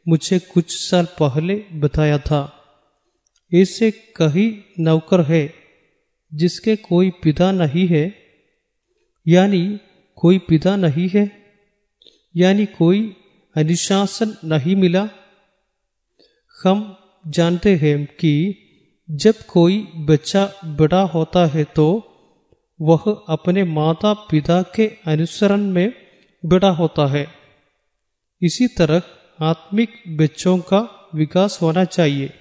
मुझे 0.08 0.40
कुछ 0.40 0.78
साल 0.78 1.06
पहले 1.06 1.56
बताया 1.74 2.18
था। 2.18 2.54
ऐसे 3.54 3.92
कई 3.92 4.66
नौकर 4.80 5.22
है, 5.22 5.54
जिसके 6.34 6.76
कोई 6.76 7.10
पिता 7.10 7.52
नहीं 7.52 7.88
है, 7.88 8.16
यानी 9.28 9.80
कोई 10.16 10.38
पिता 10.38 10.76
नहीं 10.76 11.10
है, 11.10 11.32
यानी 12.36 12.66
कोई 12.66 13.16
अनुशासन 13.56 14.34
नहीं 14.46 14.76
मिला। 14.76 15.10
हम 16.64 16.98
जानते 17.28 17.76
हैं 17.76 18.06
कि 18.06 18.34
जब 19.12 19.34
कोई 19.48 19.88
बच्चा 19.96 20.54
बड़ा 20.66 21.02
होता 21.02 21.46
है 21.46 21.64
तो 21.64 21.88
वह 22.82 23.26
अपने 23.30 23.64
माता 23.64 24.14
पिता 24.14 24.62
के 24.76 24.88
अनुसरण 25.08 25.62
में 25.62 25.94
बड़ा 26.46 26.70
होता 26.70 27.08
है। 27.08 27.47
इसी 28.42 28.68
तरह 28.68 29.02
आत्मिक 29.42 29.90
बच्चों 30.08 30.58
का 30.58 31.10
विकास 31.16 31.60
होना 31.62 31.84
चाहिए। 31.86 32.34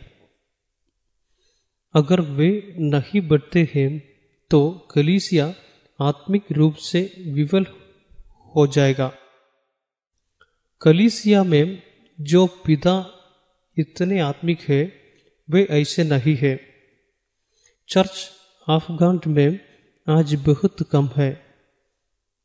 अगर 1.94 2.20
वे 2.20 2.74
नहीं 2.78 3.20
बढ़ते 3.20 3.68
हैं 3.74 4.02
तो 4.50 4.88
कलीसिया 4.94 5.54
आत्मिक 6.00 6.42
रूप 6.52 6.74
से 6.74 7.14
विवल 7.18 7.66
हो 8.56 8.66
जाएगा। 8.66 9.12
कलीसिया 10.82 11.44
में 11.44 11.82
जो 12.20 12.46
पिता 12.46 13.12
इतने 13.78 14.20
आत्मिक 14.20 14.60
है, 14.60 15.00
वे 15.50 15.66
ऐसे 15.70 16.04
नहीं 16.04 16.36
है। 16.36 16.60
चर्च 17.88 18.30
अफगान 18.68 19.20
में 19.26 19.60
आज 20.08 20.34
बहुत 20.34 20.76
कम 20.90 21.10
है। 21.16 21.46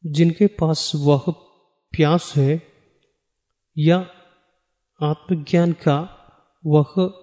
जिनके 0.06 0.48
पास 0.48 0.92
वह 0.96 1.24
प्यास 1.92 2.34
है 2.36 2.71
या 3.78 4.10
आत्मज्ञान 5.02 5.72
का 5.72 6.18
वह 6.66 7.14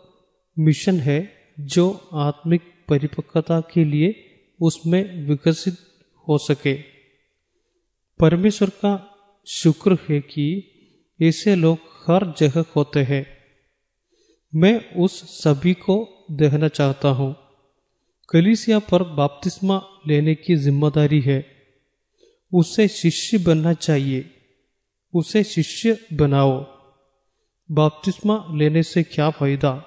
मिशन 0.59 1.01
है 1.01 1.33
जो 1.61 2.09
आत्मिक 2.13 2.63
परिपक्वता 2.89 3.61
के 3.61 3.85
लिए 3.85 4.25
उसमें 4.63 5.27
विकसित 5.27 5.75
हो 6.29 6.39
सके। 6.39 6.75
परमेश्वर 8.21 8.69
का 8.69 9.15
शुक्र 9.47 9.99
है 10.09 10.21
कि 10.21 10.71
ऐसे 11.23 11.57
लोग 11.57 11.79
हर 11.79 12.35
जगह 12.39 12.65
होते 12.77 13.01
हैं। 13.01 13.27
मैं 14.55 14.95
उस 14.95 15.43
सभी 15.43 15.75
को 15.75 16.27
देखना 16.31 16.69
चाहता 16.69 17.09
हूँ। 17.09 17.37
कलिसिया 18.29 18.79
पर 18.79 19.03
बाप्तिस्मा 19.03 19.83
लेने 20.09 20.35
की 20.35 20.57
ज़िम्मेदारी 20.57 21.21
है। 21.21 21.47
उसे 22.55 22.89
शिष्य 22.89 23.39
बनना 23.39 23.73
चाहिए। 23.73 24.38
उसे 25.15 25.45
शिष्य 25.45 26.07
बनाओ। 26.13 26.67
बाप्तिस्मा 27.71 28.47
लेने 28.55 28.83
से 28.83 29.03
क्या 29.03 29.31
फ़ायदा? 29.31 29.85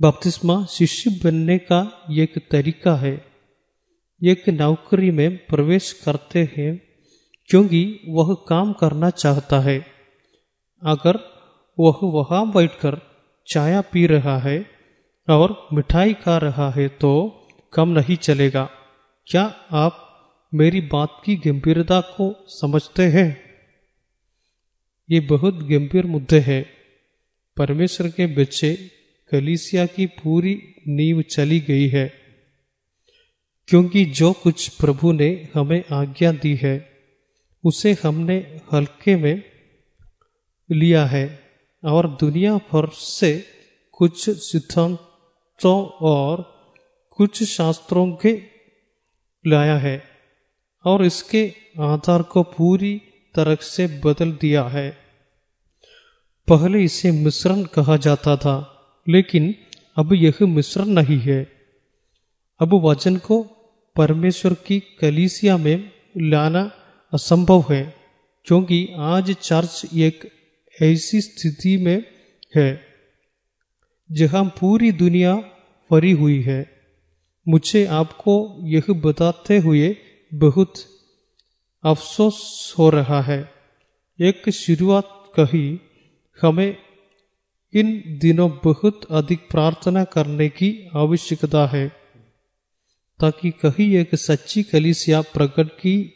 बाप्तिस्मा 0.00 0.64
शिष्य 0.64 1.10
बनने 1.24 1.58
का 1.58 2.06
एक 2.10 2.48
तरीका 2.50 2.94
है। 2.96 3.24
एक 4.22 4.48
नौकरी 4.48 5.10
में 5.10 5.36
प्रवेश 5.46 5.92
करते 5.92 6.48
हैं, 6.56 6.82
क्योंकि 7.46 8.00
वह 8.08 8.34
काम 8.48 8.72
करना 8.72 9.10
चाहता 9.10 9.60
है। 9.60 9.86
अगर 10.82 11.18
वह 11.78 11.98
वहाँ 12.02 12.52
बैठकर 12.52 13.00
चाय 13.46 13.80
पी 13.80 14.06
रहा 14.06 14.38
है 14.38 14.66
और 15.28 15.68
मिठाई 15.72 16.14
खा 16.14 16.38
रहा 16.38 16.70
है 16.70 16.88
तो 16.88 17.12
कम 17.72 17.88
नहीं 17.88 18.16
चलेगा। 18.16 18.70
क्या 19.26 19.54
आप 19.72 20.08
मेरी 20.54 20.80
बात 20.80 21.22
की 21.24 21.36
गंभीरता 21.36 22.00
को 22.00 22.44
समझते 22.48 23.02
हैं? 23.02 23.51
ये 25.08 25.20
बहुत 25.20 25.54
गंभीर 25.62 26.06
मुद्दे 26.06 26.38
हैं। 26.40 26.64
परमेश्वर 27.56 28.08
के 28.08 28.26
बच्चे 28.26 28.74
कलीसिया 29.32 29.86
की 29.86 30.06
पूरी 30.06 30.54
नींव 30.88 31.22
चली 31.22 31.60
गई 31.60 31.88
है, 31.88 32.06
क्योंकि 33.68 34.04
जो 34.04 34.32
कुछ 34.32 34.68
प्रभु 34.68 35.12
ने 35.12 35.28
हमें 35.54 35.82
आज्ञा 35.92 36.32
दी 36.32 36.54
है, 36.54 36.74
उसे 37.64 37.96
हमने 38.04 38.36
हल्के 38.72 39.16
में 39.16 39.42
लिया 40.70 41.04
है 41.06 41.26
और 41.82 42.08
दुनिया 42.20 42.56
भर 42.56 42.88
से 42.88 43.32
कुछ 43.92 44.30
सिद्धांतों 44.30 45.78
और 46.06 46.42
कुछ 47.18 47.42
शास्त्रों 47.42 48.10
के 48.16 48.32
लाया 49.44 49.76
है 49.78 50.02
और 50.84 51.04
इसके 51.04 51.42
आधार 51.80 52.22
को 52.22 52.42
पूरी 52.42 53.00
तरह 53.34 53.54
से 53.54 53.86
बदल 54.04 54.32
दिया 54.32 54.62
है। 54.64 54.90
पहले 56.48 56.84
इसे 56.84 57.10
मिश्रण 57.10 57.62
कहा 57.62 57.96
जाता 57.96 58.36
था, 58.36 58.56
लेकिन 59.08 59.54
अब 59.96 60.12
यह 60.12 60.34
मिश्रण 60.42 60.86
नहीं 60.86 61.18
है। 61.18 61.52
अब 62.60 62.74
वचन 62.74 63.16
को 63.16 63.42
परमेश्वर 63.96 64.54
की 64.54 64.80
कलीसिया 65.00 65.56
में 65.56 65.90
लाना 66.16 66.70
असंभव 67.12 67.64
है, 67.70 67.96
क्योंकि 68.44 68.88
आज 68.98 69.30
चर्च 69.32 69.82
एक 69.94 70.30
ऐसी 70.82 71.20
स्थिति 71.20 71.76
में 71.76 72.04
है, 72.56 72.80
जहाँ 74.12 74.44
पूरी 74.44 74.92
दुनिया 74.92 75.34
भरी 75.90 76.12
हुई 76.12 76.40
है। 76.42 76.60
मुझे 77.48 77.84
आपको 77.86 78.34
यह 78.62 78.82
बताते 78.90 79.58
हुए 79.58 79.96
बहुत 80.34 80.74
अफसोस 81.84 82.74
हो 82.78 82.90
रहा 82.90 83.22
है। 83.22 83.50
एक 84.20 84.50
शुरुआत 84.50 85.32
कही, 85.40 85.80
हमें 86.42 86.76
इन 87.74 88.18
दिनों 88.22 88.50
बहुत 88.64 89.00
अधिक 89.10 89.48
प्रार्थना 89.50 90.04
करने 90.04 90.48
की 90.48 90.88
आवश्यकता 90.96 91.66
है, 91.66 91.88
ताकि 93.20 93.50
कहीं 93.50 93.96
एक 93.96 94.14
सच्ची 94.14 94.62
कलिसिया 94.62 95.20
प्रकट 95.20 95.68
की 95.68 96.14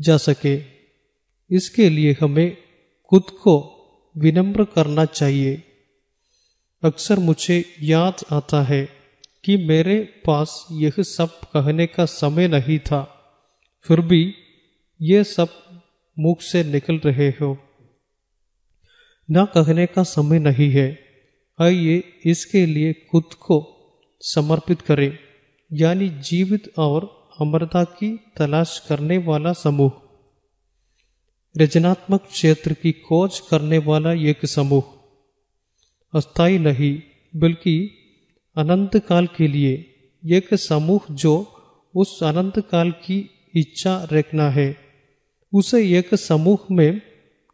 जा 0.00 0.16
सके। 0.16 0.62
इसके 1.50 1.90
लिए 1.90 2.16
हमें 2.20 2.56
खुद 3.08 3.22
को 3.22 3.74
विनम्र 4.16 4.64
करना 4.64 5.04
चाहिए। 5.04 5.62
अक्सर 6.82 7.18
मुझे 7.18 7.64
याद 7.82 8.14
आता 8.32 8.62
है 8.62 8.88
कि 9.44 9.56
मेरे 9.56 10.00
पास 10.26 10.66
यह 10.72 10.92
सब 10.98 11.26
कहने 11.26 11.86
का 11.86 12.04
समय 12.04 12.48
नहीं 12.48 12.78
था। 12.78 13.14
फिर 13.82 14.00
भी 14.00 14.34
ये 15.02 15.24
सब 15.24 15.48
मुख 16.18 16.40
से 16.40 16.64
निकल 16.64 16.96
रहे 16.98 17.28
हो। 17.28 17.58
न 19.30 19.44
कहने 19.44 19.86
का 19.86 20.02
समय 20.02 20.38
नहीं 20.38 20.70
है। 20.70 20.98
आइए 21.60 22.02
इसके 22.24 22.66
लिए 22.66 22.92
खुद 22.92 23.24
को 23.34 23.74
समर्पित 24.20 24.80
करें, 24.80 25.18
यानी 25.72 26.08
जीवित 26.08 26.78
और 26.78 27.28
अमरता 27.40 27.84
की 27.84 28.16
तलाश 28.36 28.86
करने 28.88 29.18
वाला 29.18 29.52
समूह। 29.52 29.92
रचनात्मक 31.58 32.22
क्षेत्र 32.22 32.72
की 32.72 32.92
खोज 32.92 33.40
करने 33.40 33.78
वाला 33.78 34.12
एक 34.12 34.46
समूह। 34.46 34.82
अस्थाई 36.14 36.58
नहीं, 36.58 37.02
बल्कि 37.36 37.90
अनंत 38.56 38.96
काल 38.96 39.26
के 39.26 39.48
लिए 39.48 39.94
एक 40.24 40.54
समूह 40.54 41.00
जो 41.10 41.34
उस 41.96 42.22
अनंत 42.22 42.58
काल 42.70 42.90
की 42.90 43.30
इच्छा 43.56 44.08
रखना 44.12 44.50
है। 44.50 44.87
उसे 45.52 45.98
एक 45.98 46.14
समूह 46.14 46.58
में 46.70 47.00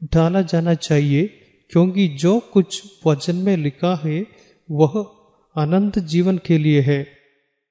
डाला 0.05 0.43
जाना 0.43 0.75
चाहिए, 0.75 1.27
क्योंकि 1.71 2.09
जो 2.09 2.41
कुछ 2.41 2.83
वचन 3.07 3.37
में 3.37 3.57
लिखा 3.57 4.01
है, 4.05 4.27
वह 4.71 5.17
अनंत 5.57 5.99
जीवन 5.99 6.39
के 6.39 6.59
लिए 6.59 6.81
है। 6.81 7.05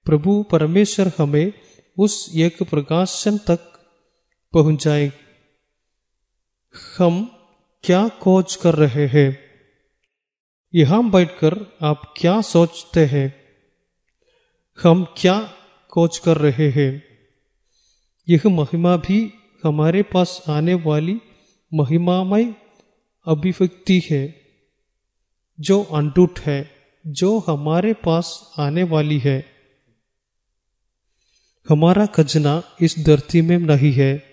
प्रभु 0.05 0.43
परमेश्वर 0.43 1.11
हमें 1.17 1.53
उस 1.97 2.31
एक 2.35 2.63
प्रकाशन 2.63 3.37
तक 3.37 3.59
पहुँचाए। 4.53 5.11
हम 6.97 7.31
क्या 7.83 8.07
खोज 8.07 8.55
कर 8.55 8.75
रहे 8.75 9.07
हैं? 9.07 9.39
यहाँ 10.75 11.11
बैठकर 11.11 11.77
आप 11.81 12.13
क्या 12.17 12.41
सोचते 12.41 13.05
हैं? 13.05 13.35
हम 14.83 15.03
क्या 15.17 15.53
खोज 15.91 16.17
कर 16.17 16.37
रहे 16.37 16.69
हैं? 16.69 17.03
यह 18.29 18.41
महिमा 18.47 18.97
भी 18.97 19.33
हमारे 19.63 20.03
पास 20.03 20.43
आने 20.49 20.73
वाली 20.73 21.21
महिमामय 21.73 22.55
अभिव्यक्ति 23.27 24.01
है, 24.11 24.41
जो 25.59 25.83
अनटूट 25.83 26.39
है, 26.39 26.71
जो 27.07 27.39
हमारे 27.39 27.93
पास 27.93 28.53
आने 28.59 28.83
वाली 28.83 29.19
है। 29.19 29.45
हमारा 31.69 32.05
खजना 32.05 32.63
इस 32.81 32.95
धरती 33.05 33.41
में 33.41 33.57
नहीं 33.57 33.91
है, 33.91 34.23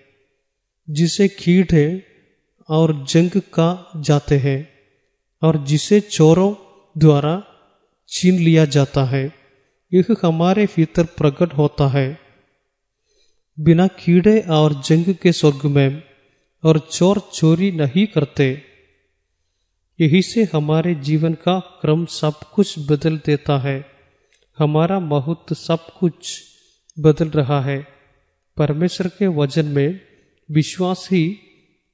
जिसे 0.91 1.29
है 1.73 2.07
और 2.69 3.07
जंग 3.09 3.31
का 3.31 3.91
जाते 3.97 4.39
हैं, 4.39 4.69
और 5.43 5.65
जिसे 5.65 6.01
चोरों 6.01 6.55
द्वारा 6.99 7.45
छीन 8.09 8.35
लिया 8.35 8.65
जाता 8.65 9.05
है। 9.05 9.33
यह 9.95 10.05
हमारे 10.25 10.67
भीतर 10.67 11.05
प्रकट 11.05 11.55
होता 11.55 11.89
है। 11.89 12.20
बिना 13.61 13.87
कीड़े 13.87 14.41
और 14.41 14.73
जंग 14.73 15.15
के 15.15 15.33
स्वर्ग 15.33 15.67
में 15.67 16.03
और 16.65 16.79
चोर 16.79 17.19
चोरी 17.19 17.73
नहीं 17.73 18.07
करते। 18.07 18.63
यही 20.01 20.23
से 20.23 20.49
हमारे 20.55 20.95
जीवन 20.95 21.35
का 21.35 21.61
क्रम 21.61 22.07
सब 22.07 22.33
कुछ 22.55 22.91
बदल 22.91 23.19
देता 23.19 23.59
है। 23.59 23.87
हमारा 24.59 25.01
महत्व 25.01 25.55
सब 25.55 25.87
कुछ 25.99 26.43
बदल 26.99 27.29
रहा 27.29 27.61
है। 27.61 27.87
परमेश्वर 28.57 29.09
के 29.09 29.27
वज़न 29.27 29.67
में 29.67 30.01
विश्वास 30.51 31.09
ही 31.13 31.39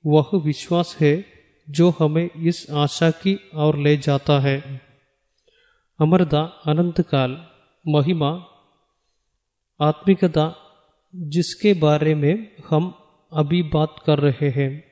वह 0.06 0.30
विश्वास 0.34 0.96
है 1.00 1.26
जो 1.70 1.94
हमें 1.98 2.30
इस 2.30 2.66
आशा 2.70 3.10
की 3.10 3.50
ओर 3.54 3.78
ले 3.78 3.96
जाता 3.96 4.40
है। 4.40 4.80
अमरदा 6.00 6.42
अनंत 6.42 7.00
काल, 7.00 7.46
महिमा, 7.88 8.46
आत्मिकता 9.80 10.65
जिसके 11.16 11.72
बारे 11.74 12.14
में 12.14 12.48
हम 12.68 12.94
अभी 13.32 13.62
बात 13.62 13.94
कर 14.06 14.18
रहे 14.18 14.48
हैं 14.50 14.84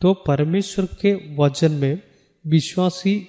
तो 0.00 0.12
परमेश्वर 0.14 0.84
के 0.84 1.36
वचन 1.36 1.72
में 1.72 2.02
विश्वासी, 2.46 3.28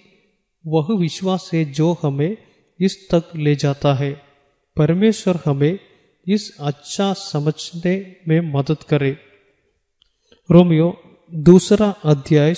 वह 0.68 0.88
विश्वास 1.00 1.50
है 1.54 1.66
जो 1.66 1.98
हमें 2.02 2.38
इस 2.80 3.10
तक 3.14 3.36
ले 3.36 3.56
जाता 3.56 3.94
है। 3.94 4.12
परमेश्वर 4.78 5.40
हमें 5.46 5.80
इस 6.28 6.58
अच्छा 6.60 7.14
समझने 7.14 8.16
में 8.28 8.40
मदद 8.54 8.84
करे। 8.84 9.18
रोमियो 10.50 11.02
दूसरा 11.34 11.90
अध्याय 12.06 12.54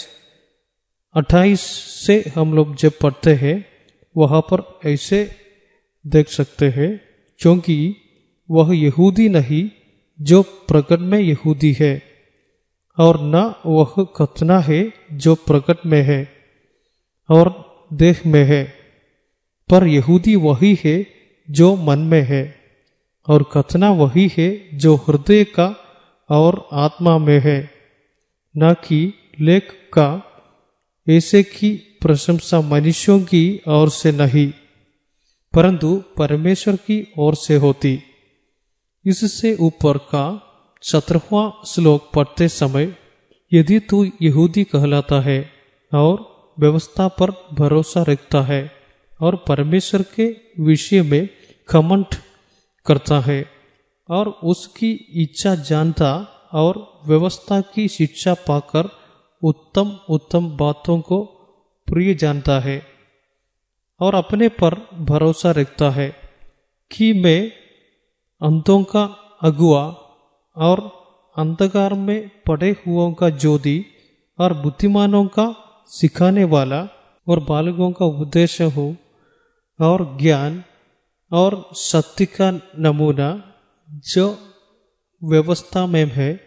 अट्ठाईस 1.16 1.62
से 2.06 2.32
हम 2.36 2.54
लोग 2.54 2.76
जब 2.76 2.92
पढ़ते 3.02 3.34
हैं, 3.34 3.66
वहाँ 4.18 4.42
पर 4.42 4.80
ऐसे 4.86 5.30
देख 6.06 6.30
सकते 6.30 6.70
हैं, 6.70 7.02
क्योंकि 7.40 7.96
वह 8.52 8.78
यहूदी 8.78 9.30
नहीं 9.30 9.70
जो 10.22 10.42
प्रकट 10.42 11.00
में 11.00 11.20
यहूदी 11.20 11.76
है, 11.80 12.02
और 13.00 13.18
न 13.22 13.54
वह 13.66 14.04
कथना 14.16 14.60
है 14.60 14.94
जो 15.14 15.36
प्रकट 15.36 15.86
में 15.86 16.02
है, 16.02 16.30
और 17.30 17.54
देह 17.94 18.22
में 18.26 18.44
है, 18.44 18.74
पर 19.70 19.88
यहूदी 19.88 20.36
वही 20.36 20.78
है 20.84 21.08
जो 21.52 21.76
मन 21.76 22.00
में 22.00 22.22
है, 22.22 22.56
और 23.28 23.44
कथना 23.44 23.92
वही 23.92 24.32
है 24.38 24.78
जो 24.78 24.96
हृदय 24.96 25.44
का 25.44 25.76
और 26.30 26.68
आत्मा 26.72 27.18
में 27.18 27.40
है, 27.40 27.70
न 28.58 28.74
कि 28.74 29.14
लेख 29.42 29.72
का, 29.94 30.24
ऐसे 31.10 31.44
की 31.44 31.98
प्रशंसा 32.02 32.62
मनुष्यों 32.62 33.20
की 33.20 33.62
ओर 33.68 33.90
से 33.90 34.12
नहीं, 34.12 34.52
परंतु 35.54 36.04
परमेश्वर 36.18 36.76
की 36.76 37.08
ओर 37.18 37.36
से 37.36 37.56
होती। 37.56 38.00
इससे 39.06 39.56
ऊपर 39.60 39.98
का 40.12 40.26
सत्रहवा 40.84 41.44
श्लोक 41.66 42.10
पढ़ते 42.16 42.48
समय 42.52 42.94
यदि 43.52 43.80
तू 43.80 44.04
यहूदी 44.22 44.64
कहलाता 44.64 45.20
है 45.22 45.40
और 45.92 46.16
व्यवस्था 46.58 47.08
पर 47.20 47.32
भरोसा 47.54 48.04
रखता 48.10 48.42
है 48.42 48.62
और 49.22 49.36
परमेश्वर 49.48 50.02
के 50.16 50.26
विषय 50.64 51.02
में 51.02 51.28
खमंड 51.70 52.16
करता 52.86 53.20
है 53.20 53.44
और 54.10 54.28
उसकी 54.44 54.92
इच्छा 55.24 55.54
जानता 55.70 56.12
और 56.54 56.78
व्यवस्था 57.06 57.60
की 57.74 57.88
शिक्षा 57.88 58.34
पाकर 58.48 58.90
उत्तम 59.42 59.98
उत्तम 60.10 60.50
बातों 60.58 61.00
को 61.02 61.24
प्रिय 61.88 62.14
जानता 62.14 62.60
है 62.60 62.82
और 64.00 64.16
अपने 64.16 64.48
पर 64.60 64.76
भरोसा 65.02 65.52
रखता 65.52 65.90
है 65.90 66.10
कि 66.92 67.12
मैं 67.14 67.52
अंतों 68.42 68.84
का 68.84 69.04
अगुआ 69.42 69.84
और 70.56 70.80
अंधकार 71.38 71.94
में 71.94 72.44
पड़े 72.48 72.72
हुओं 72.72 73.14
का 73.14 73.30
ज्योति 73.30 73.86
और 74.40 74.54
बुद्धिमानों 74.54 75.26
का 75.26 75.56
सिखाने 75.88 76.44
वाला 76.44 76.88
और 77.28 77.40
बालकों 77.40 77.92
का 77.92 78.06
उपदेश 78.06 78.62
हो 78.62 78.96
और 79.82 80.18
ज्ञान 80.22 80.64
और 81.32 81.70
सत्य 81.74 82.26
का 82.26 82.52
नमूना 82.80 83.54
जो 83.90 84.38
व्यवस्था 85.24 85.86
में 85.86 86.06
है, 86.06 86.42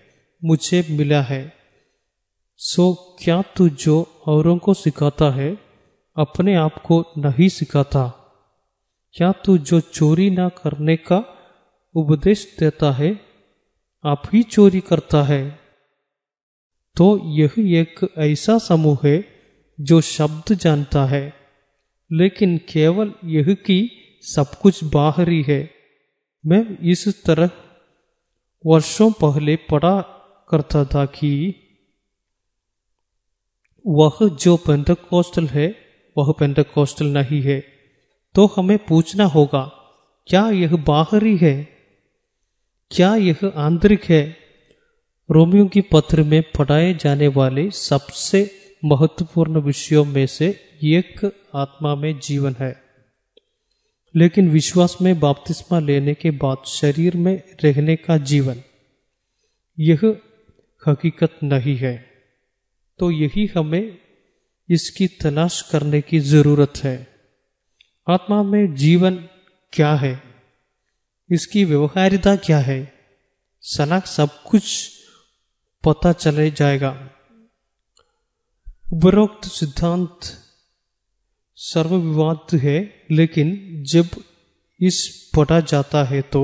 मुझे 0.44 0.86
मिला 0.90 1.22
है। 1.22 1.52
सो 2.56 3.16
क्या 3.22 3.42
तू 3.42 3.68
जो 3.68 4.22
औरों 4.26 4.58
को 4.58 4.74
सिखाता 4.74 5.30
है, 5.30 5.58
अपने 6.16 6.54
आप 6.54 6.82
को 6.82 7.04
नहीं 7.18 7.48
सिखाता? 7.48 8.14
क्या 9.12 9.32
तू 9.32 9.58
जो 9.58 9.80
चोरी 9.80 10.30
ना 10.30 10.48
करने 10.48 10.96
का 10.96 11.37
उपदेश 11.98 12.56
देता 12.60 12.90
है, 12.92 13.20
आप 14.04 14.22
ही 14.32 14.42
चोरी 14.42 14.80
करता 14.80 15.22
है। 15.22 15.58
तो 16.96 17.06
यह 17.24 17.54
एक 17.80 18.14
ऐसा 18.18 18.58
समूह 18.58 18.98
है 19.04 19.24
जो 19.80 20.00
शब्द 20.00 20.52
जानता 20.54 21.04
है, 21.04 21.32
लेकिन 22.12 22.58
केवल 22.58 23.12
यह 23.24 23.54
कि 23.54 23.78
सब 24.22 24.54
कुछ 24.62 24.84
बाहरी 24.84 25.42
है। 25.42 25.70
मैं 26.46 26.78
इस 26.78 27.24
तरह 27.24 27.50
वर्षों 28.66 29.10
पहले 29.12 29.56
पढ़ा 29.56 30.00
करता 30.50 30.84
था 30.84 31.04
कि 31.06 31.30
वह 33.86 34.18
जो 34.22 34.56
पेंटकोस्टल 34.56 35.46
है, 35.46 35.74
वह 36.16 36.32
पेंटकोस्टल 36.32 37.06
नहीं 37.06 37.42
है। 37.42 37.60
तो 38.34 38.46
हमें 38.56 38.78
पूछना 38.78 39.24
होगा, 39.24 39.64
क्या 40.28 40.48
यह 40.50 40.76
बाहरी 40.76 41.36
है? 41.36 41.77
क्या 42.90 43.14
यह 43.16 43.40
आंतरिक 43.56 44.04
है? 44.04 44.36
रोमियो 45.30 45.66
की 45.66 45.80
पत्र 45.80 46.22
में 46.22 46.42
पढ़ाए 46.42 46.94
जाने 46.94 47.28
वाले 47.28 47.70
सबसे 47.70 48.50
महत्वपूर्ण 48.84 49.60
विषयों 49.60 50.04
में 50.04 50.26
से 50.26 50.48
एक 50.84 51.32
आत्मा 51.54 51.94
में 51.94 52.18
जीवन 52.18 52.56
है। 52.60 52.82
लेकिन 54.16 54.48
विश्वास 54.48 54.96
में 55.02 55.20
बाप्तिस्मा 55.20 55.78
लेने 55.78 56.14
के 56.14 56.30
बाद 56.30 56.64
शरीर 56.66 57.16
में 57.16 57.42
रहने 57.64 57.96
का 57.96 58.16
जीवन, 58.16 58.62
यह 59.78 60.16
हकीकत 60.88 61.38
नहीं 61.44 61.76
है। 61.76 61.96
तो 62.98 63.10
यही 63.10 63.46
हमें 63.46 63.98
इसकी 64.68 65.06
तलाश 65.06 65.60
करने 65.62 66.00
की 66.00 66.18
ज़रूरत 66.18 66.72
है। 66.76 67.06
आत्मा 68.08 68.42
में 68.42 68.74
जीवन 68.74 69.16
क्या 69.72 69.94
है? 69.94 70.27
इसकी 71.30 71.64
व्यवहारिता 71.64 72.36
क्या 72.36 72.58
है? 72.58 72.80
सलाह 73.62 74.00
सब 74.00 74.42
कुछ 74.42 74.90
पता 75.84 76.12
चले 76.12 76.50
जाएगा। 76.50 76.90
उपरोक्त 78.92 79.48
सिद्धांत 79.48 80.20
सर्वविवाद 81.58 82.54
है, 82.54 83.04
लेकिन 83.10 83.48
जब 83.84 84.08
इस 84.80 85.30
पढ़ा 85.36 85.60
जाता 85.60 86.04
है 86.04 86.22
तो 86.22 86.42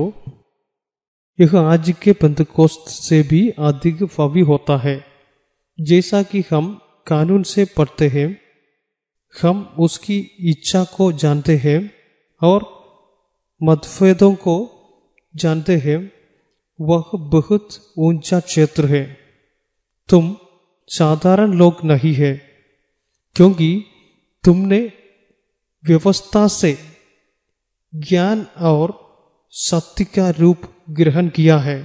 यह 1.39 1.57
आज 1.59 1.93
के 2.01 2.13
पंतकोस्त 2.13 2.89
से 2.89 3.21
भी 3.23 3.49
अधिक 3.49 4.03
फवी 4.05 4.41
होता 4.41 4.77
है। 4.77 5.03
जैसा 5.81 6.23
कि 6.23 6.43
हम 6.51 6.79
कानून 7.07 7.43
से 7.43 7.65
पढ़ते 7.65 8.07
हैं, 8.07 8.29
हम 9.35 9.75
उसकी 9.79 10.19
इच्छा 10.49 10.83
को 10.83 11.11
जानते 11.11 11.55
हैं 11.57 11.91
और 12.41 12.73
मतभेदों 13.61 14.33
को 14.35 14.55
जानते 15.35 15.75
हैं, 15.77 15.99
वह 16.79 17.03
बहुत 17.29 17.69
ऊँचा 17.97 18.39
क्षेत्र 18.39 18.85
है। 18.85 19.03
तुम 20.09 20.35
साधारण 20.89 21.53
लोग 21.53 21.83
नहीं 21.83 22.13
है, 22.13 22.33
क्योंकि 23.35 23.69
तुमने 24.43 24.79
व्यवस्था 25.83 26.47
से 26.47 26.77
ज्ञान 27.93 28.45
और 28.61 28.93
सत्य 29.53 30.03
का 30.05 30.29
रूप 30.29 30.61
ग्रहण 30.89 31.27
किया 31.29 31.57
है। 31.57 31.77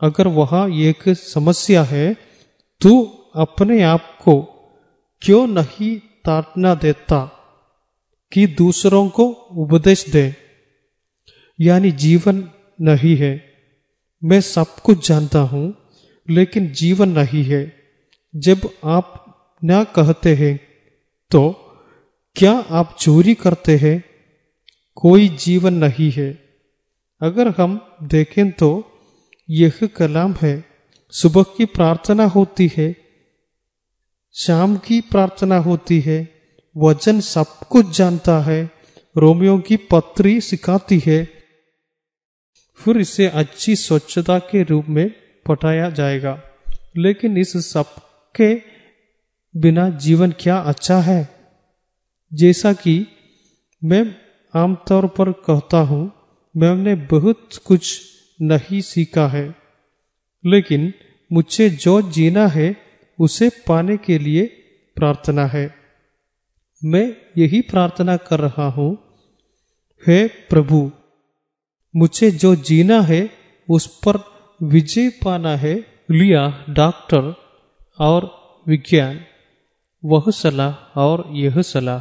अगर 0.00 0.28
वह 0.28 0.52
एक 0.80 1.08
समस्या 1.08 1.82
है 1.84 2.14
तो 2.80 2.90
अपने 3.36 3.82
आप 3.82 4.18
को 4.24 4.34
क्यों 5.22 5.46
नहीं 5.46 5.96
ताटना 6.24 6.74
देता 6.74 7.20
कि 8.32 8.46
दूसरों 8.46 9.08
को 9.08 9.24
उपदेश 9.56 10.04
दे? 10.08 10.24
यानी 11.58 11.90
जीवन 11.92 12.42
नहीं 12.82 13.16
है। 13.16 13.32
मैं 14.22 14.40
सब 14.40 14.74
कुछ 14.76 15.08
जानता 15.08 15.38
हूँ, 15.38 15.74
लेकिन 16.28 16.72
जीवन 16.72 17.08
नहीं 17.08 17.44
है। 17.44 17.62
जब 18.34 18.68
आप 18.84 19.18
न 19.62 19.84
कहते 19.84 20.34
हैं 20.34 20.58
तो 21.30 21.42
क्या 22.36 22.52
आप 22.70 22.96
चोरी 23.00 23.34
करते 23.34 23.76
हैं? 23.76 24.02
कोई 24.96 25.28
जीवन 25.28 25.74
नहीं 25.74 26.10
है। 26.10 26.30
अगर 27.20 27.48
हम 27.48 27.80
देखें 28.02 28.50
तो 28.50 28.70
यह 29.48 29.72
कलाम 29.96 30.34
है। 30.42 30.64
सुबह 31.12 31.42
की 31.56 31.64
प्रार्थना 31.64 32.24
होती 32.24 32.70
है, 32.76 32.94
शाम 34.34 34.76
की 34.76 35.00
प्रार्थना 35.00 35.56
होती 35.58 36.00
है। 36.00 36.18
वचन 36.76 37.20
सब 37.20 37.58
कुछ 37.70 37.96
जानता 37.96 38.38
है। 38.40 38.70
रोमियो 39.16 39.58
की 39.58 39.76
पत्री 39.76 40.40
सिखाती 40.40 41.02
है। 41.06 41.41
फिर 42.76 42.96
इसे 42.96 43.26
अच्छी 43.26 43.76
स्वच्छता 43.76 44.38
के 44.38 44.62
रूप 44.62 44.86
में 44.88 45.14
पटाया 45.48 45.90
जाएगा। 45.90 46.42
लेकिन 46.96 47.38
इस 47.38 47.72
सब 47.72 47.84
के 48.40 48.62
बिना 49.56 49.88
जीवन 49.88 50.34
क्या 50.40 50.56
अच्छा 50.56 50.98
है? 50.98 51.28
जैसा 52.34 52.72
कि 52.72 53.06
मैं 53.84 54.14
आमतौर 54.54 55.06
पर 55.06 55.32
कहता 55.32 55.78
हूँ, 55.78 56.12
मैंने 56.56 56.94
बहुत 56.94 57.48
कुछ 57.64 58.02
नहीं 58.42 58.80
सीखा 58.80 59.28
है। 59.28 59.54
लेकिन 60.46 60.94
मुझे 61.32 61.70
जो 61.70 62.02
जीना 62.02 62.46
है, 62.46 62.76
उसे 63.20 63.48
पाने 63.48 63.96
के 63.96 64.18
लिए 64.18 64.46
प्रार्थना 64.96 65.46
है। 65.46 65.74
मैं 66.84 67.16
यही 67.38 67.60
प्रार्थना 67.60 68.16
कर 68.16 68.40
रहा 68.40 68.66
हूँ, 68.66 68.98
हे 70.06 70.28
प्रभु 70.28 70.92
मुझे 71.96 72.30
जो 72.30 72.54
जीना 72.54 73.00
है, 73.00 73.30
उस 73.70 74.00
पर 74.06 74.24
विजय 74.62 75.08
पाना 75.08 75.56
है, 75.56 75.74
लिया 76.10 76.64
डॉक्टर 76.70 77.34
और 77.98 78.42
विज्ञान। 78.68 79.20
वह 80.04 80.24
सलाह 80.28 81.00
और 81.00 81.28
यह 81.30 81.62
सलाह। 81.62 82.00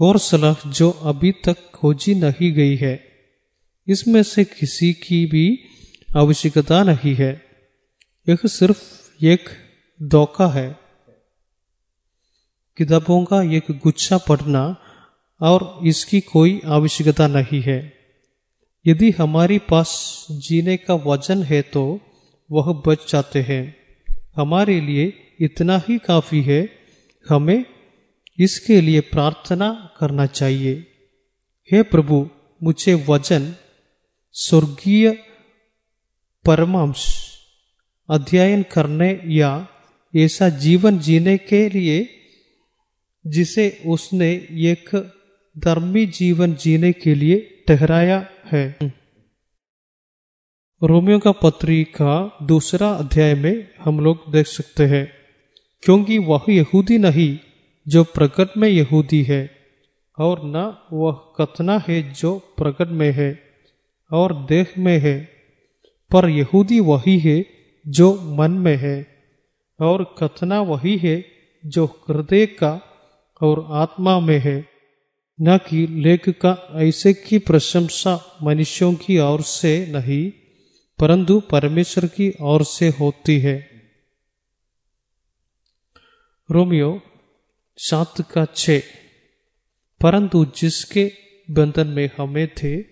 और 0.00 0.18
सलाह 0.18 0.70
जो 0.70 0.90
अभी 0.90 1.32
तक 1.32 1.70
खोजी 1.74 2.14
नहीं 2.14 2.52
गई 2.52 2.76
है। 2.76 3.04
इसमें 3.88 4.22
से 4.22 4.44
किसी 4.44 4.92
की 4.92 5.26
भी 5.26 5.58
आवश्यकता 6.16 6.82
नहीं 6.82 7.14
है। 7.14 7.42
यह 8.28 8.36
सिर्फ़ 8.46 9.10
एक 9.24 9.48
धोखा 10.02 10.46
है। 10.46 10.78
किताबों 12.76 13.24
का 13.24 13.42
एक 13.42 13.64
गुच्छा 13.70 14.18
पढ़ना 14.18 14.76
और 15.40 15.80
इसकी 15.84 16.20
कोई 16.20 16.60
आवश्यकता 16.66 17.26
नहीं 17.26 17.62
है। 17.62 17.93
यदि 18.86 19.10
हमारे 19.10 19.58
पास 19.58 19.90
जीने 20.30 20.76
का 20.76 20.94
वज़न 20.94 21.42
है 21.42 21.62
तो 21.62 22.00
वह 22.50 22.82
बच 22.86 23.12
जाते 23.12 23.42
हैं। 23.42 23.76
हमारे 24.36 24.80
लिए 24.80 25.12
इतना 25.40 25.82
ही 25.88 25.98
काफ़ी 25.98 26.42
है। 26.42 26.70
हमें 27.28 27.64
इसके 28.38 28.80
लिए 28.80 29.00
प्रार्थना 29.00 29.90
करना 30.00 30.26
चाहिए। 30.26 30.74
हे 31.72 31.82
प्रभु, 31.82 32.28
मुझे 32.62 32.94
वज़न 33.08 33.54
स्वर्गीय 34.32 35.10
परमांश 36.44 37.06
अध्ययन 38.10 38.62
करने 38.62 39.20
या 39.24 39.68
ऐसा 40.16 40.48
जीवन 40.48 40.98
जीने 40.98 41.36
के 41.38 41.68
लिए 41.68 42.08
जिसे 43.26 43.82
उसने 43.86 44.30
एक 44.50 45.12
धर्मी 45.58 46.06
जीवन 46.06 46.54
जीने 46.54 46.92
के 46.92 47.14
लिए 47.14 47.64
ठहराया 47.68 48.26
है। 48.52 48.64
रोमियो 50.82 51.18
का 51.18 51.32
पत्री 51.32 51.84
का 51.84 52.38
दूसरा 52.42 52.88
अध्याय 52.90 53.34
में 53.34 53.68
हम 53.80 54.00
लोग 54.00 54.30
देख 54.32 54.46
सकते 54.46 54.84
हैं, 54.84 55.06
क्योंकि 55.82 56.18
वह 56.18 56.44
यहूदी 56.48 56.98
नहीं 56.98 57.38
जो 57.86 58.04
प्रकट 58.04 58.56
में 58.56 58.68
यहूदी 58.68 59.22
है, 59.22 59.50
और 60.18 60.40
न 60.44 60.76
वह 60.92 61.12
कथना 61.38 61.78
है 61.88 62.02
जो 62.12 62.38
प्रकट 62.38 62.88
में 62.88 63.10
है 63.12 63.30
और 64.10 64.34
देह 64.44 64.74
में 64.78 64.98
है, 64.98 65.16
पर 66.10 66.28
यहूदी 66.28 66.80
वही 66.80 67.18
है 67.18 67.44
जो 67.88 68.12
मन 68.36 68.50
में 68.50 68.76
है, 68.76 68.96
और 69.80 70.04
कथना 70.18 70.60
वही 70.60 70.96
है 70.96 71.24
जो 71.64 71.84
हृदय 71.86 72.46
का 72.46 72.72
और 73.40 73.66
आत्मा 73.70 74.20
में 74.20 74.38
है। 74.38 74.73
न 75.40 75.58
कि 75.58 75.86
लेख 75.86 76.28
का 76.28 76.68
ऐसे 76.74 77.14
की 77.14 77.38
प्रशंसा 77.38 78.38
मनुष्यों 78.42 78.94
की 78.94 79.18
ओर 79.18 79.42
से 79.42 79.86
नहीं, 79.86 80.30
परंतु 81.00 81.40
परमेश्वर 81.40 82.06
की 82.06 82.32
ओर 82.40 82.64
से 82.64 82.88
होती 82.88 83.38
है। 83.38 83.70
रोमियो 86.50 87.00
सात 87.76 88.32
का 88.32 88.44
छ। 88.44 88.70
परंतु 90.02 90.44
जिसके 90.44 91.12
बंधन 91.50 91.86
में 91.86 92.10
हमें 92.18 92.48
थे, 92.54 92.84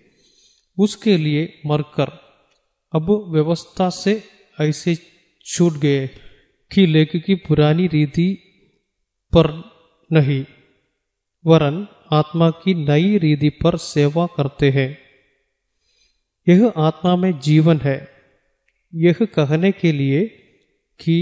उसके 0.79 1.17
लिए 1.17 1.61
मरकर। 1.65 2.07
अब 2.95 3.25
व्यवस्था 3.29 3.89
से 3.89 4.23
ऐसे 4.61 4.97
छूट 5.45 5.73
गए 5.73 6.07
कि 6.71 6.85
लेख 6.85 7.11
की 7.15 7.35
पुरानी 7.35 7.87
रीति 7.87 8.33
पर 9.35 9.51
नहीं, 10.11 10.45
वरन 11.45 11.87
आत्मा 12.13 12.49
की 12.49 12.73
नई 12.73 13.17
रीति 13.17 13.49
पर 13.49 13.77
सेवा 13.77 14.25
करते 14.37 14.69
हैं। 14.69 14.89
यह 16.47 16.73
आत्मा 16.77 17.15
में 17.15 17.39
जीवन 17.39 17.79
है। 17.83 17.99
यह 18.93 19.15
कहने 19.23 19.71
के 19.71 19.91
लिए 19.91 20.25
कि 20.99 21.17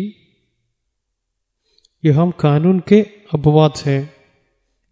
यह 2.05 2.19
हम 2.19 2.31
कानून 2.31 2.79
के 2.79 3.01
अपवाद 3.33 3.73
हैं। 3.85 4.13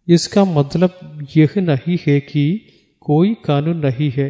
इसका 0.08 0.44
मतलब 0.44 0.90
यह 1.36 1.48
नहीं 1.56 1.98
है 2.06 2.20
कि 2.20 2.44
कोई 3.00 3.34
कानून 3.44 3.76
नहीं 3.86 4.10
है। 4.10 4.28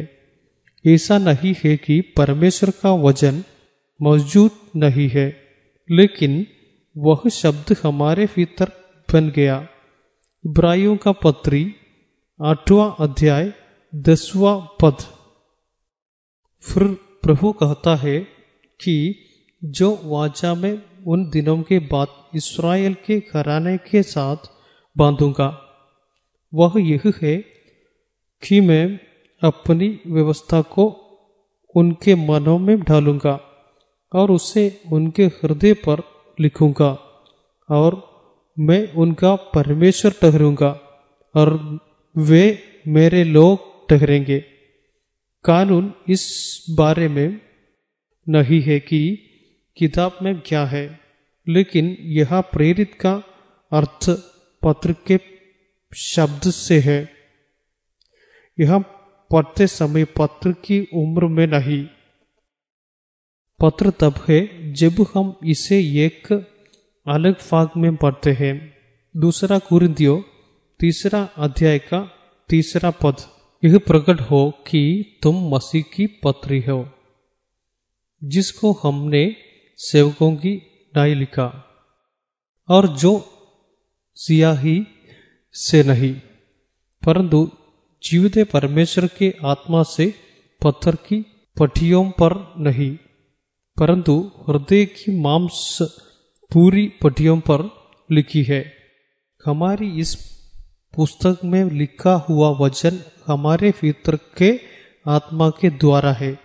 ऐसा 0.87 1.17
नहीं 1.17 1.53
है 1.63 1.77
कि 1.77 2.01
परमेश्वर 2.01 2.69
का 2.69 2.91
वज़न 2.91 3.43
मौजूद 4.01 4.51
नहीं 4.75 5.09
है, 5.09 5.27
लेकिन 5.91 6.45
वह 6.97 7.29
शब्द 7.31 7.75
हमारे 7.83 8.25
भीतर 8.25 8.71
बन 9.13 9.29
गया। 9.29 9.67
इब्राहियों 10.45 10.95
का 10.97 11.11
पत्री, 11.11 11.75
आठवां 12.39 12.89
अध्याय, 12.99 13.53
दसवां 13.93 14.55
पद। 14.81 15.03
फिर 16.63 16.87
प्रभु 17.23 17.51
कहता 17.51 17.95
है 17.95 18.19
कि 18.79 19.15
जो 19.63 19.89
वाचा 20.03 20.53
में 20.53 20.81
उन 21.07 21.29
दिनों 21.29 21.61
के 21.61 21.79
बाद 21.79 22.07
इसराइल 22.35 22.93
के 22.93 23.19
घराने 23.19 23.77
के 23.77 24.03
साथ 24.03 24.49
बांधूँगा, 24.97 25.49
वह 26.53 26.73
यह 26.77 27.03
है 27.23 27.37
कि 28.43 28.61
मैं 28.61 28.99
अपनी 29.41 29.99
व्यवस्था 30.07 30.61
को 30.61 30.89
उनके 31.75 32.15
मनों 32.15 32.59
में 32.59 32.79
ढालूँगा 32.81 33.39
और 34.13 34.31
उसे 34.31 34.81
उनके 34.91 35.25
हृदय 35.25 35.73
पर 35.73 36.03
लिखूँगा 36.39 36.91
और 37.69 38.10
मैं 38.61 38.93
उनका 38.93 39.35
परमेश्वर 39.35 40.11
ठहरूँगा 40.11 40.69
और 41.35 41.49
वे 42.17 42.43
मेरे 42.87 43.23
लोग 43.23 43.59
ठहरेंगे। 43.89 44.39
कानून 45.45 45.93
इस 46.09 46.23
बारे 46.69 47.07
में 47.07 47.41
नहीं 48.29 48.61
है 48.61 48.79
कि 48.79 48.99
किताब 49.77 50.17
में 50.21 50.39
क्या 50.39 50.65
है, 50.65 50.99
लेकिन 51.47 51.97
यह 52.01 52.41
प्रेरित 52.41 52.93
का 52.93 53.13
अर्थ 53.71 54.09
पत्र 54.63 54.95
के 55.07 55.19
शब्द 55.95 56.41
से 56.41 56.79
है। 56.79 56.99
यह 58.59 58.77
पढ़ते 59.31 59.67
समय 59.67 60.03
पत्र 60.03 60.51
की 60.51 60.87
उम्र 60.93 61.27
में 61.27 61.47
नहीं। 61.47 61.85
पत्र 63.59 63.89
तब 63.89 64.13
है 64.29 64.39
जब 64.73 65.05
हम 65.15 65.39
इसे 65.45 65.79
एक 66.05 66.27
अलग 67.05 67.35
फाग 67.39 67.69
में 67.77 67.95
पढ़ते 67.95 68.31
हैं। 68.31 68.55
दूसरा 69.15 69.57
कुरिंदियो 69.59 70.23
तीसरा 70.79 71.21
अध्याय 71.37 71.79
का 71.79 71.99
तीसरा 72.49 72.89
पद। 72.91 73.15
यह 73.63 73.77
प्रकट 73.77 74.21
हो 74.21 74.41
कि 74.67 74.81
तुम 75.23 75.35
मसीह 75.49 75.83
की 75.93 76.05
पत्री 76.23 76.59
हो, 76.61 76.79
जिसको 78.21 78.71
हमने 78.83 79.23
सेवकों 79.79 80.31
की 80.35 80.53
नाई 80.93 81.13
लिखा, 81.13 81.47
और 82.69 82.87
जो 82.97 83.13
सियाही 84.17 84.77
से 85.55 85.83
नहीं, 85.83 86.13
परंतु 87.03 87.49
जीवित 88.03 88.37
परमेश्वर 88.51 89.07
के 89.07 89.33
आत्मा 89.45 89.83
से 89.83 90.13
पत्थर 90.61 90.95
की 90.95 91.19
पटियों 91.57 92.03
पर 92.11 92.35
नहीं, 92.57 92.95
परंतु 93.77 94.15
हृदय 94.49 94.85
की 94.85 95.19
मांस 95.21 95.77
पूरी 96.53 96.93
पटियों 97.03 97.39
पर 97.39 97.69
लिखी 98.11 98.43
है। 98.43 98.73
हमारी 99.45 99.99
इस 99.99 100.15
पुस्तक 100.95 101.39
में 101.45 101.65
लिखा 101.65 102.13
हुआ 102.13 102.49
वचन 102.49 102.99
हमारे 103.27 103.73
भीतर 103.81 104.15
के 104.15 104.59
आत्मा 105.07 105.49
के 105.49 105.69
द्वारा 105.69 106.11
है। 106.11 106.39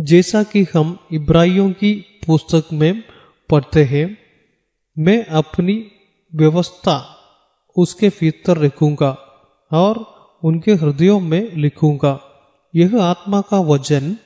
जैसा 0.00 0.42
कि 0.42 0.66
हम 0.74 0.98
इब्राहियों 1.12 1.70
की 1.70 2.20
पुस्तक 2.26 2.72
में 2.72 3.02
पढ़ते 3.50 3.84
हैं, 3.84 4.18
मैं 4.98 5.24
अपनी 5.24 5.90
व्यवस्था 6.34 7.16
उसके 7.76 8.08
भीतर 8.08 8.58
रखूँगा 8.58 9.10
और 9.72 9.98
उनके 10.44 10.72
हृदयों 10.72 11.20
में 11.20 11.56
लिखूँगा। 11.56 12.20
यह 12.74 13.02
आत्मा 13.02 13.40
का 13.40 13.60
वचन 13.60 14.16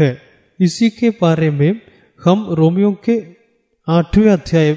है। 0.00 0.22
इसी 0.60 0.90
के 0.90 1.10
बारे 1.10 1.50
में 1.50 1.80
हम 2.20 2.46
रोमियो 2.50 2.92
के 3.08 3.14
आठवें 3.88 4.30
अध्याय 4.30 4.74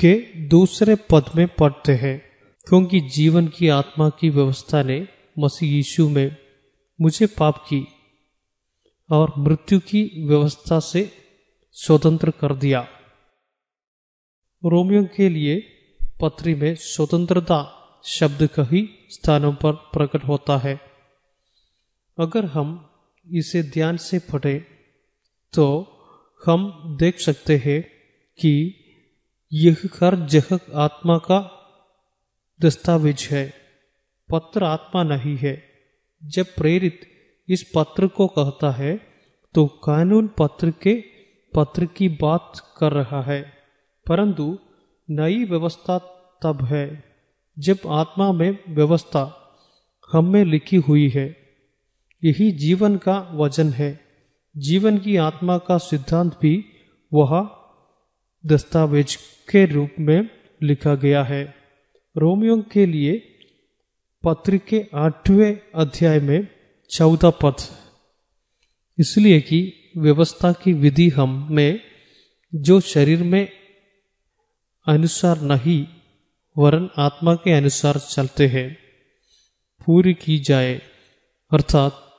के 0.00 0.12
दूसरे 0.48 0.94
पद 1.10 1.24
में 1.36 1.46
पढ़ते 1.48 1.92
हैं, 1.92 2.16
क्योंकि 2.66 3.00
जीवन 3.00 3.48
की 3.48 3.68
आत्मा 3.68 4.08
की 4.08 4.30
व्यवस्था 4.30 4.82
ने 4.82 4.98
मसीह 5.38 5.72
यीशु 5.72 6.08
में 6.08 6.36
मुझे 6.98 7.26
पाप 7.26 7.58
की 7.68 7.80
और 9.10 9.32
मृत्यु 9.38 9.78
की 9.80 10.02
व्यवस्था 10.26 10.80
से 10.80 11.02
स्वतंत्र 11.74 12.30
कर 12.30 12.54
दिया। 12.54 12.80
रोमियो 14.62 15.04
के 15.16 15.28
लिए 15.28 15.56
पत्री 16.20 16.54
में 16.54 16.74
स्वतंत्रता 16.74 17.60
शब्द 18.06 18.48
कई 18.54 18.82
स्थानों 19.10 19.52
पर 19.52 19.72
प्रकट 19.92 20.24
होता 20.24 20.58
है। 20.58 20.74
अगर 22.18 22.44
हम 22.46 22.68
इसे 23.26 23.62
ध्यान 23.62 23.96
से 23.96 24.18
पढ़े 24.18 24.58
तो 25.52 25.66
हम 26.46 26.86
देख 27.00 27.18
सकते 27.18 27.56
हैं 27.56 27.82
कि 28.40 28.74
यह 29.52 29.76
हर 30.00 30.16
जगह 30.16 30.58
आत्मा 30.74 31.18
का 31.18 31.56
दस्तावेज़ 32.62 33.34
है। 33.34 33.54
पत्र 34.30 34.64
आत्मा 34.64 35.02
नहीं 35.02 35.36
है। 35.36 35.64
जब 36.24 36.46
प्रेरित 36.46 37.00
इस 37.48 37.72
पत्र 37.74 38.06
को 38.06 38.26
कहता 38.26 38.70
है 38.70 39.00
तो 39.54 39.66
कानून 39.66 40.28
पत्र 40.28 40.70
के 40.70 41.04
पत्र 41.54 41.86
की 41.86 42.08
बात 42.08 42.74
कर 42.78 42.92
रहा 42.92 43.22
है। 43.22 43.52
परंतु 44.08 44.58
नई 45.10 45.44
व्यवस्था 45.44 45.98
तब 46.42 46.64
है, 46.64 47.04
जब 47.58 47.78
आत्मा 47.86 48.32
में 48.32 48.58
व्यवस्था 48.68 49.36
हम 50.12 50.32
में 50.32 50.44
लिखी 50.44 50.76
हुई 50.76 51.08
है। 51.08 51.36
यही 52.24 52.52
जीवन 52.52 52.96
का 52.96 53.30
वज़न 53.34 53.70
है। 53.70 54.09
जीवन 54.56 54.98
की 54.98 55.16
आत्मा 55.16 55.58
का 55.58 55.78
सिद्धांत 55.78 56.38
भी 56.42 56.64
वह 57.12 57.50
दस्तावेज़ 58.46 59.16
के 59.50 59.66
रूप 59.66 59.90
में 60.00 60.30
लिखा 60.62 60.94
गया 60.94 61.22
है। 61.22 61.54
रोमियो 62.16 62.62
के 62.72 62.86
लिए 62.86 63.12
पत्र 64.24 64.56
के 64.56 64.86
आठवें 64.94 65.60
अध्याय 65.74 66.20
में 66.20 66.48
चौदह 66.90 67.30
पद। 67.30 67.54
इसलिए 68.98 69.40
कि 69.40 69.90
व्यवस्था 69.96 70.52
की 70.52 70.72
विधि 70.72 71.08
हम 71.08 71.48
में 71.50 71.80
जो 72.54 72.80
शरीर 72.80 73.22
में 73.22 73.48
अनुसार 74.88 75.40
नहीं, 75.40 75.86
वरन 76.58 76.90
आत्मा 76.98 77.34
के 77.34 77.52
अनुसार 77.52 77.98
चलते 77.98 78.46
हैं। 78.46 78.78
पूरी 79.86 80.14
की 80.14 80.38
जाए, 80.38 80.82
अर्थात 81.52 82.14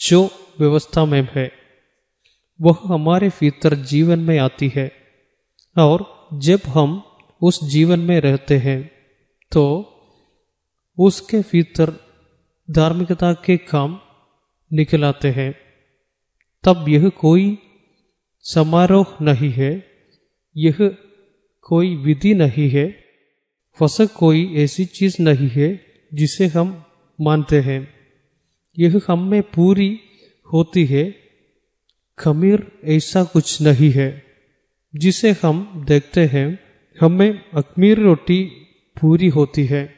जो 0.00 0.30
व्यवस्था 0.60 1.04
में 1.04 1.28
है। 1.34 1.50
वह 2.60 2.78
हमारे 2.84 3.28
भीतर 3.28 3.74
जीवन 3.84 4.18
में 4.18 4.38
आती 4.38 4.70
है 4.74 4.90
और 5.76 6.04
जब 6.38 6.60
हम 6.68 7.02
उस 7.42 7.58
जीवन 7.64 8.00
में 8.00 8.20
रहते 8.20 8.58
हैं 8.58 8.80
तो 9.52 9.64
उसके 10.98 11.38
भीतर 11.50 11.92
धार्मिकता 12.68 13.32
के 13.44 13.56
काम 13.56 13.98
निकल 14.70 15.04
आते 15.04 15.30
हैं। 15.30 15.52
तब 16.64 16.84
यह 16.88 17.08
कोई 17.08 17.58
समारोह 18.44 19.16
नहीं 19.22 19.50
है, 19.50 19.72
यह 20.56 20.76
कोई 21.66 21.94
विधि 21.96 22.34
नहीं 22.34 22.68
है 22.70 22.86
फसक 23.78 24.12
कोई 24.12 24.40
ऐसी 24.56 24.84
चीज़ 24.84 25.16
नहीं 25.22 25.48
है 25.48 25.68
जिसे 26.12 26.46
हम 26.46 26.84
मानते 27.18 27.60
हैं। 27.60 27.80
यह 28.78 29.00
हम 29.08 29.28
में 29.28 29.42
पूरी 29.42 29.88
होती 30.52 30.84
है, 30.84 31.16
खमीर 32.18 32.66
ऐसा 32.84 33.24
कुछ 33.24 33.62
नहीं 33.62 33.90
है, 33.90 34.22
जिसे 34.94 35.30
हम 35.42 35.84
देखते 35.88 36.24
हैं। 36.26 36.58
हमें 37.00 37.44
अखमीर 37.54 37.98
रोटी 37.98 38.44
पूरी 38.96 39.28
होती 39.28 39.64
है। 39.64 39.94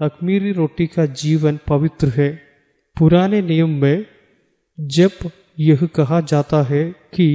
अखमीरी 0.00 0.52
रोटी 0.52 0.86
का 0.86 1.06
जीवन 1.06 1.58
पवित्र 1.68 2.08
है। 2.08 2.30
पुराने 2.98 3.42
नियम 3.42 3.70
में 3.80 4.06
जब 4.80 5.30
यह 5.58 5.86
कहा 5.86 6.20
जाता 6.20 6.62
है 6.62 6.84
कि 7.14 7.28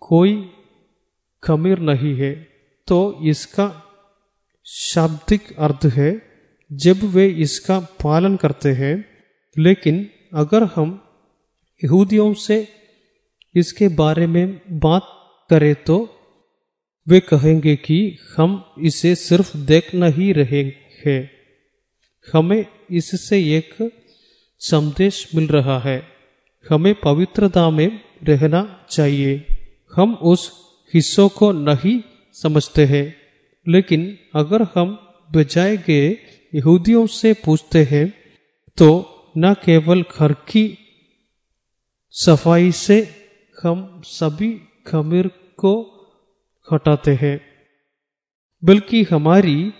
कोई 0.00 0.50
खमीर 1.44 1.78
नहीं 1.78 2.14
है 2.16 2.32
तो 2.88 3.18
इसका 3.22 3.82
शाब्दिक 4.66 5.42
अर्थ 5.58 5.84
है, 5.84 6.22
जब 6.72 6.96
वे 7.04 7.26
इसका 7.28 7.78
पालन 7.80 8.36
करते 8.36 8.68
हैं, 8.68 9.04
लेकिन 9.58 10.10
अगर 10.34 10.62
हम 10.64 11.05
यहूदियों 11.84 12.34
से 12.34 12.68
इसके 13.54 13.88
बारे 13.88 14.26
में 14.26 14.60
बात 14.70 15.02
करें 15.50 15.74
तो 15.74 16.14
वे 17.08 17.20
कहेंगे 17.20 17.76
कि 17.76 18.18
हम 18.36 18.74
इसे 18.78 19.14
सिर्फ़ 19.14 19.56
देखना 19.56 20.06
ही 20.06 20.32
रहे 20.32 20.62
हैं 21.06 21.30
हमें 22.32 22.66
इससे 22.90 23.56
एक 23.56 23.92
संदेश 24.58 25.34
मिल 25.34 25.46
रहा 25.46 25.78
है। 25.78 26.02
हमें 26.70 26.94
पवित्रता 26.94 27.70
में 27.70 28.00
रहना 28.22 28.86
चाहिए। 28.90 29.46
हम 29.96 30.14
उस 30.14 30.52
हिस्सों 30.94 31.28
को 31.28 31.52
नहीं 31.52 32.02
समझते 32.32 32.84
हैं। 32.84 33.16
लेकिन 33.68 34.18
अगर 34.34 34.62
हम 34.74 35.14
बजाए 35.32 35.76
गए 35.76 36.08
यहूदियों 36.54 37.06
से 37.06 37.32
पूछते 37.32 37.84
हैं 37.84 38.14
तो 38.78 38.88
न 39.38 39.54
केवल 39.54 40.02
घर 40.02 40.32
की 40.32 40.85
सफ़ाई 42.18 42.72
से 42.72 42.98
हम 43.62 44.02
सभी 44.04 44.52
खमीर 44.86 45.28
को 45.56 45.72
हटाते 46.72 47.10
हैं। 47.10 47.40
बल्कि 48.64 49.02
हमारी 49.02 49.72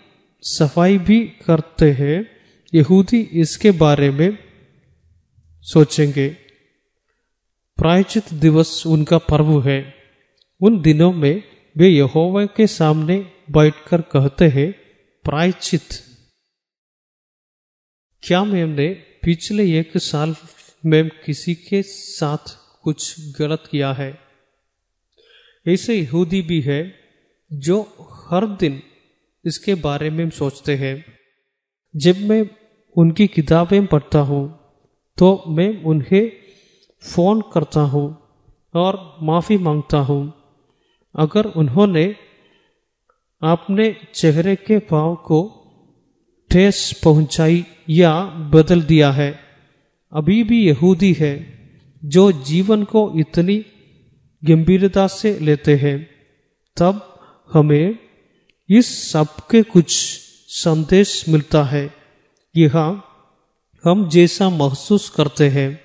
सफ़ाई 0.42 0.98
भी 0.98 1.20
करते 1.24 1.90
हैं। 1.92 2.26
यहूदी 2.74 3.20
इसके 3.20 3.70
बारे 3.70 4.10
में 4.10 4.38
सोचेंगे। 5.62 6.28
प्रायचित 7.76 8.34
दिवस 8.34 8.86
उनका 8.86 9.18
पर्व 9.18 9.68
है। 9.68 9.94
उन 10.60 10.80
दिनों 10.82 11.12
में 11.12 11.42
वे 11.76 11.88
यहोवा 11.88 12.46
के 12.46 12.66
सामने 12.66 13.32
बैठकर 13.50 14.00
कहते 14.00 14.44
हैं 14.44 14.72
प्रायचित 15.24 15.88
क्या 18.22 18.44
मैंने 18.44 18.88
पिछले 19.24 19.80
एक 19.80 19.98
साल 19.98 20.36
में 20.84 21.08
किसी 21.24 21.54
के 21.54 21.82
साथ 21.82 22.56
कुछ 22.82 23.14
गलत 23.40 23.64
किया 23.70 23.92
है। 23.92 24.10
ऐसे 25.66 25.94
यहूदी 25.94 26.42
भी 26.42 26.60
है 26.60 26.80
जो 27.50 27.80
हर 28.28 28.46
दिन 28.56 28.82
इसके 29.44 29.74
बारे 29.74 30.10
में 30.10 30.28
सोचते 30.30 30.76
हैं। 30.76 30.96
जब 31.94 32.16
मैं 32.18 32.42
उनकी 32.96 33.26
किताबें 33.26 33.86
पढ़ता 33.86 34.18
हूँ 34.18 34.44
तो 35.18 35.42
मैं 35.48 35.68
उन्हें 35.84 36.30
फ़ोन 37.02 37.40
करता 37.52 37.80
हूँ 37.80 38.06
और 38.74 38.96
माफ़ी 39.22 39.58
माँगता 39.58 39.98
हूँ। 39.98 40.22
अगर 41.14 41.46
उन्होंने 41.56 42.04
अपने 43.42 43.94
चेहरे 44.14 44.54
के 44.56 44.78
भाव 44.90 45.14
को 45.14 45.38
ठेस 46.50 46.78
पहुंचाई 47.04 47.64
या 47.90 48.12
बदल 48.54 48.82
दिया 48.82 49.10
है 49.10 49.45
अभी 50.16 50.44
भी 50.44 50.68
यहूदी 50.68 51.12
है, 51.12 51.58
जो 52.04 52.32
जीवन 52.32 52.84
को 52.84 53.12
इतनी 53.16 53.64
गंभीरता 54.44 55.06
से 55.06 55.38
लेते 55.38 55.76
हैं। 55.76 56.10
तब 56.76 57.20
हमें 57.52 57.98
इस 58.70 59.12
सब 59.12 59.26
के 59.50 59.62
कुछ 59.62 59.92
संदेश 60.48 61.28
मिलता 61.28 61.64
है 61.64 61.94
यह 62.56 63.02
हम 63.84 64.08
जैसा 64.08 64.50
महसूस 64.50 65.10
करते 65.10 65.48
हैं, 65.48 65.80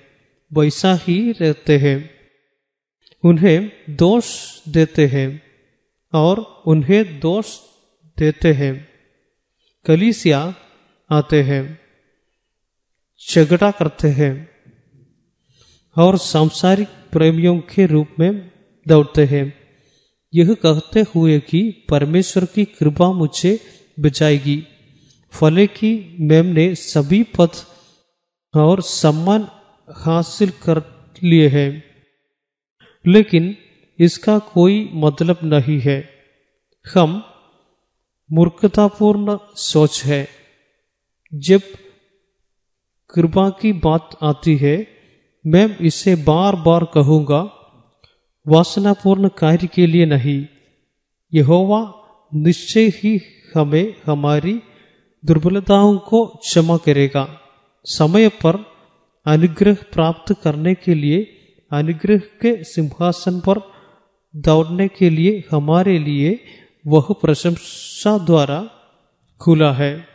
वैसा 0.52 0.98
ही 1.02 1.32
रहते 1.32 1.78
हैं। 1.78 2.10
उन्हें 3.24 3.72
दोष 3.90 4.24
देते 4.68 5.06
हैं 5.06 5.42
और 6.14 6.62
उन्हें 6.66 7.20
दोष 7.20 7.58
देते 8.18 8.52
हैं। 8.52 8.88
कलीसिया 9.86 10.54
आते 11.10 11.42
हैं। 11.42 11.81
झगड़ा 13.30 13.70
करते 13.70 14.08
हैं 14.08 14.48
और 15.96 16.18
सांसारिक 16.18 16.88
प्रेमियों 16.88 17.58
के 17.58 17.86
रूप 17.86 18.08
में 18.18 18.50
दौड़ते 18.88 19.24
हैं। 19.24 19.54
यह 20.34 20.54
कहते 20.54 21.00
हुए 21.00 21.40
कि 21.40 21.86
परमेश्वर 21.90 22.44
की 22.44 22.64
कृपा 22.64 23.12
मुझे 23.12 23.60
बचाएगी। 24.00 24.66
फले 25.32 25.66
की 25.66 26.16
मैम 26.20 26.46
ने 26.46 26.74
सभी 26.74 27.22
पद 27.22 27.50
और 28.54 28.82
सम्मान 28.82 29.48
हासिल 29.96 30.50
कर 30.50 30.78
लिए 31.22 31.48
हैं। 31.48 31.84
लेकिन 33.06 33.56
इसका 33.98 34.38
कोई 34.38 34.90
मतलब 34.94 35.38
नहीं 35.44 35.80
है। 35.80 36.10
हम 36.94 37.24
मूर्खतापूर्ण 38.32 39.38
सोच 39.56 40.04
है। 40.04 40.28
जब 41.34 41.60
कृपा 43.12 43.50
की 43.50 43.72
बात 43.72 44.16
आती 44.22 44.56
है, 44.56 44.86
मैं 45.46 45.78
इसे 45.78 46.14
बार 46.14 46.56
बार 46.56 46.84
कहूँगा। 46.84 47.52
वासनापूर्ण 48.48 49.28
कार्य 49.28 49.66
के 49.66 49.86
लिए 49.86 50.06
नहीं। 50.06 50.46
यहोवा 51.34 51.94
निश्चय 52.34 52.88
ही 52.88 53.20
हमें 53.56 53.94
हमारी 54.06 54.60
दुर्बलताओं 55.24 55.98
को 55.98 56.26
क्षमा 56.26 56.76
करेगा। 56.76 57.40
समय 57.84 58.28
पर 58.28 58.66
अनुग्रह 59.26 59.74
प्राप्त 59.74 60.36
करने 60.42 60.74
के 60.74 60.94
लिए, 60.94 61.18
अनुग्रह 61.72 62.18
के 62.18 62.64
सिंहासन 62.64 63.40
पर 63.40 63.72
दौड़ने 64.36 64.88
के 64.88 65.10
लिए 65.10 65.44
हमारे 65.50 65.98
लिए 65.98 66.44
वह 66.86 67.06
प्रशंसा 67.10 68.18
द्वारा 68.18 68.70
खुला 69.40 69.72
है। 69.72 70.06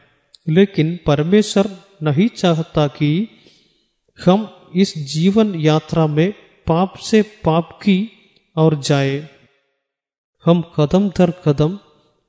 लेकिन 0.50 1.00
परमेश्वर 1.08 1.87
नहीं 2.04 2.28
चाहता 2.28 2.88
कि 2.88 3.28
हम 4.26 4.70
इस 4.76 4.98
जीवन 4.98 5.56
यात्रा 5.56 6.08
में 6.08 6.32
पाप 6.68 6.98
से 6.98 7.22
पाप 7.22 7.70
की 7.74 8.12
और 8.56 8.82
जाए। 8.82 9.30
हम 10.46 10.62
कदम 10.62 11.10
दर 11.10 11.32
कदम 11.32 11.80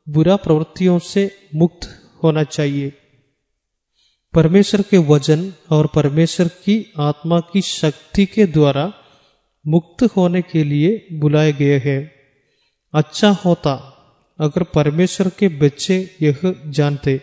बुरा 0.09 0.37
प्रवृत्तियों 0.37 0.99
से 0.99 1.49
मुक्त 1.55 2.11
होना 2.23 2.43
चाहिए। 2.43 2.93
परमेश्वर 4.35 4.83
के 4.83 4.99
वज़न 4.99 5.55
और 5.71 5.87
परमेश्वर 5.87 6.49
की 6.49 6.93
आत्मा 6.99 7.41
की 7.41 7.61
शक्ति 7.61 8.27
के 8.27 8.47
द्वारा 8.47 8.93
मुक्त 9.67 10.03
होने 10.03 10.43
के 10.43 10.65
लिए 10.65 11.07
बुलाए 11.13 11.53
गए 11.53 11.79
हैं। 11.79 12.13
अच्छा 12.95 13.31
होता 13.31 13.95
अगर 14.41 14.63
परमेश्वर 14.63 15.29
के 15.29 15.49
बच्चे 15.49 16.17
यह 16.23 16.63
जानते। 16.67 17.21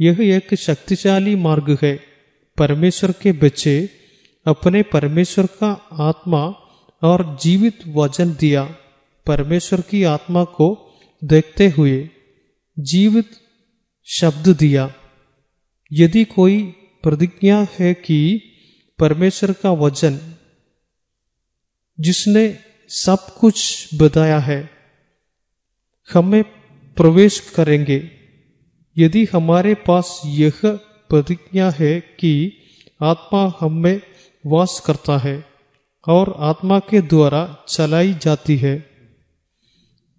यह 0.00 0.16
एक 0.20 0.54
शक्तिशाली 0.54 1.34
मार्ग 1.36 1.78
है। 1.82 2.00
परमेश्वर 2.58 3.12
के 3.12 3.32
बच्चे 3.32 3.90
अपने 4.46 4.82
परमेश्वर 4.82 5.46
का 5.46 5.88
आत्मा 5.92 6.44
और 7.02 7.38
जीवित 7.42 7.78
वचन 7.86 8.36
दिया। 8.40 8.76
परमेश्वर 9.26 9.80
की 9.80 10.04
आत्मा 10.04 10.44
को 10.44 10.98
देखते 11.24 11.68
हुए 11.68 12.10
जीवित 12.78 13.30
शब्द 14.04 14.48
दिया। 14.48 14.94
यदि 15.92 16.24
कोई 16.24 16.62
प्रतिज्ञा 17.02 17.66
है 17.78 17.94
कि 17.94 18.42
परमेश्वर 18.98 19.52
का 19.52 19.70
वचन 19.70 20.34
जिसने 22.00 22.58
सब 22.88 23.18
कुछ 23.40 23.88
बताया 23.94 24.38
है, 24.38 24.70
हमें 26.14 26.44
प्रवेश 26.96 27.40
करेंगे। 27.40 28.19
यदि 28.96 29.26
हमारे 29.32 29.74
पास 29.74 30.22
यह 30.26 30.60
प्रतिज्ञा 31.10 31.70
है 31.70 32.00
कि 32.00 32.52
आत्मा 33.02 33.52
हम 33.60 33.72
में 33.72 34.00
वास 34.46 34.82
करता 34.86 35.18
है 35.18 35.44
और 36.08 36.34
आत्मा 36.38 36.78
के 36.78 37.00
द्वारा 37.00 37.42
चलाई 37.68 38.14
जाती 38.14 38.56
है, 38.56 38.74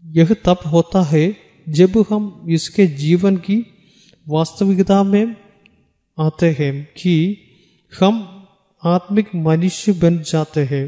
यह 0.03 0.34
तब 0.45 0.57
होता 0.65 1.02
है 1.03 1.35
जब 1.69 2.06
हम 2.10 2.48
इसके 2.49 2.88
जीवन 2.88 3.38
की 3.38 3.57
वास्तविकता 4.27 5.03
में 5.03 5.35
आते 6.18 6.56
हैं 6.60 6.85
कि 6.85 7.15
हम 7.91 8.48
आत्मिक 8.84 9.35
मनुष्य 9.35 9.91
बन 9.91 10.19
जाते 10.22 10.64
हैं। 10.64 10.85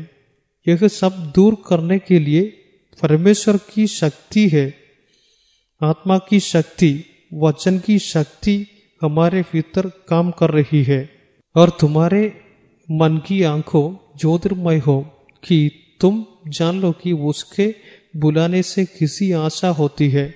यह 0.68 0.88
सब 0.88 1.32
दूर 1.36 1.58
करने 1.68 2.00
के 2.00 2.20
लिए 2.20 2.42
परमेश्वर 3.02 3.58
की 3.74 3.88
शक्ति 3.88 4.48
है। 4.50 4.74
आत्मा 5.82 6.18
की 6.18 6.40
शक्ति 6.40 6.92
वचन 7.34 7.80
की 7.80 8.00
शक्ति 8.00 8.68
हमारे 9.02 9.42
भीतर 9.42 9.88
काम 9.88 10.32
कर 10.32 10.50
रही 10.50 10.84
है 10.84 11.10
और 11.56 11.70
तुम्हारे 11.70 12.42
मन 12.92 13.18
की 13.18 13.44
आँखों 13.44 14.18
ज्योतिर्मय 14.18 14.78
हो 14.78 15.02
कि 15.44 15.72
तुम 16.02 16.26
जान 16.48 16.82
लो 16.82 16.92
कि 16.92 17.12
उसके 17.12 17.76
बुलाने 18.16 18.64
से 18.64 18.86
किसी 18.86 19.32
आशा 19.32 19.70
होती 19.70 20.10
है 20.10 20.36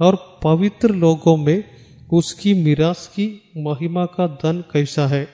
और 0.00 0.40
पवित्र 0.44 0.90
लोगों 0.90 1.36
में 1.36 1.64
उसकी 2.12 2.54
मिरास 2.54 3.06
की 3.06 3.52
महिमा 3.56 4.06
का 4.06 4.26
धन 4.26 4.64
कैसा 4.72 5.06
है 5.06 5.28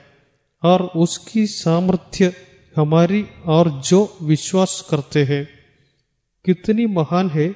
और 0.63 0.83
उसकी 0.83 1.47
सामर्थ्य 1.47 2.33
हमारी 2.75 3.25
और 3.45 3.69
जो 3.69 4.17
विश्वास 4.21 4.87
करते 4.89 5.23
हैं। 5.23 5.47
कितनी 6.45 6.85
महान 6.85 7.29
है 7.29 7.55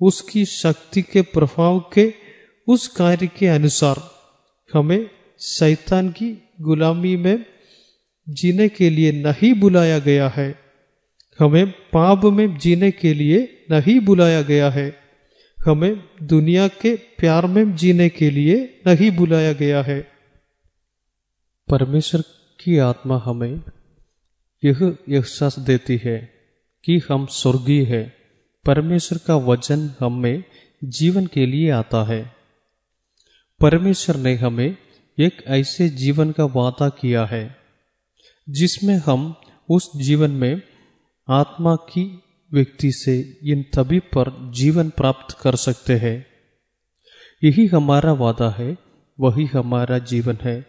उसकी 0.00 0.44
शक्ति 0.44 1.02
के 1.02 1.22
प्रभाव 1.22 1.80
के 1.80 2.29
उस 2.70 2.88
कार्य 2.88 3.26
के 3.26 3.46
अनुसार 3.46 3.96
हमें 4.74 5.10
शैतान 5.40 6.10
की 6.10 6.48
गुलामी 6.60 7.16
में 7.16 7.46
जीने 8.28 8.68
के 8.68 8.90
लिए 8.90 9.12
नहीं 9.12 9.54
बुलाया 9.54 9.98
गया 9.98 10.28
है। 10.28 10.58
हमें 11.40 11.70
पाप 11.70 12.24
में 12.24 12.58
जीने 12.58 12.90
के 12.90 13.14
लिए 13.14 13.66
नहीं 13.70 14.00
बुलाया 14.00 14.42
गया 14.42 14.70
है। 14.70 14.96
हमें 15.66 16.04
दुनिया 16.22 16.68
के 16.68 16.96
प्यार 16.96 17.46
में 17.46 17.76
जीने 17.76 18.08
के 18.08 18.30
लिए 18.30 18.80
नहीं 18.86 19.10
बुलाया 19.10 19.52
गया 19.52 19.82
है। 19.82 20.08
परमेश्वर 21.70 22.20
की 22.60 22.78
आत्मा 22.78 23.22
हमें 23.24 23.62
यह 24.64 24.96
एहसास 25.10 25.58
देती 25.58 26.00
है 26.04 26.32
कि 26.84 27.02
हम 27.10 27.26
स्वर्गीय 27.26 27.84
है। 27.84 28.16
परमेश्वर 28.66 29.18
का 29.26 29.36
वचन 29.36 29.90
हमें 30.00 30.44
जीवन 30.84 31.26
के 31.26 31.46
लिए 31.46 31.70
आता 31.70 32.04
है। 32.04 32.39
परमेश्वर 33.60 34.16
ने 34.16 34.34
हमें 34.34 34.76
एक 35.20 35.42
ऐसे 35.46 35.88
जीवन 35.88 36.30
का 36.30 36.44
वादा 36.44 36.88
किया 36.88 37.24
है, 37.24 37.56
जिसमें 38.48 38.96
हम 38.96 39.34
उस 39.70 39.90
जीवन 39.96 40.30
में 40.30 40.62
आत्मा 41.28 41.76
की 41.76 42.22
व्यक्ति 42.52 42.92
से 42.92 43.40
इन 43.42 43.62
तभी 43.62 43.98
पर 43.98 44.52
जीवन 44.54 44.90
प्राप्त 44.90 45.38
कर 45.40 45.56
सकते 45.56 45.92
हैं। 45.96 46.26
यही 47.44 47.66
हमारा 47.66 48.12
वादा 48.12 48.50
है, 48.50 48.78
वही 49.20 49.44
हमारा 49.44 49.98
जीवन 49.98 50.38
है। 50.42 50.60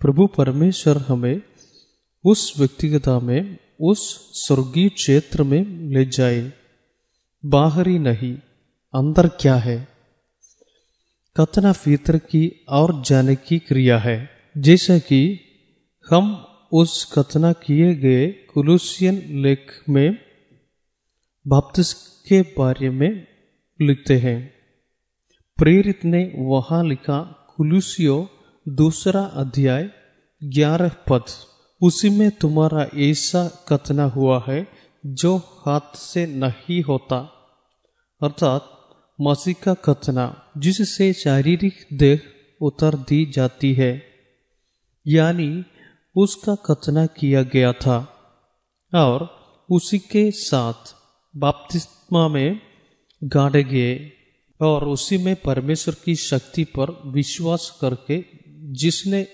प्रभु 0.00 0.26
परमेश्वर 0.26 0.96
हमें 0.98 1.42
उस 2.24 2.54
व्यक्तिगता 2.58 3.18
में, 3.18 3.58
उस 3.80 4.30
स्वर्गीय 4.46 4.88
क्षेत्र 4.88 5.42
में 5.42 5.64
ले 5.92 6.04
जाए। 6.04 6.52
बाहरी 7.44 7.98
नहीं, 7.98 8.34
अंदर 8.94 9.28
क्या 9.28 9.54
है? 9.54 9.93
कतना 11.36 11.72
फितर 11.72 12.18
की 12.18 12.64
और 12.68 13.02
जाने 13.02 13.36
की 13.36 13.58
क्रिया 13.58 13.98
है। 13.98 14.30
जैसा 14.58 14.98
कि 14.98 15.40
हम 16.10 16.46
उस 16.72 17.12
कतना 17.18 17.52
किए 17.52 17.94
गए 17.94 18.26
कुलूसियन 18.30 19.42
लेख 19.42 19.82
में 19.88 20.18
बाप्तिस 21.46 21.92
के 21.92 22.42
बारे 22.42 22.90
में 22.90 23.26
लिखते 23.80 24.18
हैं। 24.18 24.54
प्रेरित 25.58 26.04
ने 26.04 26.32
वहाँ 26.36 26.84
लिखा 26.84 27.20
कुलूसियो 27.56 28.30
दूसरा 28.68 29.22
अध्याय 29.22 29.90
ग्यारह 30.44 30.88
पद। 30.88 31.24
उसी 31.82 32.10
में 32.10 32.30
तुम्हारा 32.30 32.86
ऐसा 32.94 33.66
कतना 33.68 34.04
हुआ 34.04 34.44
है 34.48 34.68
जो 35.06 35.36
हाथ 35.36 35.96
से 35.96 36.26
नहीं 36.26 36.82
होता। 36.82 37.18
अर्थात 38.22 38.70
मसीह 39.20 39.54
का 39.64 39.74
कतना 39.74 40.40
जिससे 40.58 41.12
शारीरिक 41.12 41.86
देह 41.92 42.20
उतर 42.60 42.94
दी 42.94 43.26
जाती 43.26 43.74
है, 43.74 44.02
यानी 45.06 45.64
उसका 46.16 46.54
कतना 46.54 47.06
किया 47.06 47.42
गया 47.42 47.72
था, 47.72 47.98
और 48.94 49.28
उसी 49.70 49.98
के 49.98 50.30
साथ 50.30 50.94
बाप्तिस्मा 51.36 52.28
में 52.28 52.60
गाड़े 53.24 53.64
गए, 53.64 54.12
और 54.60 54.88
उसी 54.88 55.18
में 55.18 55.36
परमेश्वर 55.36 55.94
की 56.04 56.14
शक्ति 56.16 56.64
पर 56.64 57.02
विश्वास 57.06 57.78
करके 57.80 58.24
जिसने 58.72 59.26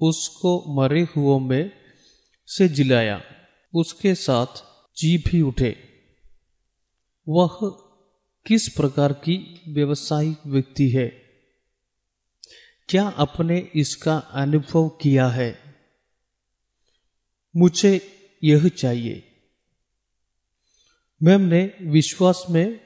उसको 0.00 0.52
मरे 0.74 1.02
हुओं 1.02 1.38
में 1.40 1.70
से 2.46 2.68
जिलाया, 2.68 3.22
उसके 3.74 4.14
साथ 4.14 4.62
जी 4.96 5.16
भी 5.18 5.40
उठे। 5.42 5.76
वह 7.28 7.58
किस 8.46 8.68
प्रकार 8.68 9.12
की 9.12 9.60
व्यवसायिक 9.68 10.38
व्यक्ति 10.46 10.90
है? 10.90 11.08
क्या 12.88 13.08
अपने 13.08 13.70
इसका 13.74 14.16
अनुभव 14.16 14.88
किया 14.88 15.28
है? 15.28 15.58
मुझे 17.56 18.00
यह 18.44 18.68
चाहिए। 18.68 19.32
मैंने 21.22 21.74
विश्वास 21.82 22.46
में 22.50 22.80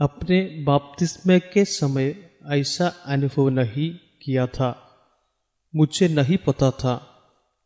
अपने 0.00 0.64
बाप्तिस्मे 0.64 1.40
के 1.40 1.64
समय 1.64 2.30
ऐसा 2.50 2.88
अनुभव 2.88 3.48
नहीं 3.48 3.94
किया 4.22 4.46
था। 4.46 4.86
मुझे 5.76 6.08
नहीं 6.08 6.36
पता 6.36 6.70
था, 6.70 6.96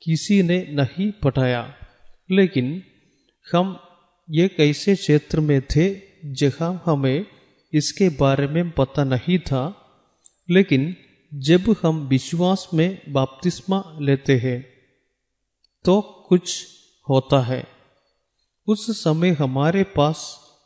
किसी 0.02 0.42
ने 0.42 0.66
नहीं 0.70 1.12
पढ़ाया 1.12 1.76
लेकिन 2.30 2.82
हम 3.52 3.80
एक 4.34 4.60
ऐसे 4.60 4.94
क्षेत्र 4.94 5.40
में 5.40 5.60
थे 5.60 6.13
जहाँ 6.24 6.82
हमें 6.86 7.26
इसके 7.72 8.08
बारे 8.08 8.46
में 8.46 8.70
पता 8.70 9.04
नहीं 9.04 9.38
था, 9.38 9.62
लेकिन 10.48 10.94
जब 11.32 11.74
हम 11.82 12.06
विश्वास 12.08 12.68
में 12.74 13.00
बाप्तिस्मा 13.08 13.82
लेते 14.00 14.36
हैं 14.36 14.60
तो 15.84 16.00
कुछ 16.28 16.66
होता 17.08 17.40
है। 17.40 17.62
उस 18.68 18.86
समय 19.02 19.30
हमारे 19.30 19.82
पास 19.96 20.20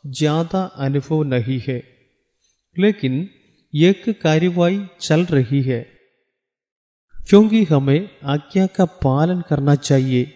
ज़्यादा 0.07 0.63
अनुभव 0.77 1.23
नहीं 1.23 1.59
है, 1.67 1.81
लेकिन 2.75 3.29
एक 3.73 4.09
कार्यवाही 4.21 4.81
चल 5.01 5.25
रही 5.25 5.61
है। 5.61 5.81
क्योंकि 7.13 7.63
हमें 7.63 8.09
आज्ञा 8.23 8.65
का 8.67 8.85
पालन 8.85 9.41
करना 9.41 9.75
चाहिए। 9.75 10.33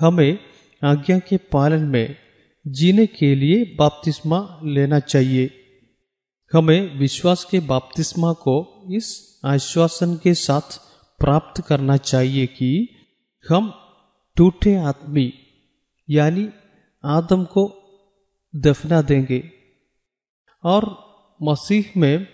हमें 0.00 0.38
आज्ञा 0.82 1.18
के 1.18 1.36
पालन 1.52 1.82
में 1.84 2.16
जीने 2.66 3.06
के 3.06 3.34
लिए 3.34 3.76
बाप्तिस्मा 3.78 4.60
लेना 4.64 5.00
चाहिए। 5.00 5.50
हमें 6.52 6.98
विश्वास 6.98 7.44
के 7.44 7.60
बाप्तिस्मा 7.60 8.32
को 8.32 8.84
इस 8.96 9.40
आश्वासन 9.44 10.16
के 10.16 10.34
साथ 10.34 10.80
प्राप्त 11.18 11.64
करना 11.66 11.96
चाहिए 11.96 12.46
कि 12.46 12.88
हम 13.48 13.74
टूटे 14.36 14.76
आदमी, 14.76 15.32
यानी 16.10 16.48
आदम 17.04 17.44
को 17.44 17.78
दफना 18.56 19.02
देंगे। 19.02 19.50
और 20.64 21.12
मसीह 21.42 22.00
में 22.00 22.26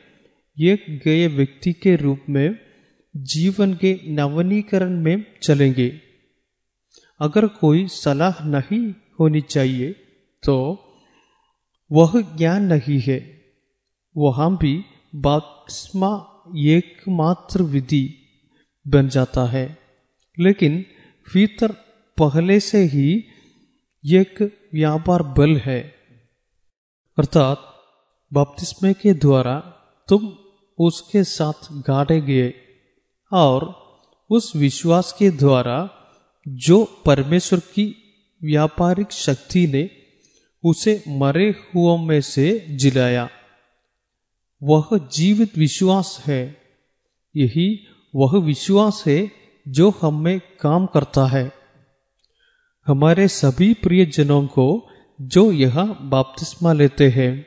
एक 0.61 1.03
गए 1.05 1.27
व्यक्ति 1.27 1.73
के 1.73 1.97
रूप 1.97 2.21
में 2.29 2.59
जीवन 3.17 3.75
के 3.75 4.01
नवनीकरण 4.05 5.01
में 5.01 5.25
चलेंगे। 5.43 6.01
अगर 7.21 7.47
कोई 7.47 7.89
सलाह 7.89 8.45
नहीं 8.45 8.95
होनी 9.21 9.41
चाहिए 9.41 10.05
तो 10.43 10.85
वह 11.93 12.37
ज्ञान 12.37 12.63
नहीं 12.65 13.01
है। 13.01 13.45
वहाँ 14.17 14.57
भी 14.57 14.85
बात्मा 15.15 16.35
एकमात्र 16.57 17.63
विधि 17.63 18.19
बन 18.89 19.09
जाता 19.09 19.45
है। 19.45 19.79
लेकिन 20.39 20.85
फीतर 21.33 21.73
पहले 22.19 22.61
से 22.61 22.79
ही 22.79 23.25
एक 24.07 24.69
व्यापार 24.75 25.23
बल 25.23 25.57
है। 25.57 25.81
अर्थात 27.19 27.75
बपतिस्मे 28.33 28.93
के 28.93 29.15
द्वारा 29.15 29.61
तुम 30.09 30.39
उसके 30.79 31.25
साथ 31.25 31.73
गाड़े 31.73 32.21
गए 32.21 32.55
और 33.33 33.89
उस 34.31 34.57
विश्वास 34.57 35.13
के 35.13 35.31
द्वारा 35.31 35.91
जो 36.49 37.03
परमेश्वर 37.07 37.59
की 37.59 37.97
व्यापारिक 38.45 39.13
शक्ति 39.13 39.67
ने 39.67 39.98
उसे 40.65 41.05
मरे 41.09 41.51
हुओं 41.51 41.99
में 41.99 42.21
से 42.21 42.67
जिलाया। 42.71 43.31
वह 44.63 44.89
जीवित 45.13 45.59
विश्वास 45.59 46.25
है। 46.27 46.57
यही 47.37 47.87
वह 48.15 48.39
विश्वास 48.39 49.05
है 49.07 49.31
जो 49.69 49.91
हम 49.91 50.23
में 50.23 50.41
काम 50.61 50.87
करता 50.87 51.27
है। 51.27 51.53
हमारे 52.87 53.29
सभी 53.29 53.75
प्रिय 53.75 54.07
जनों 54.07 54.47
को 54.47 54.89
जो 55.21 55.53
यह 55.53 55.83
बाप्तिस्मा 55.85 56.73
लेते 56.73 57.09
हैं, 57.09 57.47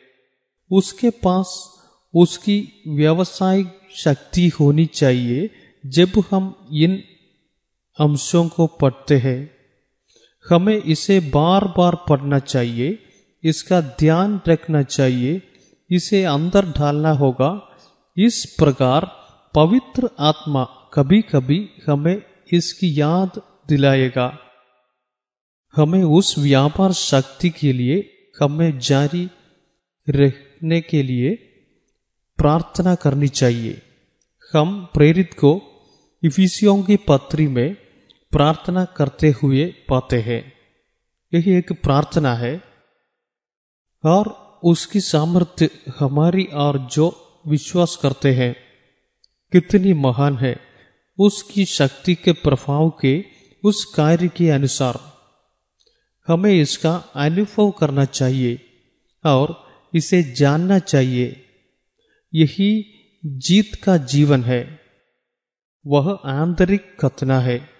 उसके 0.71 1.09
पास 1.09 1.69
उसकी 2.15 2.83
व्यावसायिक 2.87 3.67
शक्ति 3.95 4.47
होनी 4.47 4.85
चाहिए 4.85 5.49
जब 5.85 6.09
हम 6.31 6.69
इन 6.73 7.03
अंशों 7.99 8.47
को 8.47 8.67
पढ़ते 8.67 9.17
हैं। 9.17 9.60
हमें 10.49 10.77
इसे 10.77 11.19
बार 11.19 11.65
बार 11.77 11.95
पढ़ना 12.09 12.39
चाहिए, 12.39 12.99
इसका 13.43 13.81
ध्यान 13.81 14.41
रखना 14.47 14.83
चाहिए, 14.83 15.41
इसे 15.89 16.23
अंदर 16.23 16.65
डालना 16.65 17.11
होगा। 17.11 17.51
इस 18.17 18.55
प्रकार 18.59 19.05
पवित्र 19.55 20.09
आत्मा 20.19 20.63
कभी 20.93 21.21
कभी 21.21 21.69
हमें 21.89 22.21
इसकी 22.53 22.99
याद 22.99 23.41
दिलाएगा। 23.67 24.37
हमें 25.75 26.03
उस 26.03 26.35
व्यापार 26.39 26.91
शक्ति 26.91 27.49
के 27.49 27.73
लिए, 27.73 27.97
हमें 28.39 28.79
जारी 28.79 29.29
रहने 30.07 30.81
के 30.81 31.03
लिए 31.03 31.35
प्रार्थना 32.37 32.95
करनी 32.95 33.27
चाहिए। 33.27 33.81
हम 34.53 34.89
प्रेरित 34.93 35.33
को 35.33 35.61
इफिसियों 36.23 36.83
की 36.83 36.95
पत्री 36.95 37.47
में 37.47 37.75
प्रार्थना 38.31 38.85
करते 38.85 39.29
हुए 39.29 39.65
पाते 39.65 40.21
हैं। 40.21 40.53
यही 41.33 41.51
एक 41.51 41.83
प्रार्थना 41.83 42.35
है। 42.35 42.63
और 44.05 44.51
उसकी 44.63 45.01
सामर्थ्य 45.01 45.69
हमारी 45.99 46.43
और 46.43 46.79
जो 46.79 47.27
विश्वास 47.47 47.95
करते 47.95 48.33
हैं, 48.33 48.55
कितनी 49.51 49.93
महान 49.93 50.37
है। 50.37 50.59
उसकी 51.19 51.65
शक्ति 51.65 52.15
के 52.15 52.31
प्रभाव 52.31 52.89
के 53.01 53.25
उस 53.63 53.85
कार्य 53.85 54.27
के 54.27 54.49
अनुसार 54.49 54.99
हमें 56.27 56.53
इसका 56.53 56.95
अनुभव 57.15 57.71
करना 57.71 58.05
चाहिए 58.05 58.59
और 59.25 59.67
इसे 59.95 60.23
जानना 60.23 60.79
चाहिए। 60.79 61.45
यही 62.33 62.85
जीत 63.25 63.75
का 63.83 63.97
जीवन 63.97 64.43
है। 64.43 64.79
वह 65.87 66.19
आंतरिक 66.25 67.05
कथना 67.05 67.39
है। 67.39 67.70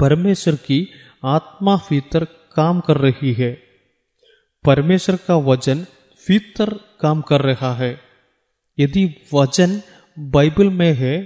परमेश्वर 0.00 0.54
की 0.56 0.78
आत्मा 1.26 1.76
फीतर 1.78 2.24
काम 2.54 2.80
कर 2.80 2.96
रही 2.96 3.32
है। 3.32 3.50
परमेश्वर 4.64 5.16
का 5.16 5.36
वज़न 5.36 5.84
फीतर 6.20 6.70
काम 7.00 7.20
कर 7.20 7.40
रहा 7.40 7.74
है। 7.74 7.92
यदि 8.78 9.04
वज़न 9.34 9.80
बाइबल 10.18 10.68
में 10.70 10.92
है 10.94 11.16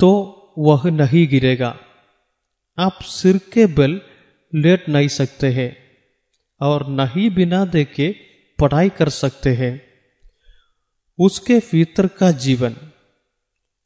तो 0.00 0.10
वह 0.58 0.90
नहीं 0.90 1.26
गिरेगा। 1.28 1.76
आप 2.78 2.98
सिर 3.02 3.38
के 3.52 3.66
बल 3.66 4.00
लेट 4.52 4.88
नहीं 4.88 5.08
सकते 5.08 5.48
हैं 5.52 5.70
और 6.60 6.86
नहीं 6.90 7.30
बिना 7.30 7.64
देखे 7.64 8.08
पढ़ाई 8.58 8.88
कर 8.88 9.08
सकते 9.08 9.50
हैं। 9.54 9.74
उसके 11.18 11.58
भीतर 11.70 12.06
का 12.18 12.30
जीवन, 12.38 12.76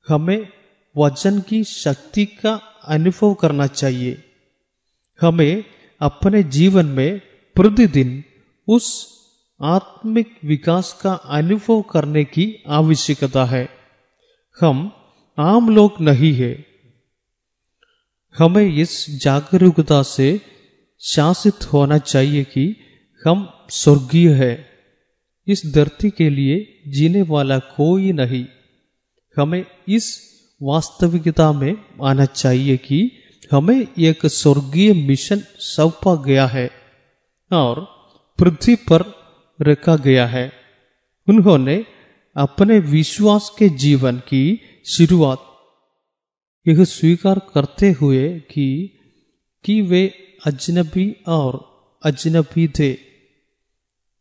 हमें 0.06 0.48
वज़न 0.96 1.40
की 1.40 1.64
शक्ति 1.64 2.24
का 2.26 2.60
अनुभव 2.88 3.34
करना 3.34 3.66
चाहिए। 3.66 4.24
हमें 5.20 5.64
अपने 6.00 6.42
जीवन 6.42 6.86
में 6.86 7.18
प्रतिदिन 7.54 8.24
उस 8.68 9.14
आत्मिक 9.62 10.36
विकास 10.44 11.00
का 11.02 11.12
अनुभव 11.12 11.82
करने 11.82 12.24
की 12.24 12.62
आवश्यकता 12.68 13.44
है। 13.44 13.68
हम 14.60 14.92
आम 15.38 15.68
लोग 15.68 15.92
नहीं 16.00 16.34
है। 16.34 16.66
हमें 18.38 18.76
इस 18.76 19.20
जागरूकता 19.22 20.02
से 20.02 20.40
शासित 21.00 21.72
होना 21.72 21.98
चाहिए 21.98 22.44
कि 22.44 22.76
हम 23.26 23.66
स्वर्गीय 23.70 24.32
है। 24.32 24.68
इस 25.46 25.62
धरती 25.74 26.10
के 26.10 26.30
लिए 26.30 26.82
जीने 26.86 27.22
वाला 27.22 27.58
कोई 27.58 28.12
नहीं। 28.12 28.46
हमें 29.38 29.64
इस 29.88 30.33
वास्तविकता 30.62 31.52
में 31.52 31.76
आना 32.02 32.24
चाहिए 32.24 32.76
कि 32.76 33.12
हमें 33.52 33.86
एक 33.98 34.26
स्वर्गीय 34.26 34.92
मिशन 34.92 35.42
सौंपा 35.58 36.14
गया 36.14 36.46
है 36.46 36.70
और 37.52 37.80
पृथ्वी 38.38 38.74
पर 38.74 39.14
रखा 39.62 39.96
गया 39.96 40.26
है। 40.26 40.52
उन्होंने 41.28 41.86
अपने 42.36 42.78
विश्वास 42.78 43.52
के 43.58 43.68
जीवन 43.68 44.16
की 44.16 44.60
शुरुआत 44.86 45.38
यह 46.68 46.84
स्वीकार 46.84 47.38
करते 47.38 47.90
हुए 47.90 48.28
कि 48.28 48.98
कि 49.64 49.82
वे 49.82 50.14
अजनबी 50.46 51.16
और 51.28 51.74
अजनबी 52.04 52.68
थे। 52.68 52.92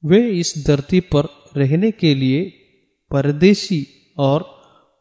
वे 0.05 0.29
इस 0.29 0.63
धरती 0.67 0.99
पर 0.99 1.23
रहने 1.57 1.91
के 1.91 2.15
लिए 2.15 2.41
परदेशी 3.11 3.87
और 4.17 4.52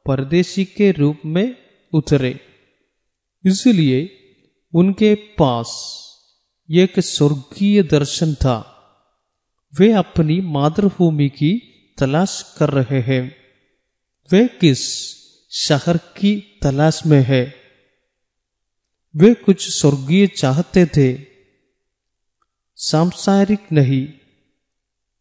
परदेशी 0.06 0.64
के 0.64 0.92
रूप 0.92 1.18
में 1.26 1.56
उतरे। 1.92 2.40
इसलिए 3.46 4.18
उनके 4.74 5.14
पास 5.14 5.98
एक 6.70 7.00
स्वर्गीय 7.00 7.82
दर्शन 7.82 8.34
था। 8.34 8.68
वे 9.80 9.92
अपनी 9.92 10.40
मातृभूमि 10.40 11.28
की 11.28 11.58
तलाश 11.98 12.54
कर 12.58 12.70
रहे 12.70 13.00
हैं। 13.00 13.36
वे 14.32 14.48
किस 14.48 14.78
शहर 15.50 15.96
की 15.96 16.60
तलाश 16.62 17.02
में 17.06 17.22
है? 17.22 17.54
वे 19.16 19.34
कुछ 19.34 19.70
स्वर्गीय 19.70 20.26
चाहते 20.26 20.86
थे। 20.86 21.26
सांसारिक 22.76 23.72
नहीं, 23.72 24.06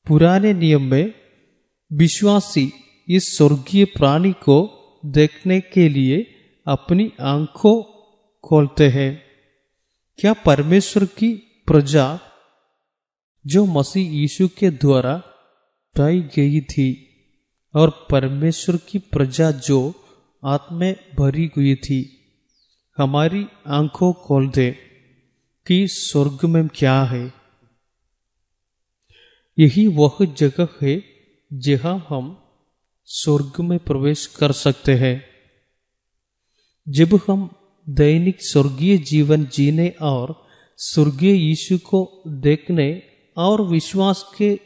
पुराने 0.07 0.53
नियम 0.53 0.81
में 0.81 1.13
विश्वासी 1.93 2.73
इस 3.09 3.37
स्वर्गीय 3.37 3.85
प्राणी 3.85 4.31
को 4.31 4.77
देखने 5.05 5.61
के 5.61 5.89
लिए 5.89 6.35
अपनी 6.67 7.11
आँखों 7.21 7.83
खोलते 8.43 8.89
हैं। 8.89 9.23
क्या 10.19 10.33
परमेश्वर 10.33 11.05
की 11.05 11.33
प्रजा 11.67 12.19
जो 13.47 13.65
मसीह 13.65 14.11
यीशु 14.11 14.47
के 14.47 14.69
द्वारा 14.69 15.17
पाई 15.97 16.21
गई 16.21 16.61
थी 16.61 17.07
और 17.75 18.07
परमेश्वर 18.11 18.77
की 18.77 18.99
प्रजा 18.99 19.51
जो 19.51 19.93
आत्मे 20.45 20.95
भरी 21.19 21.51
हुई 21.57 21.75
थी, 21.75 22.17
हमारी 22.97 23.45
आँखों 23.67 24.13
खोल 24.13 24.49
दे 24.49 24.71
कि 25.67 25.87
स्वर्ग 25.87 26.45
में 26.45 26.67
क्या 26.67 27.03
है। 27.03 27.33
यही 29.59 29.87
वह 29.87 30.17
जगह 30.21 30.67
है 30.81 31.03
जहाँ 31.53 32.05
हम 32.09 32.40
स्वर्ग 33.13 33.53
में 33.59 33.79
प्रवेश 33.79 34.25
कर 34.25 34.51
सकते 34.51 34.93
हैं। 34.95 35.25
जब 36.89 37.19
हम 37.27 37.55
दैनिक 37.89 38.37
स्वर्गीय 38.41 38.97
जीवन 38.97 39.45
जीने 39.45 39.89
और 40.01 40.47
स्वर्गीय 40.77 41.33
यीशु 41.33 41.77
को 41.77 42.23
देखने 42.27 43.03
और 43.37 43.61
विश्वास 43.61 44.25
के 44.37 44.59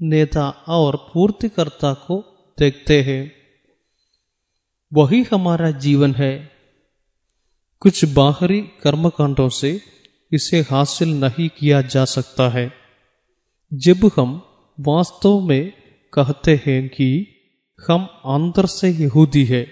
नेता 0.00 0.50
और 0.50 0.96
पूर्तिकर्ता 0.96 1.94
को 1.94 2.16
देखते 2.58 3.02
हैं, 3.02 3.32
वही 4.92 5.24
हमारा 5.32 5.70
जीवन 5.70 6.14
है। 6.14 6.50
कुछ 7.80 8.04
बाहरी 8.04 8.60
कर्मकांडों 8.60 9.48
से 9.48 9.80
इसे 10.32 10.60
हासिल 10.60 11.08
नहीं 11.08 11.48
किया 11.48 11.82
जा 11.82 12.04
सकता 12.04 12.48
है। 12.48 12.72
जब 13.74 14.10
हम 14.18 14.42
वास्तव 14.80 15.40
में 15.40 15.72
कहते 16.14 16.62
हैं 16.66 16.88
कि 16.88 17.32
हम 17.78 18.04
अंदर 18.24 18.66
से 18.66 18.88
यहूदी 18.90 19.44
है 19.44 19.62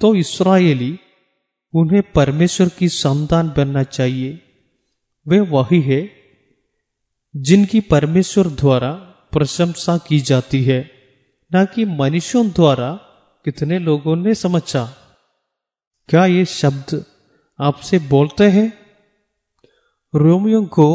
तो 0.00 0.14
इसराइली 0.14 0.98
उन्हें 1.74 2.02
परमेश्वर 2.12 2.68
की 2.68 2.88
संतान 2.88 3.48
बनना 3.56 3.82
चाहिए। 3.82 4.30
वे 5.26 5.40
वही 5.40 5.80
है 5.80 6.00
जिनकी 7.34 7.80
परमेश्वर 7.80 8.48
द्वारा 8.60 8.90
प्रशंसा 9.32 9.96
की 9.98 10.20
जाती 10.20 10.62
है, 10.64 10.80
न 11.50 11.64
कि 11.74 11.84
मनुष्यों 11.84 12.48
द्वारा 12.48 12.92
कितने 13.44 13.78
लोगों 13.78 14.16
ने 14.16 14.34
समझा। 14.34 14.84
क्या 16.08 16.24
ये 16.26 16.44
शब्द 16.44 17.04
आपसे 17.60 17.98
बोलते 17.98 18.48
हैं? 18.50 18.72
रोमियो 20.14 20.62
को 20.62 20.88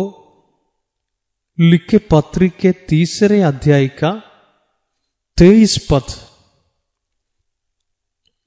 लिखे 1.60 1.98
पत्र 2.12 2.48
के 2.60 2.72
तीसरे 2.72 3.42
अध्याय 3.42 3.88
का 3.88 4.12
तेईस 5.38 5.78
पद 5.92 6.08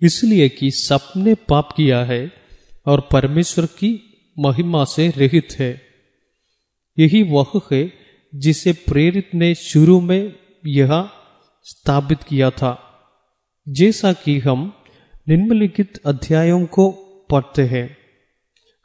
इसलिए 0.02 0.48
कि 0.48 0.70
सबने 0.70 1.34
पाप 1.34 1.68
किया 1.76 2.04
है 2.04 2.32
और 2.86 3.08
परमेश्वर 3.12 3.66
की 3.66 4.20
महिमा 4.38 4.84
से 4.84 5.08
रहित 5.08 5.48
है। 5.58 5.82
यही 6.98 7.22
वह 7.22 7.60
है 7.72 7.92
जिसे 8.34 8.72
प्रेरित 8.72 9.30
ने 9.34 9.54
शुरू 9.54 10.00
में 10.00 10.32
यह 10.66 11.08
स्थापित 11.62 12.22
किया 12.22 12.50
था। 12.50 12.80
जैसा 13.68 14.12
कि 14.12 14.38
हम 14.38 14.72
निम्नलिखित 15.28 16.00
अध्यायों 16.06 16.66
को 16.66 16.90
पढ़ते 17.30 17.62
हैं। 17.62 17.96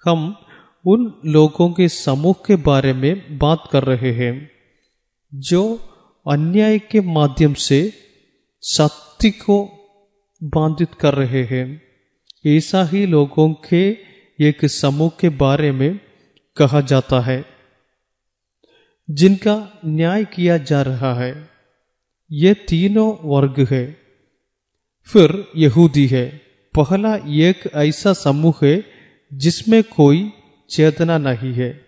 हम 0.06 0.46
उन 0.86 1.22
लोगों 1.26 1.72
के 1.72 1.90
समूह 1.90 2.34
के 2.34 2.56
बारे 2.56 2.94
में 2.94 3.38
बात 3.38 3.70
कर 3.72 3.84
रहे 3.84 4.12
हैं, 4.12 4.52
जो 5.34 5.76
अन्याय 6.32 6.80
के 6.80 7.02
माध्यम 7.02 7.54
से 7.54 7.94
सत्य 8.62 9.30
को 9.30 9.79
बाधित 10.44 10.94
कर 10.94 11.14
रहे 11.14 11.44
हैं। 11.44 11.82
ऐसा 12.48 12.84
ही 12.86 13.06
लोगों 13.06 13.54
के 13.54 13.98
एक 14.40 14.66
समूह 14.66 15.12
के 15.20 15.30
बारे 15.30 15.72
में 15.72 16.00
कहा 16.58 16.82
जाता 16.82 17.20
है, 17.20 17.46
जिनका 19.10 19.80
न्याय 19.86 20.26
किया 20.26 20.58
जा 20.58 20.82
रहा 20.82 21.14
है। 21.14 21.50
ये 22.32 22.54
तीनों 22.54 23.18
वर्ग 23.24 23.68
है। 23.72 23.98
फिर 25.04 25.48
यहूदी 25.56 26.08
है। 26.08 26.42
पहला 26.76 27.16
एक 27.16 27.70
ऐसा 27.76 28.14
समूह 28.14 28.54
है 28.64 28.86
जिसमें 29.34 29.84
कोई 29.84 30.32
चेतना 30.70 31.18
नहीं 31.18 31.54
है। 31.54 31.86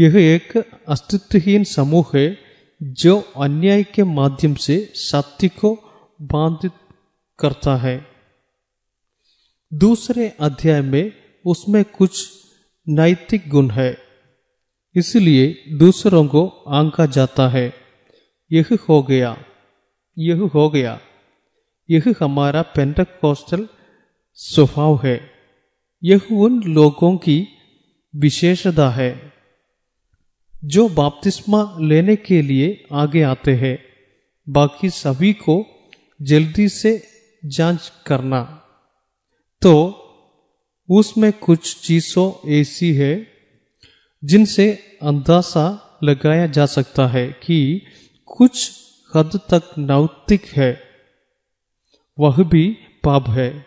यह 0.00 0.16
एक 0.16 0.70
अस्तित्वहीन 0.88 1.64
समूह 1.64 2.10
है 2.14 2.38
जो 2.82 3.20
अन्याय 3.20 3.82
के 3.82 4.02
माध्यम 4.02 4.54
से 4.54 4.92
सत्य 4.94 5.48
को 5.48 5.74
बाधित 6.22 6.72
करता 7.38 7.76
है। 7.76 8.06
दूसरे 9.72 10.28
अध्याय 10.40 10.80
में 10.82 11.12
उसमें 11.44 11.84
कुछ 11.84 12.28
नैतिक 12.86 13.48
गुण 13.48 13.70
है, 13.70 13.98
इसलिए 14.94 15.76
दूसरों 15.78 16.26
को 16.26 16.46
आंका 16.48 17.06
जाता 17.06 17.48
है। 17.48 17.72
यह 18.50 18.68
हो 18.88 19.02
गया, 19.02 19.36
यह 20.16 20.40
हो 20.54 20.68
गया, 20.70 21.00
यह 21.88 22.14
हमारा 22.20 22.62
पेंटकोस्टल 22.62 23.68
स्वभाव 24.38 25.00
है, 25.04 25.20
यह 26.02 26.20
उन 26.32 26.62
लोगों 26.62 27.16
की 27.16 27.46
विशेषता 28.14 28.88
है, 28.90 29.32
जो 30.64 30.88
बाप्तिस्मा 30.88 31.62
लेने 31.80 32.16
के 32.16 32.40
लिए 32.42 32.86
आगे 32.92 33.22
आते 33.22 33.54
हैं। 33.54 33.78
बाकी 34.48 34.90
सभी 34.90 35.32
को 35.32 35.56
जल्दी 36.22 36.68
से 36.68 36.92
जाँच 37.44 37.92
करना। 38.06 38.42
तो 39.62 40.04
उसमें 40.90 41.32
कुछ 41.32 41.80
चीज़ों 41.86 42.50
ऐसी 42.50 42.92
है, 42.94 43.26
जिनसे 44.24 44.98
अंदाज़ा 45.02 45.98
लगाया 46.02 46.46
जा 46.46 46.66
सकता 46.66 47.06
है 47.06 47.26
कि 47.28 47.86
कुछ 48.26 48.70
हद 49.16 49.30
तक 49.36 49.62
नैतिक 49.78 50.46
है। 50.46 50.82
वह 52.18 52.44
भी 52.44 52.78
पाप 53.04 53.28
है, 53.28 53.66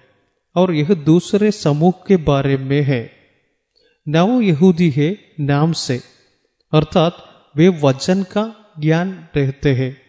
और 0.56 0.73
यह 0.73 0.93
दूसरे 0.93 1.52
समूह 1.52 1.93
के 2.07 2.18
बारे 2.18 2.57
में 2.57 2.81
है। 2.81 3.11
नव 4.07 4.41
यहूदी 4.41 4.89
है, 4.89 5.18
नाम 5.39 5.72
से, 5.72 6.02
अर्थात 6.73 7.18
वे 7.56 7.68
वचन 7.68 8.23
का 8.23 8.73
ज्ञान 8.80 9.30
रहते 9.35 9.73
हैं। 9.73 10.02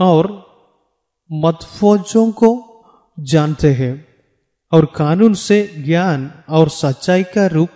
और 0.00 0.53
मतफौजों 1.34 2.30
को 2.32 2.50
जानते 3.20 3.68
हैं 3.74 3.94
और 4.72 4.84
कानून 4.96 5.34
से 5.34 5.58
ज्ञान 5.78 6.30
और 6.48 6.68
सच्चाई 6.68 7.22
का 7.22 7.46
रूप 7.46 7.68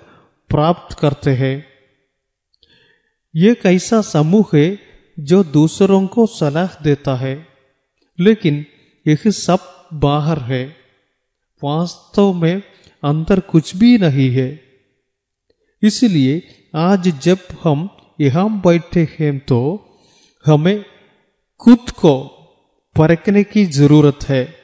प्राप्त 0.51 0.98
करते 0.98 1.30
हैं। 1.30 1.66
ये 3.35 3.55
कैसा 3.55 4.01
समूह 4.01 4.51
है 4.55 4.78
जो 5.20 5.44
दूसरों 5.44 6.06
को 6.06 6.26
सलाह 6.26 6.82
देता 6.82 7.14
है, 7.14 7.47
लेकिन 8.18 8.66
यह 9.06 9.30
सब 9.30 9.59
बाहर 9.94 10.39
है। 10.39 10.64
वास्तव 11.62 12.32
में 12.32 12.62
अंदर 13.05 13.40
कुछ 13.40 13.76
भी 13.76 13.98
नहीं 13.98 14.30
है। 14.30 14.48
इसलिए 15.82 16.43
आज 16.76 17.09
जब 17.22 17.39
हम 17.62 17.89
यहाँ 18.20 18.60
बैठे 18.60 19.06
हैं 19.20 19.39
तो 19.39 19.60
हमें 20.47 20.85
खुद 21.60 21.90
को 21.90 22.14
परखने 22.99 23.45
की 23.45 23.65
ज़रूरत 23.65 24.19
है। 24.29 24.55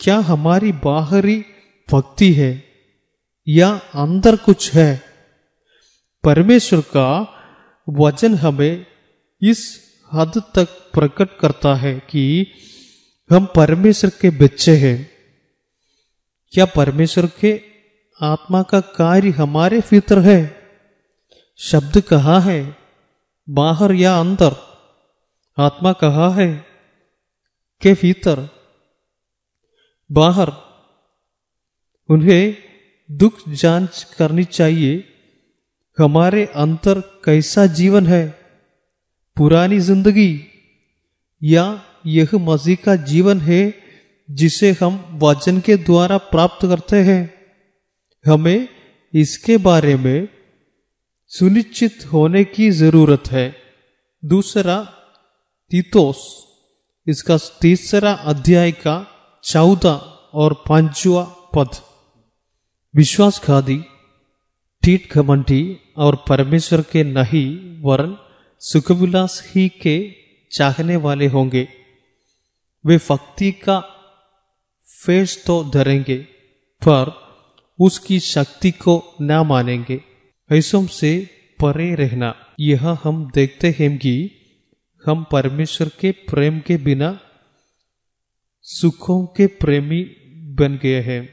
क्या 0.00 0.16
हमारी 0.16 0.72
बाहरी 0.72 1.44
भक्ति 1.92 2.32
है 2.32 2.64
या 3.48 3.80
अंदर 3.94 4.36
कुछ 4.36 4.74
है? 4.74 5.02
परमेश्वर 6.24 6.80
का 6.80 7.34
वचन 7.88 8.34
हमें 8.34 8.86
इस 9.42 9.80
हद 10.14 10.42
तक 10.54 10.64
प्रकट 10.64 11.38
करता 11.40 11.74
है 11.74 11.98
कि 11.98 12.46
हम 13.32 13.46
परमेश्वर 13.56 14.10
के 14.10 14.30
बच्चे 14.30 14.76
हैं। 14.76 15.10
क्या 16.52 16.64
परमेश्वर 16.64 17.26
के 17.40 17.60
आत्मा 18.22 18.62
का 18.62 18.80
कार्य 18.80 19.30
हमारे 19.30 19.80
फितर 19.80 20.18
है? 20.18 20.56
शब्द 21.56 22.00
कहा 22.00 22.40
है? 22.40 22.76
बाहर 23.50 23.92
या 23.92 24.20
अंदर? 24.20 24.56
आत्मा 25.58 25.92
कहा 25.92 26.34
है? 26.34 26.67
के 27.80 27.92
भीतर 27.92 28.48
बाहर, 30.12 30.52
उन्हें 32.08 32.56
दुख 33.10 33.48
जाँच 33.48 34.14
करनी 34.18 34.44
चाहिए, 34.44 35.04
हमारे 35.98 36.44
अंतर 36.44 37.00
कैसा 37.00 37.66
जीवन 37.66 38.06
है, 38.06 38.28
पुरानी 39.36 39.78
ज़िंदगी, 39.78 40.44
या 41.42 41.84
यह 42.06 42.28
मसीह 42.34 42.76
का 42.84 42.96
जीवन 42.96 43.40
है, 43.40 43.74
जिसे 44.30 44.72
हम 44.72 45.18
वचन 45.22 45.60
के 45.60 45.76
द्वारा 45.76 46.18
प्राप्त 46.18 46.66
करते 46.66 46.96
हैं। 46.96 47.34
हमें 48.26 48.68
इसके 49.14 49.56
बारे 49.56 49.96
में 49.96 50.28
सुनिश्चित 51.26 51.98
होने 52.12 52.44
की 52.44 52.70
ज़रूरत 52.70 53.22
है। 53.30 53.56
दूसरा, 54.24 54.84
तीतोस। 55.70 56.47
इसका 57.08 57.36
तीसरा 57.60 58.12
अध्याय 58.12 58.72
का 58.72 58.94
चौदह 59.44 59.94
और 60.34 60.52
पांचवा 60.68 61.22
पद। 61.24 61.68
विश्वासघाती 62.94 63.78
ठीठ 64.82 65.12
घमंडी 65.12 65.78
और 65.96 66.16
परमेश्वर 66.28 66.80
के 66.82 67.04
नहीं 67.04 67.80
वरन 67.82 68.16
सुखविलास 68.58 69.52
ही 69.54 69.68
के 69.68 69.96
चाहने 70.52 70.96
वाले 70.96 71.26
होंगे। 71.26 71.68
वे 72.84 72.96
भक्ति 73.10 73.50
का 73.52 73.80
फेस 74.88 75.44
तो 75.46 75.64
धरेंगे, 75.64 76.16
पर 76.82 77.12
उसकी 77.78 78.20
शक्ति 78.20 78.70
को 78.70 79.16
न 79.20 79.32
मानेंगे। 79.46 80.00
ऐसों 80.50 80.86
से 80.86 81.30
परे 81.58 81.94
रहना, 81.94 82.34
यह 82.60 82.98
हम 83.02 83.30
देखते 83.34 83.74
हैं 83.78 83.98
कि 83.98 84.37
हम 85.08 85.24
परमेश्वर 85.32 85.88
के 85.88 86.10
प्रेम 86.10 86.60
के 86.60 86.76
बिना 86.76 87.20
सुखों 88.62 89.26
के 89.26 89.46
प्रेमी 89.46 90.02
बन 90.36 90.78
गए 90.82 91.00
हैं। 91.00 91.28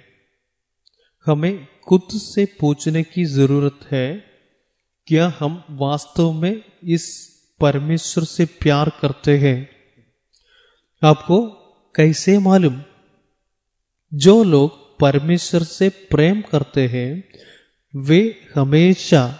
हमें 1.26 1.68
खुद 1.88 2.02
से 2.14 2.46
पूछने 2.60 3.04
की 3.04 3.26
ज़रूरत 3.26 3.80
है, 3.92 4.26
क्या 5.08 5.34
हम 5.40 5.64
वास्तव 5.70 6.32
में 6.32 6.64
इस 6.84 7.34
परमेश्वर 7.62 8.24
से 8.24 8.46
प्यार 8.46 8.92
करते 9.02 9.38
हैं? 9.38 9.70
आपको 11.04 11.48
कैसे 11.96 12.40
मालूम? 12.40 12.82
जो 14.14 14.44
लोग 14.44 15.00
परमेश्वर 15.00 15.64
से 15.64 15.90
प्रेम 15.90 16.42
करते 16.42 16.88
हैं, 16.88 17.30
वे 17.96 18.48
हमेशा 18.56 19.40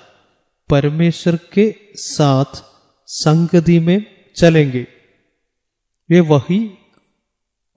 परमेश्वर 0.70 1.36
के 1.54 1.76
साथ 1.96 2.46
संगति 3.08 3.80
में 3.80 4.15
चलेंगे। 4.36 4.88
वे 6.10 6.20
वही 6.20 6.68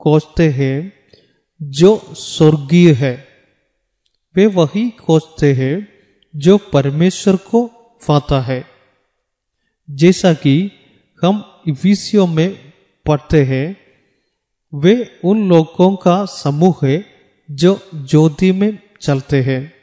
खोजते 0.01 0.49
हैं 0.49 0.93
जो 1.63 2.03
स्वर्गीय 2.13 2.93
है। 2.93 3.29
वे 4.37 4.47
वही 4.47 4.91
खोजते 4.91 5.53
हैं 5.53 5.89
जो 6.37 6.59
परमेश्वर 6.59 7.37
को 7.37 7.67
पाता 8.09 8.41
है। 8.41 8.65
जैसा 9.91 10.35
कि 10.35 10.71
हम 11.25 11.63
विषयों 11.69 12.27
में 12.27 12.73
पढ़ते 13.07 13.45
हैं, 13.45 13.77
वे 14.75 15.21
उन 15.25 15.49
लोगों 15.49 15.97
का 15.97 16.25
समूह 16.25 16.81
है 16.85 17.07
जो 17.51 17.91
ज्योति 17.95 18.53
में 18.53 18.79
चलते 19.01 19.43
हैं। 19.43 19.75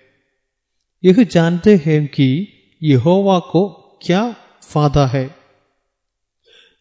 यह 1.04 1.24
जानते 1.24 1.82
हैं 1.86 2.08
कि 2.08 2.48
यहोवा 2.84 3.40
को 3.40 3.70
क्या 4.02 4.36
फ़ायदा 4.64 5.08
है। 5.08 5.45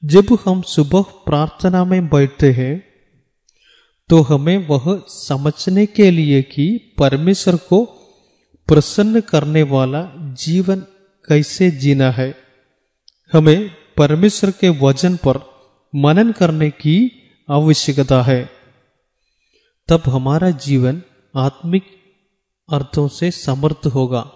जब 0.04 0.38
हम 0.44 0.62
सुबह 0.62 1.02
प्रार्थना 1.02 1.84
में 1.84 2.08
बैठते 2.08 2.52
हैं 2.52 2.84
तो 4.08 4.20
हमें 4.22 4.68
वह 4.68 5.02
समझने 5.08 5.86
के 5.86 6.10
लिए 6.10 6.42
कि 6.42 6.94
परमेश्वर 6.98 7.56
को 7.56 7.84
प्रसन्न 8.68 9.20
करने 9.20 9.62
वाला 9.62 10.12
जीवन 10.16 10.80
कैसे 11.28 11.70
जीना 11.70 12.10
है। 12.10 12.34
हमें 13.32 13.70
परमेश्वर 13.96 14.50
के 14.50 14.68
वज़न 14.68 15.16
पर 15.16 15.40
मनन 15.94 16.32
करने 16.32 16.70
की 16.70 17.12
आवश्यकता 17.50 18.22
है। 18.22 18.50
तब 19.88 20.02
हमारा 20.06 20.50
जीवन 20.50 21.02
आत्मिक 21.36 21.82
अर्थों 22.72 23.08
से 23.08 23.30
समर्थ 23.30 23.86
होगा। 23.86 24.32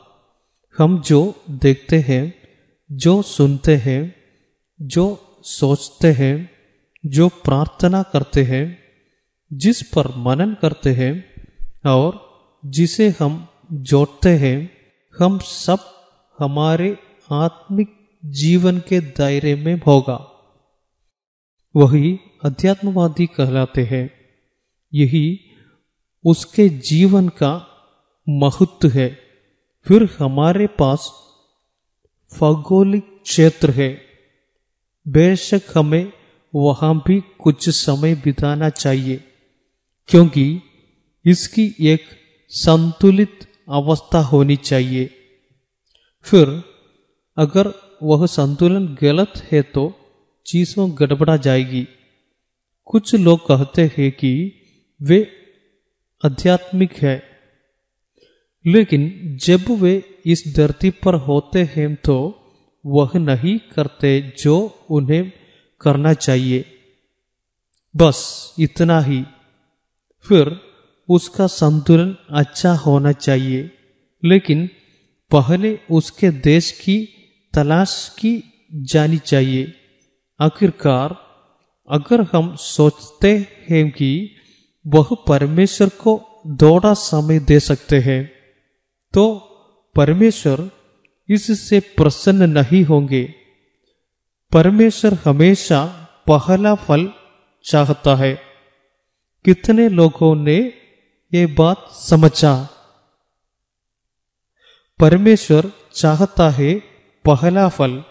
हम 0.78 1.02
जो 1.02 1.42
देखते 1.50 1.98
हैं, 1.98 2.34
जो 2.92 3.22
सुनते 3.22 3.76
हैं, 3.76 4.14
जो 4.82 5.27
सोचते 5.43 6.12
हैं, 6.12 6.51
जो 7.06 7.28
प्रार्थना 7.28 8.02
करते 8.02 8.43
हैं, 8.43 8.78
जिस 9.52 9.82
पर 9.82 10.16
मनन 10.16 10.56
करते 10.62 10.90
हैं, 10.90 11.24
और 11.90 12.28
जिसे 12.66 13.15
हम 13.20 13.48
जोड़ते 13.73 14.28
हैं, 14.28 14.70
हम 15.19 15.39
सब 15.39 15.78
हमारे 16.39 16.98
आत्मिक 17.32 18.10
जीवन 18.24 18.78
के 18.78 19.01
दायरे 19.01 19.55
में 19.55 19.81
होगा। 19.86 20.35
वही 21.77 22.19
अध्यात्मवादी 22.44 23.27
कहलाते 23.27 23.85
हैं। 23.85 24.10
यही 24.94 25.40
उसके 26.24 26.69
जीवन 26.69 27.28
का 27.28 27.69
महत्व 28.28 28.89
है। 28.89 29.19
फिर 29.85 30.16
हमारे 30.19 30.66
पास 30.66 31.12
भौगोलिक 32.39 33.20
क्षेत्र 33.23 33.70
है। 33.70 34.07
बेशक 35.09 35.62
हमें 35.74 36.12
वहाँ 36.55 36.94
भी 37.06 37.20
कुछ 37.39 37.68
समय 37.68 38.14
बिताना 38.14 38.68
चाहिए, 38.72 39.20
क्योंकि 40.09 40.47
इसकी 41.24 41.64
एक 41.86 42.05
संतुलित 42.52 43.47
अवस्था 43.68 44.20
होनी 44.22 44.56
चाहिए। 44.62 45.05
फिर 46.26 46.48
अगर 47.36 47.72
वह 48.02 48.26
संतुलन 48.26 48.86
गलत 49.02 49.43
है 49.52 49.62
तो 49.74 49.85
चीज़ों 50.47 50.89
गड़बड़ा 50.98 51.36
जाएगी। 51.36 51.86
कुछ 52.89 53.14
लोग 53.16 53.47
कहते 53.47 53.82
हैं 53.97 54.10
कि 54.12 54.32
वे 55.01 55.20
आध्यात्मिक 56.22 56.93
है, 56.97 57.16
लेकिन 58.64 59.02
जब 59.43 59.70
वे 59.80 59.93
इस 60.26 60.43
धरती 60.56 60.90
पर 61.02 61.14
होते 61.26 61.62
हैं 61.74 61.94
तो 61.97 62.18
वह 62.89 63.10
नहीं 63.15 63.59
करते 63.59 64.32
जो 64.43 64.81
उन्हें 64.90 65.32
करना 65.81 66.12
चाहिए। 66.15 66.65
बस 67.97 68.19
इतना 68.59 69.01
ही। 69.01 69.24
फिर 70.20 70.60
उसका 71.09 71.47
संतुलन 71.47 72.16
अच्छा 72.31 72.73
होना 72.73 73.12
चाहिए। 73.12 73.70
लेकिन 74.24 74.70
पहले 75.31 75.78
उसके 75.90 76.31
देश 76.31 76.73
की 76.73 77.09
तलाश 77.55 78.16
की 78.19 78.43
जानी 78.74 79.19
चाहिए। 79.19 79.74
आखिरकार 80.40 81.16
अगर 81.90 82.23
हम 82.23 82.56
सोचते 82.56 83.47
हैं 83.70 83.90
कि 83.90 84.36
वह 84.86 85.09
परमेश्वर 85.28 85.89
को 85.89 86.23
थोड़ा 86.62 86.94
समय 86.94 87.39
दे 87.39 87.60
सकते 87.60 87.98
हैं 87.98 88.32
तो 89.15 89.24
परमेश्वर 89.97 90.70
इससे 91.28 91.80
प्रसन्न 91.80 92.50
नहीं 92.50 92.84
होंगे। 92.84 93.34
परमेश्वर 94.52 95.18
हमेशा 95.24 95.84
पहला 96.26 96.74
फल 96.74 97.12
चाहता 97.64 98.14
है। 98.14 98.42
कितने 99.44 99.88
लोगों 99.88 100.34
ने 100.34 100.72
ये 101.34 101.46
बात 101.46 101.90
समझा? 101.92 102.68
परमेश्वर 105.00 105.72
चाहता 105.94 106.50
है 106.50 106.74
पहला 107.24 107.68
फल। 107.68 108.05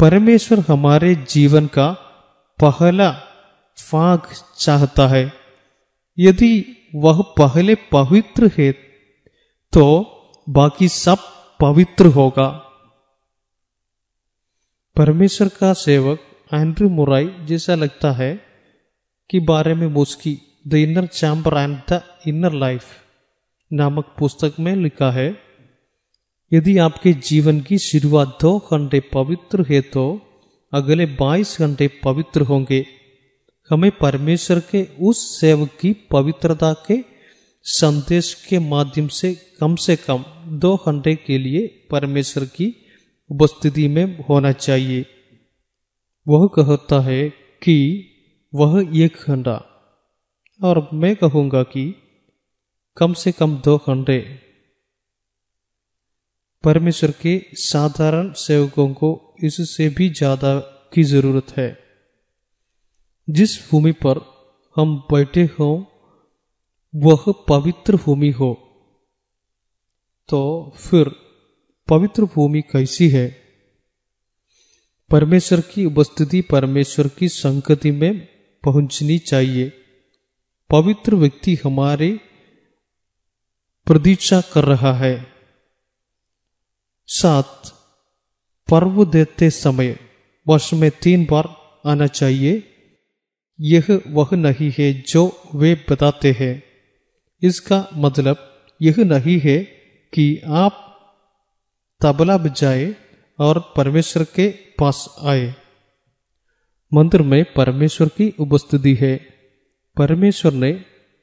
परमेश्वर 0.00 0.64
हमारे 0.68 1.14
जीवन 1.14 1.66
का 1.66 1.90
पहला 2.60 3.10
फाग 3.78 4.20
चाहता 4.58 5.06
है। 5.08 5.32
यदि 6.18 6.76
वह 6.94 7.22
पहले 7.22 7.74
पवित्र 7.74 8.50
है 8.58 8.72
तो 9.72 9.84
बाकी 10.48 10.88
सब 10.88 11.33
पवित्र 11.60 12.06
होगा। 12.06 12.46
परमेश्वर 14.96 15.48
का 15.48 15.72
सेवक 15.72 16.20
एंड्रू 16.54 16.88
मुराई 16.88 17.28
जैसा 17.44 17.74
लगता 17.74 18.10
है 18.12 18.34
कि 19.30 19.40
बारे 19.40 19.74
में 19.74 19.86
मुस्की 19.86 20.36
the 20.68 20.74
inner 20.74 21.06
chamber 21.06 21.56
and 21.58 21.76
the 21.92 22.00
inner 22.26 22.52
life 22.54 22.84
नामक 23.70 24.14
पुस्तक 24.18 24.60
में 24.60 24.74
लिखा 24.76 25.10
है, 25.10 25.28
यदि 26.52 26.76
आपके 26.78 27.12
जीवन 27.22 27.60
की 27.60 27.78
शुरुआत 27.78 28.38
दो 28.42 28.58
घंटे 28.72 29.00
पवित्र 29.12 29.64
है 29.68 29.80
तो 29.80 30.04
अगले 30.72 31.06
बाईस 31.16 31.56
घंटे 31.60 31.88
पवित्र 32.04 32.40
होंगे। 32.42 32.84
हमें 33.70 33.90
परमेश्वर 33.98 34.60
के 34.70 34.82
उस 35.00 35.40
सेवक 35.40 35.70
की 35.80 35.92
पवित्रता 36.10 36.72
के 36.86 36.96
संदेश 37.66 38.46
के 38.48 38.58
माध्यम 38.58 39.06
से 39.08 39.34
कम 39.60 39.76
से 39.76 39.96
कम 39.96 40.24
दो 40.58 40.76
घंटे 40.76 41.14
के 41.14 41.38
लिए 41.38 41.66
परमेश्वर 41.90 42.44
की 42.44 42.66
उपस्थिति 43.30 43.88
में 43.88 44.24
होना 44.28 44.52
चाहिए। 44.52 45.06
वह 46.28 46.46
कहता 46.54 47.00
है 47.00 47.28
कि 47.62 47.76
वह 48.54 48.92
एक 48.96 49.16
घंटा। 49.28 49.56
और 50.60 50.88
मैं 50.92 51.16
कहूँगा 51.16 51.62
कि 51.62 51.94
कम 52.96 53.12
से 53.12 53.32
कम 53.32 53.56
दो 53.56 53.76
घंटे। 53.76 54.18
परमेश्वर 56.64 57.10
के 57.10 57.46
साधारण 57.52 58.32
सेवकों 58.32 58.94
को 58.94 59.36
इससे 59.44 59.88
भी 59.88 60.08
ज़्यादा 60.10 60.58
की 60.94 61.02
ज़रूरत 61.04 61.56
है। 61.56 61.78
जिस 63.28 63.70
भूमि 63.70 63.92
पर 63.92 64.20
हम 64.76 64.96
बैठे 65.12 65.44
हो 65.60 65.93
वह 66.96 67.24
पवित्र 67.48 67.96
भूमि 67.96 68.30
हो। 68.30 68.54
तो 70.28 70.72
फिर 70.76 71.08
पवित्र 71.88 72.24
भूमि 72.24 72.62
कैसी 72.62 73.08
है? 73.08 73.42
परमेश्वर 75.10 75.60
की 75.60 75.84
उपस्थिति 75.84 76.40
परमेश्वर 76.40 77.08
की 77.08 77.28
संगति 77.28 77.90
में 77.90 78.28
पहुंचनी 78.64 79.18
चाहिए। 79.18 79.72
पवित्र 80.70 81.14
व्यक्ति 81.14 81.58
हमारे 81.64 82.20
प्रतीक्षा 83.86 84.40
कर 84.40 84.64
रहा 84.64 84.92
है। 84.92 85.26
सात 87.06 87.62
पर्व 88.70 89.04
देते 89.04 89.50
समय 89.50 89.98
वर्ष 90.48 90.74
में 90.74 90.90
तीन 90.90 91.26
बार 91.30 91.56
आना 91.86 92.06
चाहिए। 92.06 92.74
यह 93.60 94.02
वह 94.06 94.28
नहीं 94.32 94.72
है 94.78 94.92
जो 94.92 95.42
वे 95.54 95.84
बताते 95.90 96.32
हैं। 96.32 96.73
इसका 97.44 97.88
मतलब 97.94 98.36
यह 98.82 98.94
नहीं 98.98 99.40
है 99.40 99.58
कि 100.14 100.42
आप 100.46 100.80
तबला 102.02 102.38
बजाए 102.38 102.96
और 103.38 103.74
परमेश्वर 103.76 104.24
के 104.24 104.48
पास 104.48 105.16
आए। 105.24 105.54
मंदिर 106.94 107.22
में 107.22 107.44
परमेश्वर 107.52 108.08
की 108.08 108.34
उपस्थिति 108.40 108.94
है। 108.94 109.16
परमेश्वर 109.96 110.52
ने 110.52 110.72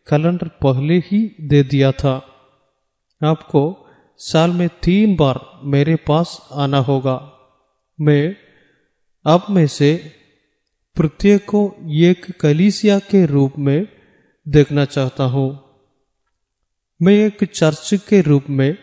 कैलेंडर 0.10 0.48
पहले 0.48 0.98
ही 0.98 1.36
दे 1.42 1.64
दिया 1.64 1.92
था। 1.92 2.16
आपको 3.24 3.88
साल 4.18 4.52
में 4.52 4.70
तीन 4.70 5.16
बार 5.16 5.62
मेरे 5.64 5.96
पास 5.96 6.50
आना 6.54 6.78
होगा। 6.78 7.34
मैं 8.02 8.36
अब 9.26 9.46
में 9.50 9.68
से 9.68 10.12
प्रत्येक 10.96 11.46
को 11.46 11.76
एक 11.90 12.42
कलीसिया 12.42 13.00
के 13.00 13.26
रूप 13.26 13.54
में 13.58 13.88
देखना 14.48 14.86
चाहता 14.86 15.24
हूँ। 15.24 15.71
मैं 17.04 17.14
एक 17.14 17.44
चर्च 17.44 17.90
के 17.94 18.22
रूप 18.22 18.44
में 18.50 18.78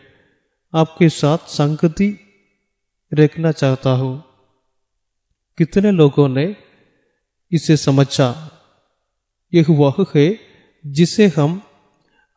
आपके 0.74 1.08
साथ 1.08 1.38
संगति 1.38 2.20
रखना 3.14 3.52
चाहता 3.52 3.90
हूँ। 3.90 4.24
कितने 5.58 5.90
लोगों 5.90 6.28
ने 6.28 6.56
इसे 7.52 7.76
समझा? 7.76 8.52
यह 9.54 9.64
वह 9.70 10.06
है 10.16 10.38
जिसे 10.86 11.26
हम 11.26 11.62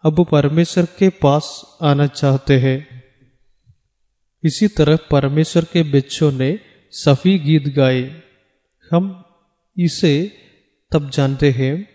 अब 0.05 0.25
परमेश्वर 0.31 0.85
के 0.85 1.09
पास 1.09 1.77
आना 1.81 2.07
चाहते 2.07 2.59
हैं। 2.59 3.03
इसी 4.43 4.67
तरह 4.67 4.95
परमेश्वर 5.11 5.63
के 5.63 5.83
बच्चों 5.83 6.31
ने 6.31 6.59
सफी 6.91 7.39
गीत 7.39 7.67
गाए। 7.67 8.21
हम 8.91 9.23
इसे 9.77 10.37
तब 10.91 11.09
जानते 11.09 11.51
हैं 11.51 11.87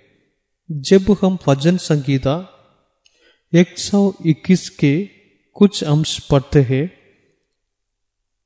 जब 0.71 1.17
हम 1.23 1.39
भजन 1.47 1.77
संगीता 1.77 2.53
121 3.57 4.69
के 4.69 5.09
कुछ 5.57 5.85
अंश 5.85 6.19
पढ़ते 6.31 6.61
हैं। 6.61 6.87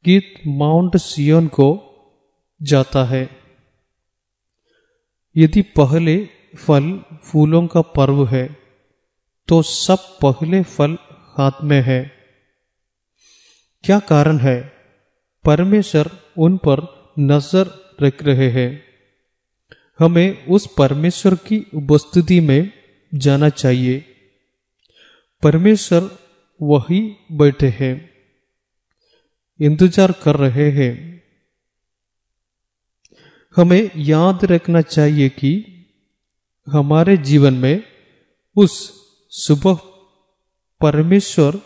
गीत 0.05 0.35
माउंट 0.47 0.97
सियोन 0.97 1.47
को 1.47 1.69
जाता 2.63 3.05
है। 3.05 3.23
यदि 5.37 5.63
पहले 5.63 6.29
फल 6.59 7.05
फूलों 7.25 7.67
का 7.67 7.81
पर्व 7.81 8.27
है 8.27 8.47
तो 9.49 9.63
सब 9.63 10.19
पहले 10.25 10.63
फल 10.63 10.97
हाथ 11.39 11.63
में 11.63 11.83
है। 11.83 12.01
क्या 13.85 13.99
कारण 13.99 14.39
है? 14.39 14.59
परमेश्वर 15.45 16.11
उन 16.39 16.57
पर 16.57 16.79
नज़र 17.19 17.97
रख 18.03 18.23
रहे 18.23 18.51
हैं। 18.51 18.83
हमें 19.99 20.47
उस 20.47 20.67
परमेश्वर 20.79 21.35
की 21.35 21.67
उपस्थिति 21.75 22.41
में 22.41 22.73
जाना 23.15 23.49
चाहिए। 23.49 24.10
परमेश्वर 25.43 26.11
वही 26.61 27.01
बैठे 27.33 27.69
हैं, 27.79 27.95
इंतज़ार 29.61 30.13
कर 30.23 30.37
रहे 30.37 30.71
हैं। 30.71 30.93
हमें 33.57 33.91
याद 33.97 34.45
रखना 34.45 34.81
चाहिए 34.81 35.29
कि 35.29 35.53
हमारे 36.67 37.17
जीवन 37.29 37.55
में 37.55 37.83
उस 38.57 38.75
सुबह 39.33 39.79
परमेश्वर 40.81 41.61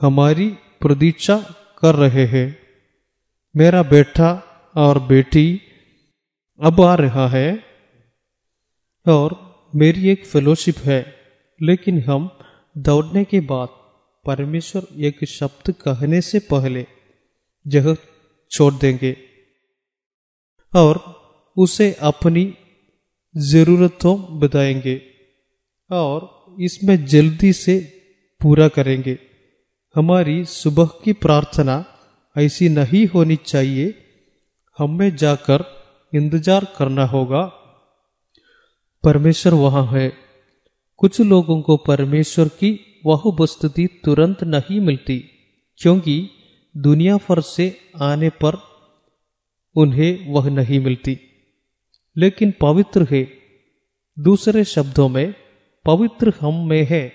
हमारी 0.00 0.48
प्रतीक्षा 0.80 1.36
कर 1.78 1.94
रहे 1.94 2.26
हैं। 2.26 2.48
मेरा 3.54 3.82
बेटा 3.82 4.30
और 4.74 4.98
बेटी 5.02 5.48
अब 6.60 6.80
आ 6.80 6.94
रहा 6.94 7.26
है 7.28 7.50
और 9.06 9.34
मेरी 9.74 10.08
एक 10.08 10.26
फेलोशिप 10.26 10.78
है, 10.84 11.00
लेकिन 11.60 12.02
हम 12.02 12.28
दौड़ने 12.78 13.24
के 13.24 13.40
बाद 13.40 13.68
परमेश्वर 14.26 14.86
एक 15.00 15.24
शब्द 15.24 15.72
कहने 15.72 16.20
से 16.20 16.38
पहले 16.38 16.86
जगह 17.66 17.96
छोड़ 18.50 18.74
देंगे 18.74 19.16
और 20.74 20.98
उसे 21.56 21.92
अपनी 21.92 22.54
जरूरतों 23.36 24.38
बताएँगे 24.38 25.02
और 25.90 26.46
इसमें 26.60 27.06
जल्दी 27.06 27.52
से 27.52 27.80
पूरा 28.42 28.68
करेंगे। 28.68 29.18
हमारी 29.94 30.44
सुबह 30.44 30.84
की 30.84 31.12
प्रार्थना 31.12 31.84
ऐसी 32.36 32.68
नहीं 32.68 33.06
होनी 33.06 33.36
चाहिए। 33.36 33.94
हमें 34.78 35.16
जाकर 35.16 35.64
इंतज़ार 36.14 36.66
करना 36.78 37.04
होगा। 37.04 37.44
परमेश्वर 39.04 39.54
वहाँ 39.54 39.86
है। 39.86 40.25
कुछ 40.96 41.20
लोगों 41.20 41.62
को 41.62 41.76
परमेश्वर 41.76 42.48
की 42.48 43.00
वह 43.06 43.16
उपस्थिति 43.16 44.00
तुरंत 44.04 44.44
नहीं 44.44 44.80
मिलती, 44.80 45.24
क्योंकि 45.76 46.30
दुनिया 46.76 47.16
भर 47.16 47.40
से 47.40 47.76
आने 48.02 48.28
पर 48.28 48.62
उन्हें 49.76 50.32
वह 50.32 50.50
नहीं 50.50 50.80
मिलती। 50.80 51.20
लेकिन 52.16 52.54
पवित्र 52.60 53.06
है। 53.10 53.28
दूसरे 54.18 54.64
शब्दों 54.64 55.08
में, 55.08 55.34
पवित्र 55.84 56.32
हम 56.40 56.68
में 56.68 56.86
है। 56.90 57.12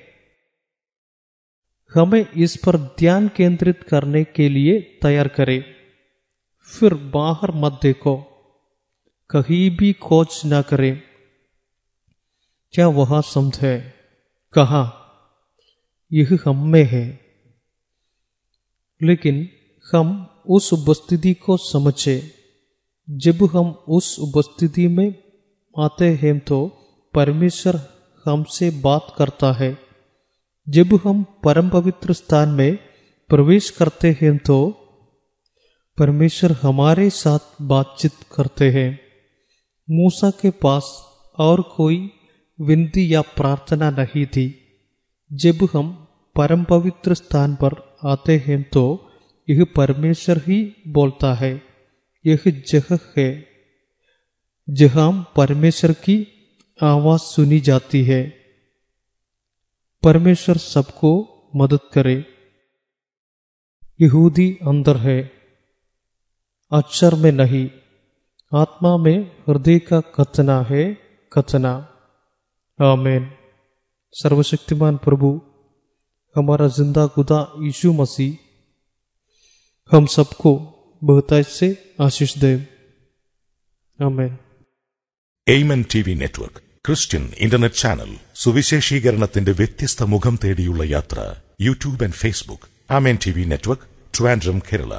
हमें 1.95 2.25
इस 2.37 2.57
पर 2.57 2.77
ध्यान 2.77 3.27
केंद्रित 3.27 3.83
करने 3.83 4.23
के 4.23 4.49
लिए 4.49 4.79
तैयार 4.79 5.27
करें। 5.27 5.63
फिर 6.63 6.93
बाहर 6.93 7.51
मत 7.51 7.79
देखो। 7.83 8.17
कहीं 9.29 9.77
भी 9.77 9.93
खोज 9.93 10.41
न 10.45 10.61
करें। 10.61 11.10
क्या 12.73 12.87
वहाँ 12.87 13.21
समझे 13.21 13.79
कहा? 14.53 14.83
यह 16.13 16.39
हम 16.45 16.67
में 16.67 16.83
है। 16.83 17.19
लेकिन 19.03 19.49
हम 19.93 20.27
उस 20.49 20.73
उपस्थिति 20.73 21.33
को 21.33 21.57
समझे। 21.57 22.33
जब 23.09 23.49
हम 23.53 23.71
उस 23.87 24.19
उपस्थिति 24.19 24.87
में 24.87 25.15
आते 25.79 26.09
हैं 26.13 26.39
तो 26.39 26.67
परमेश्वर 27.13 27.75
हमसे 28.25 28.69
बात 28.69 29.15
करता 29.17 29.51
है। 29.53 29.77
जब 30.69 30.99
हम 31.05 31.23
परम 31.43 31.69
पवित्र 31.69 32.13
स्थान 32.13 32.49
में 32.49 32.75
प्रवेश 33.29 33.69
करते 33.69 34.17
हैं 34.21 34.37
तो 34.37 34.71
परमेश्वर 35.97 36.51
हमारे 36.51 37.09
साथ 37.09 37.39
बातचीत 37.61 38.13
करते 38.35 38.71
हैं। 38.71 38.99
मूसा 39.89 40.29
के 40.29 40.49
पास 40.49 41.05
और 41.39 41.61
कोई 41.61 42.09
विनती 42.61 43.13
या 43.13 43.21
प्रार्थना 43.21 43.89
नहीं 43.89 44.25
थी 44.25 44.45
जब 45.31 45.67
हम 45.73 45.87
परम 46.35 46.63
पवित्र 46.63 47.13
स्थान 47.13 47.55
पर 47.55 47.73
आते 48.03 48.37
हैं 48.45 48.61
तो 48.63 48.83
यह 49.47 49.65
परमेश्वर 49.75 50.37
ही 50.37 50.59
बोलता 50.87 51.33
है 51.33 51.53
यह 52.25 52.43
जगह 52.45 52.99
है 53.17 53.29
जहाँ 54.67 55.11
परमेश्वर 55.35 55.91
की 55.91 56.15
आवाज़ 56.79 57.21
सुनी 57.21 57.59
जाती 57.59 58.03
है 58.03 58.21
परमेश्वर 60.03 60.57
सबको 60.57 61.11
मदद 61.55 61.89
करे 61.93 62.15
यहूदी 63.99 64.49
अंदर 64.67 64.97
है 64.97 65.19
अक्षर 66.71 67.15
में 67.15 67.31
नहीं 67.31 67.69
आत्मा 68.51 68.97
में 68.97 69.17
हृदय 69.49 69.79
का 69.79 69.99
कथना 70.15 70.61
है 70.61 70.83
कथना 71.31 71.73
आमेन 72.80 73.22
सर्वशक्तिमान 74.14 74.96
प्रभु 75.04 75.28
हमारा 76.36 76.66
जिंदा 76.76 77.06
खुदा 77.14 77.38
यीशु 77.60 77.92
मसीह 77.92 78.32
हम 79.90 80.06
सबको 80.08 80.52
बहुतायत 81.02 81.48
से 81.50 81.68
आशीष 82.00 82.36
दे 82.38 82.52
amen 83.98 84.32
Amen 85.46 85.80
TV 86.06 86.14
network 86.20 86.60
Christian 86.86 87.24
internet 87.44 87.78
channel 87.80 88.08
സുവിശേഷീകരണത്തിന്റെ 88.40 89.52
വ്യത്യസ്ത 89.52 90.06
മുഖം 90.12 90.36
തേടിയുള്ള 90.42 90.82
യാത്ര 90.88 91.18
YouTube 91.60 92.04
and 92.06 92.18
Facebook 92.22 92.66
Amen 92.90 93.16
TV 93.36 93.44
network 93.52 93.86
Trivandrum 94.14 94.58
Kerala 94.68 94.94